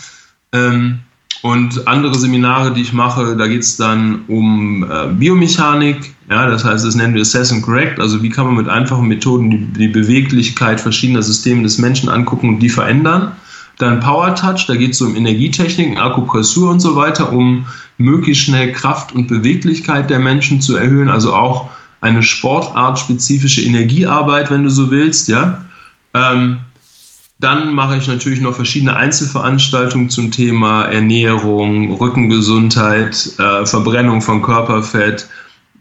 Ähm, 0.52 1.02
und 1.42 1.88
andere 1.88 2.18
Seminare, 2.18 2.74
die 2.74 2.82
ich 2.82 2.94
mache, 2.94 3.36
da 3.36 3.48
geht 3.48 3.62
es 3.62 3.78
dann 3.78 4.22
um 4.28 4.84
äh, 4.84 5.08
Biomechanik, 5.14 6.16
ja, 6.30 6.50
das 6.50 6.66
heißt, 6.66 6.86
das 6.86 6.96
nennen 6.96 7.14
wir 7.14 7.22
Assess 7.22 7.52
and 7.52 7.64
Correct, 7.64 8.00
also 8.00 8.22
wie 8.22 8.30
kann 8.30 8.48
man 8.48 8.56
mit 8.56 8.68
einfachen 8.68 9.08
Methoden 9.08 9.50
die, 9.50 9.66
die 9.66 9.88
Beweglichkeit 9.88 10.82
verschiedener 10.82 11.22
Systeme 11.22 11.64
des 11.64 11.78
Menschen 11.78 12.10
angucken 12.10 12.50
und 12.50 12.60
die 12.60 12.70
verändern. 12.70 13.34
Dann 13.78 14.00
Power 14.00 14.34
Touch, 14.36 14.66
da 14.68 14.76
geht 14.76 14.92
es 14.92 15.02
um 15.02 15.16
Energietechniken, 15.16 15.98
Akupressur 15.98 16.72
und 16.72 16.80
so 16.80 16.96
weiter, 16.96 17.32
um 17.32 17.68
möglichst 17.98 18.44
schnell 18.44 18.72
Kraft 18.72 19.14
und 19.14 19.28
Beweglichkeit 19.28 20.10
der 20.10 20.20
Menschen 20.20 20.62
zu 20.62 20.76
erhöhen, 20.76 21.10
also 21.10 21.34
auch 21.34 21.70
eine 22.02 22.24
sportartspezifische 22.24 23.62
Energiearbeit, 23.62 24.50
wenn 24.52 24.64
du 24.64 24.70
so 24.70 24.92
willst, 24.92 25.28
ja. 25.28 25.64
Ähm, 26.14 26.60
dann 27.40 27.74
mache 27.74 27.98
ich 27.98 28.08
natürlich 28.08 28.42
noch 28.42 28.56
verschiedene 28.56 28.96
Einzelveranstaltungen 28.96 30.10
zum 30.10 30.32
Thema 30.32 30.86
Ernährung, 30.86 31.94
Rückengesundheit, 31.94 33.32
äh, 33.38 33.66
Verbrennung 33.66 34.22
von 34.22 34.42
Körperfett, 34.42 35.28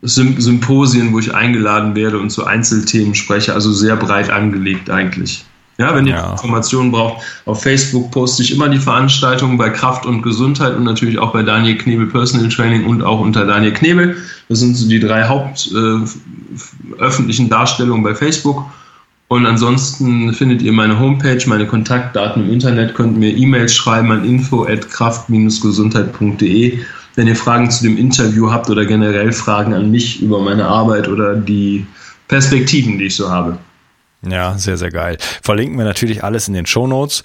Symp 0.02 0.40
Symposien, 0.40 1.14
wo 1.14 1.18
ich 1.18 1.34
eingeladen 1.34 1.94
werde 1.94 2.18
und 2.18 2.28
zu 2.30 2.44
Einzelthemen 2.44 3.14
spreche, 3.14 3.54
also 3.54 3.72
sehr 3.72 3.96
breit 3.96 4.28
angelegt 4.28 4.90
eigentlich. 4.90 5.46
Ja, 5.78 5.94
wenn 5.94 6.06
ihr 6.06 6.14
ja. 6.14 6.32
Informationen 6.32 6.90
braucht, 6.90 7.22
auf 7.44 7.62
Facebook 7.62 8.10
poste 8.10 8.42
ich 8.42 8.54
immer 8.54 8.70
die 8.70 8.78
Veranstaltungen 8.78 9.58
bei 9.58 9.68
Kraft 9.70 10.06
und 10.06 10.22
Gesundheit 10.22 10.74
und 10.74 10.84
natürlich 10.84 11.18
auch 11.18 11.32
bei 11.32 11.42
Daniel 11.42 11.76
Knebel 11.76 12.06
Personal 12.06 12.48
Training 12.48 12.86
und 12.86 13.02
auch 13.02 13.20
unter 13.20 13.44
Daniel 13.44 13.74
Knebel. 13.74 14.16
Das 14.48 14.60
sind 14.60 14.74
so 14.74 14.88
die 14.88 15.00
drei 15.00 15.24
hauptöffentlichen 15.24 17.46
äh, 17.46 17.50
Darstellungen 17.50 18.02
bei 18.02 18.14
Facebook. 18.14 18.64
Und 19.28 19.44
ansonsten 19.44 20.32
findet 20.32 20.62
ihr 20.62 20.72
meine 20.72 21.00
Homepage, 21.00 21.42
meine 21.46 21.66
Kontaktdaten 21.66 22.44
im 22.44 22.52
Internet, 22.52 22.94
könnt 22.94 23.18
mir 23.18 23.36
E-Mails 23.36 23.74
schreiben 23.74 24.12
an 24.12 24.24
info@kraft-gesundheit.de, 24.24 26.78
wenn 27.16 27.26
ihr 27.26 27.34
Fragen 27.34 27.68
zu 27.70 27.82
dem 27.82 27.98
Interview 27.98 28.48
habt 28.50 28.70
oder 28.70 28.84
generell 28.84 29.32
Fragen 29.32 29.74
an 29.74 29.90
mich 29.90 30.22
über 30.22 30.40
meine 30.40 30.66
Arbeit 30.66 31.08
oder 31.08 31.34
die 31.34 31.84
Perspektiven, 32.28 32.98
die 32.98 33.06
ich 33.06 33.16
so 33.16 33.28
habe. 33.28 33.58
Ja, 34.22 34.58
sehr, 34.58 34.76
sehr 34.76 34.90
geil. 34.90 35.18
Verlinken 35.42 35.78
wir 35.78 35.84
natürlich 35.84 36.24
alles 36.24 36.48
in 36.48 36.54
den 36.54 36.66
Show 36.66 36.86
Notes. 36.86 37.22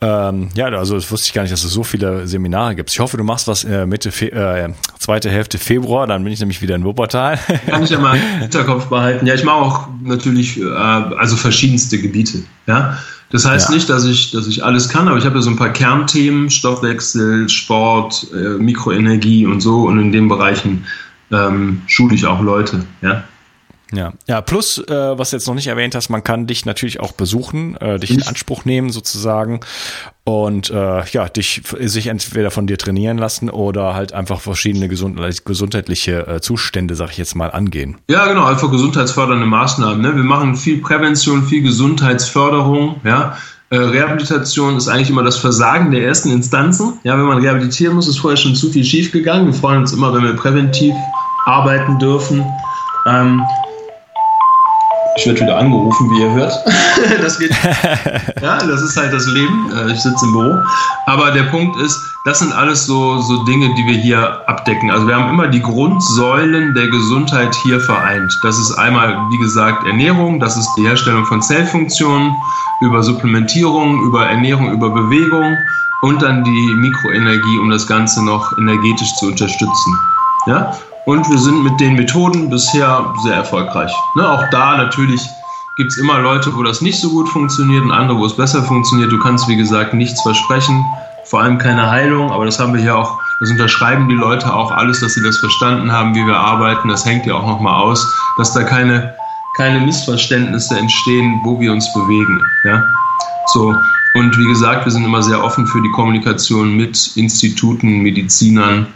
Ähm, 0.00 0.50
ja, 0.54 0.66
also 0.66 0.94
das 0.94 1.10
wusste 1.10 1.26
ich 1.26 1.32
gar 1.32 1.42
nicht, 1.42 1.52
dass 1.52 1.64
es 1.64 1.72
so 1.72 1.82
viele 1.82 2.26
Seminare 2.26 2.74
gibt. 2.76 2.90
Ich 2.90 3.00
hoffe, 3.00 3.16
du 3.16 3.24
machst 3.24 3.48
was 3.48 3.64
äh, 3.64 3.86
Mitte, 3.86 4.12
Fe 4.12 4.30
äh, 4.30 4.72
zweite 4.98 5.30
Hälfte 5.30 5.58
Februar, 5.58 6.06
dann 6.06 6.22
bin 6.22 6.32
ich 6.32 6.40
nämlich 6.40 6.62
wieder 6.62 6.76
in 6.76 6.84
Wuppertal. 6.84 7.38
Kann 7.66 7.82
ich 7.82 7.90
ja 7.90 7.98
mal 7.98 8.16
im 8.16 8.40
Hinterkopf 8.40 8.86
behalten. 8.86 9.26
Ja, 9.26 9.34
ich 9.34 9.44
mache 9.44 9.56
auch 9.56 9.88
natürlich 10.02 10.60
äh, 10.60 10.64
also 10.64 11.36
verschiedenste 11.36 11.98
Gebiete. 11.98 12.44
Ja, 12.66 12.98
das 13.30 13.44
heißt 13.44 13.70
ja. 13.70 13.74
nicht, 13.74 13.88
dass 13.88 14.04
ich, 14.04 14.30
dass 14.30 14.46
ich 14.46 14.62
alles 14.62 14.88
kann, 14.88 15.08
aber 15.08 15.16
ich 15.16 15.24
habe 15.24 15.36
ja 15.36 15.42
so 15.42 15.50
ein 15.50 15.56
paar 15.56 15.72
Kernthemen, 15.72 16.50
Stoffwechsel, 16.50 17.48
Sport, 17.48 18.28
äh, 18.32 18.58
Mikroenergie 18.62 19.46
und 19.46 19.60
so. 19.60 19.86
Und 19.86 19.98
in 19.98 20.12
den 20.12 20.28
Bereichen 20.28 20.84
ähm, 21.32 21.82
schule 21.86 22.14
ich 22.14 22.26
auch 22.26 22.40
Leute. 22.40 22.84
Ja. 23.02 23.24
Ja, 23.94 24.12
ja, 24.26 24.40
plus, 24.40 24.78
äh, 24.78 25.18
was 25.18 25.32
jetzt 25.32 25.46
noch 25.46 25.54
nicht 25.54 25.66
erwähnt 25.66 25.94
hast, 25.94 26.08
man 26.08 26.24
kann 26.24 26.46
dich 26.46 26.66
natürlich 26.66 27.00
auch 27.00 27.12
besuchen, 27.12 27.76
äh, 27.76 27.98
dich 27.98 28.10
in 28.10 28.22
Anspruch 28.22 28.64
nehmen 28.64 28.90
sozusagen 28.90 29.60
und 30.24 30.70
äh, 30.70 31.04
ja, 31.06 31.28
dich 31.28 31.62
sich 31.80 32.06
entweder 32.06 32.50
von 32.50 32.66
dir 32.66 32.78
trainieren 32.78 33.18
lassen 33.18 33.50
oder 33.50 33.94
halt 33.94 34.12
einfach 34.12 34.40
verschiedene 34.40 34.88
gesund 34.88 35.20
gesundheitliche 35.44 36.26
äh, 36.26 36.40
Zustände, 36.40 36.94
sag 36.94 37.10
ich 37.10 37.18
jetzt 37.18 37.34
mal, 37.34 37.50
angehen. 37.50 37.98
Ja, 38.08 38.26
genau, 38.26 38.44
einfach 38.46 38.70
gesundheitsfördernde 38.70 39.46
Maßnahmen. 39.46 40.00
Ne? 40.00 40.16
Wir 40.16 40.24
machen 40.24 40.56
viel 40.56 40.78
Prävention, 40.78 41.44
viel 41.44 41.62
Gesundheitsförderung, 41.62 43.00
ja. 43.04 43.36
Äh, 43.70 43.76
Rehabilitation 43.76 44.76
ist 44.76 44.88
eigentlich 44.88 45.10
immer 45.10 45.22
das 45.22 45.36
Versagen 45.36 45.90
der 45.90 46.04
ersten 46.04 46.30
Instanzen. 46.30 46.98
Ja, 47.02 47.18
wenn 47.18 47.24
man 47.24 47.38
rehabilitieren 47.38 47.94
muss, 47.94 48.06
ist 48.06 48.18
vorher 48.18 48.36
schon 48.36 48.54
zu 48.54 48.70
viel 48.70 48.84
schiefgegangen. 48.84 49.46
Wir 49.46 49.54
freuen 49.54 49.80
uns 49.80 49.92
immer, 49.92 50.14
wenn 50.14 50.22
wir 50.22 50.36
präventiv 50.36 50.94
arbeiten 51.46 51.98
dürfen. 51.98 52.44
Ähm, 53.06 53.42
ich 55.16 55.26
werde 55.26 55.40
wieder 55.40 55.58
angerufen, 55.58 56.10
wie 56.10 56.22
ihr 56.22 56.30
hört. 56.32 56.52
das 57.22 57.38
geht. 57.38 57.50
Ja, 58.40 58.58
das 58.58 58.82
ist 58.82 58.96
halt 58.96 59.12
das 59.12 59.26
Leben. 59.26 59.70
Äh, 59.76 59.92
ich 59.92 60.00
sitze 60.00 60.24
im 60.24 60.32
Büro. 60.32 60.58
Aber 61.06 61.30
der 61.30 61.44
Punkt 61.44 61.76
ist, 61.80 61.98
das 62.24 62.38
sind 62.38 62.52
alles 62.52 62.86
so, 62.86 63.20
so 63.20 63.44
Dinge, 63.44 63.74
die 63.74 63.86
wir 63.86 63.94
hier 63.94 64.48
abdecken. 64.48 64.90
Also 64.90 65.06
wir 65.06 65.14
haben 65.14 65.28
immer 65.28 65.48
die 65.48 65.60
Grundsäulen 65.60 66.74
der 66.74 66.88
Gesundheit 66.88 67.54
hier 67.62 67.80
vereint. 67.80 68.32
Das 68.42 68.58
ist 68.58 68.72
einmal, 68.72 69.16
wie 69.30 69.38
gesagt, 69.38 69.86
Ernährung, 69.86 70.40
das 70.40 70.56
ist 70.56 70.68
die 70.78 70.86
Herstellung 70.86 71.26
von 71.26 71.42
Zellfunktionen, 71.42 72.34
über 72.80 73.02
Supplementierung, 73.02 74.02
über 74.02 74.26
Ernährung, 74.26 74.72
über 74.72 74.90
Bewegung 74.90 75.56
und 76.02 76.22
dann 76.22 76.44
die 76.44 76.74
Mikroenergie, 76.76 77.58
um 77.58 77.70
das 77.70 77.86
Ganze 77.86 78.24
noch 78.24 78.56
energetisch 78.58 79.14
zu 79.16 79.26
unterstützen. 79.26 79.98
Ja? 80.46 80.74
Und 81.06 81.28
wir 81.28 81.38
sind 81.38 81.62
mit 81.62 81.80
den 81.80 81.94
Methoden 81.94 82.48
bisher 82.48 83.12
sehr 83.22 83.34
erfolgreich. 83.34 83.92
Ne, 84.14 84.26
auch 84.26 84.48
da 84.50 84.76
natürlich 84.76 85.20
gibt 85.76 85.92
es 85.92 85.98
immer 85.98 86.18
Leute, 86.20 86.54
wo 86.56 86.62
das 86.62 86.80
nicht 86.80 86.98
so 86.98 87.10
gut 87.10 87.28
funktioniert 87.28 87.84
und 87.84 87.92
andere, 87.92 88.18
wo 88.18 88.26
es 88.26 88.36
besser 88.36 88.62
funktioniert. 88.62 89.12
Du 89.12 89.18
kannst, 89.18 89.48
wie 89.48 89.56
gesagt, 89.56 89.92
nichts 89.92 90.22
versprechen, 90.22 90.84
vor 91.24 91.40
allem 91.42 91.58
keine 91.58 91.90
Heilung, 91.90 92.30
aber 92.30 92.44
das 92.44 92.58
haben 92.58 92.72
wir 92.74 92.80
hier 92.80 92.96
auch, 92.96 93.18
das 93.40 93.50
unterschreiben 93.50 94.08
die 94.08 94.14
Leute 94.14 94.54
auch 94.54 94.70
alles, 94.70 95.00
dass 95.00 95.14
sie 95.14 95.22
das 95.22 95.36
verstanden 95.38 95.90
haben, 95.90 96.14
wie 96.14 96.26
wir 96.26 96.36
arbeiten. 96.36 96.88
Das 96.88 97.04
hängt 97.04 97.26
ja 97.26 97.34
auch 97.34 97.46
nochmal 97.46 97.74
aus, 97.82 98.06
dass 98.38 98.54
da 98.54 98.62
keine, 98.62 99.14
keine 99.56 99.80
Missverständnisse 99.80 100.78
entstehen, 100.78 101.40
wo 101.42 101.58
wir 101.60 101.72
uns 101.72 101.92
bewegen. 101.92 102.40
Ja? 102.64 102.84
So. 103.52 103.74
Und 104.14 104.38
wie 104.38 104.46
gesagt, 104.46 104.84
wir 104.84 104.92
sind 104.92 105.04
immer 105.04 105.22
sehr 105.24 105.42
offen 105.42 105.66
für 105.66 105.82
die 105.82 105.90
Kommunikation 105.90 106.76
mit 106.76 107.16
Instituten, 107.16 107.98
Medizinern, 107.98 108.86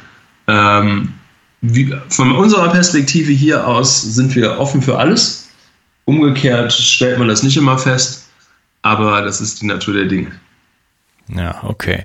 ähm, 0.47 1.13
wie, 1.61 1.95
von 2.09 2.33
unserer 2.33 2.71
Perspektive 2.71 3.33
hier 3.33 3.67
aus 3.67 4.03
sind 4.03 4.35
wir 4.35 4.59
offen 4.59 4.83
für 4.83 4.99
alles. 4.99 5.49
Umgekehrt 6.05 6.73
stellt 6.73 7.19
man 7.19 7.29
das 7.29 7.43
nicht 7.43 7.57
immer 7.57 7.79
fest, 7.79 8.29
aber 8.83 9.23
das 9.23 9.41
ist 9.41 9.61
die 9.61 9.67
Natur 9.67 9.95
der 9.95 10.07
Dinge. 10.07 10.33
Ja, 11.35 11.63
okay. 11.65 12.05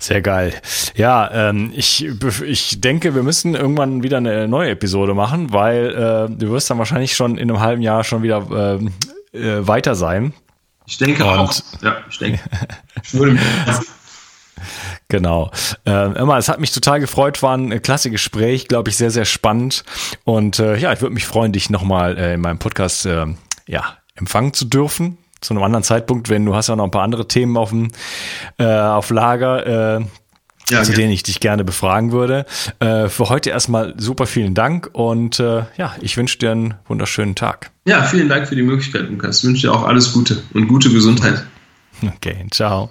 Sehr 0.00 0.22
geil. 0.22 0.54
Ja, 0.96 1.30
ähm, 1.32 1.72
ich, 1.74 2.06
ich 2.44 2.80
denke, 2.80 3.14
wir 3.14 3.22
müssen 3.22 3.54
irgendwann 3.54 4.02
wieder 4.02 4.16
eine 4.16 4.48
neue 4.48 4.70
Episode 4.70 5.14
machen, 5.14 5.52
weil 5.52 5.90
äh, 5.90 6.34
du 6.34 6.50
wirst 6.50 6.70
dann 6.70 6.78
wahrscheinlich 6.78 7.14
schon 7.14 7.36
in 7.36 7.50
einem 7.50 7.60
halben 7.60 7.82
Jahr 7.82 8.04
schon 8.04 8.22
wieder 8.22 8.78
äh, 9.32 9.38
äh, 9.38 9.66
weiter 9.66 9.94
sein. 9.94 10.32
Ich 10.86 10.98
denke 10.98 11.24
Und, 11.24 11.30
auch. 11.30 11.54
Ja, 11.82 11.98
ich 12.08 12.18
denke. 12.18 12.40
Ich 13.02 13.14
würde 13.14 13.32
mich 13.32 13.42
Genau. 15.08 15.50
Äh, 15.86 16.18
immer, 16.18 16.36
es 16.36 16.48
hat 16.48 16.60
mich 16.60 16.72
total 16.72 17.00
gefreut, 17.00 17.42
war 17.42 17.56
ein 17.56 17.80
klasse 17.82 18.10
Gespräch, 18.10 18.68
glaube 18.68 18.90
ich, 18.90 18.96
sehr, 18.96 19.10
sehr 19.10 19.24
spannend. 19.24 19.84
Und 20.24 20.58
äh, 20.58 20.76
ja, 20.76 20.92
ich 20.92 21.00
würde 21.00 21.14
mich 21.14 21.26
freuen, 21.26 21.52
dich 21.52 21.70
nochmal 21.70 22.18
äh, 22.18 22.34
in 22.34 22.42
meinem 22.42 22.58
Podcast 22.58 23.06
äh, 23.06 23.26
ja, 23.66 23.96
empfangen 24.14 24.52
zu 24.52 24.66
dürfen. 24.66 25.18
Zu 25.40 25.54
einem 25.54 25.62
anderen 25.62 25.84
Zeitpunkt, 25.84 26.28
wenn 26.28 26.44
du 26.44 26.54
hast 26.54 26.68
ja 26.68 26.76
noch 26.76 26.84
ein 26.84 26.90
paar 26.90 27.04
andere 27.04 27.28
Themen 27.28 27.56
auf 27.56 27.70
dem 27.70 27.90
äh, 28.58 28.64
auf 28.64 29.10
Lager. 29.10 29.98
Äh, 29.98 30.04
ja, 30.70 30.82
zu 30.82 30.92
denen 30.92 31.12
ich 31.12 31.22
dich 31.22 31.40
gerne 31.40 31.64
befragen 31.64 32.12
würde. 32.12 32.44
Äh, 32.78 33.08
für 33.08 33.30
heute 33.30 33.48
erstmal 33.48 33.94
super 33.96 34.26
vielen 34.26 34.54
Dank 34.54 34.90
und 34.92 35.40
äh, 35.40 35.62
ja, 35.78 35.94
ich 36.02 36.18
wünsche 36.18 36.36
dir 36.36 36.52
einen 36.52 36.74
wunderschönen 36.86 37.34
Tag. 37.34 37.70
Ja, 37.86 38.02
vielen 38.02 38.28
Dank 38.28 38.48
für 38.48 38.56
die 38.56 38.62
Möglichkeit, 38.62 39.08
Lukas. 39.08 39.38
Ich 39.38 39.44
wünsche 39.44 39.68
dir 39.68 39.72
auch 39.72 39.84
alles 39.84 40.12
Gute 40.12 40.42
und 40.52 40.68
gute 40.68 40.90
Gesundheit. 40.90 41.46
Okay, 42.02 42.46
ciao. 42.50 42.90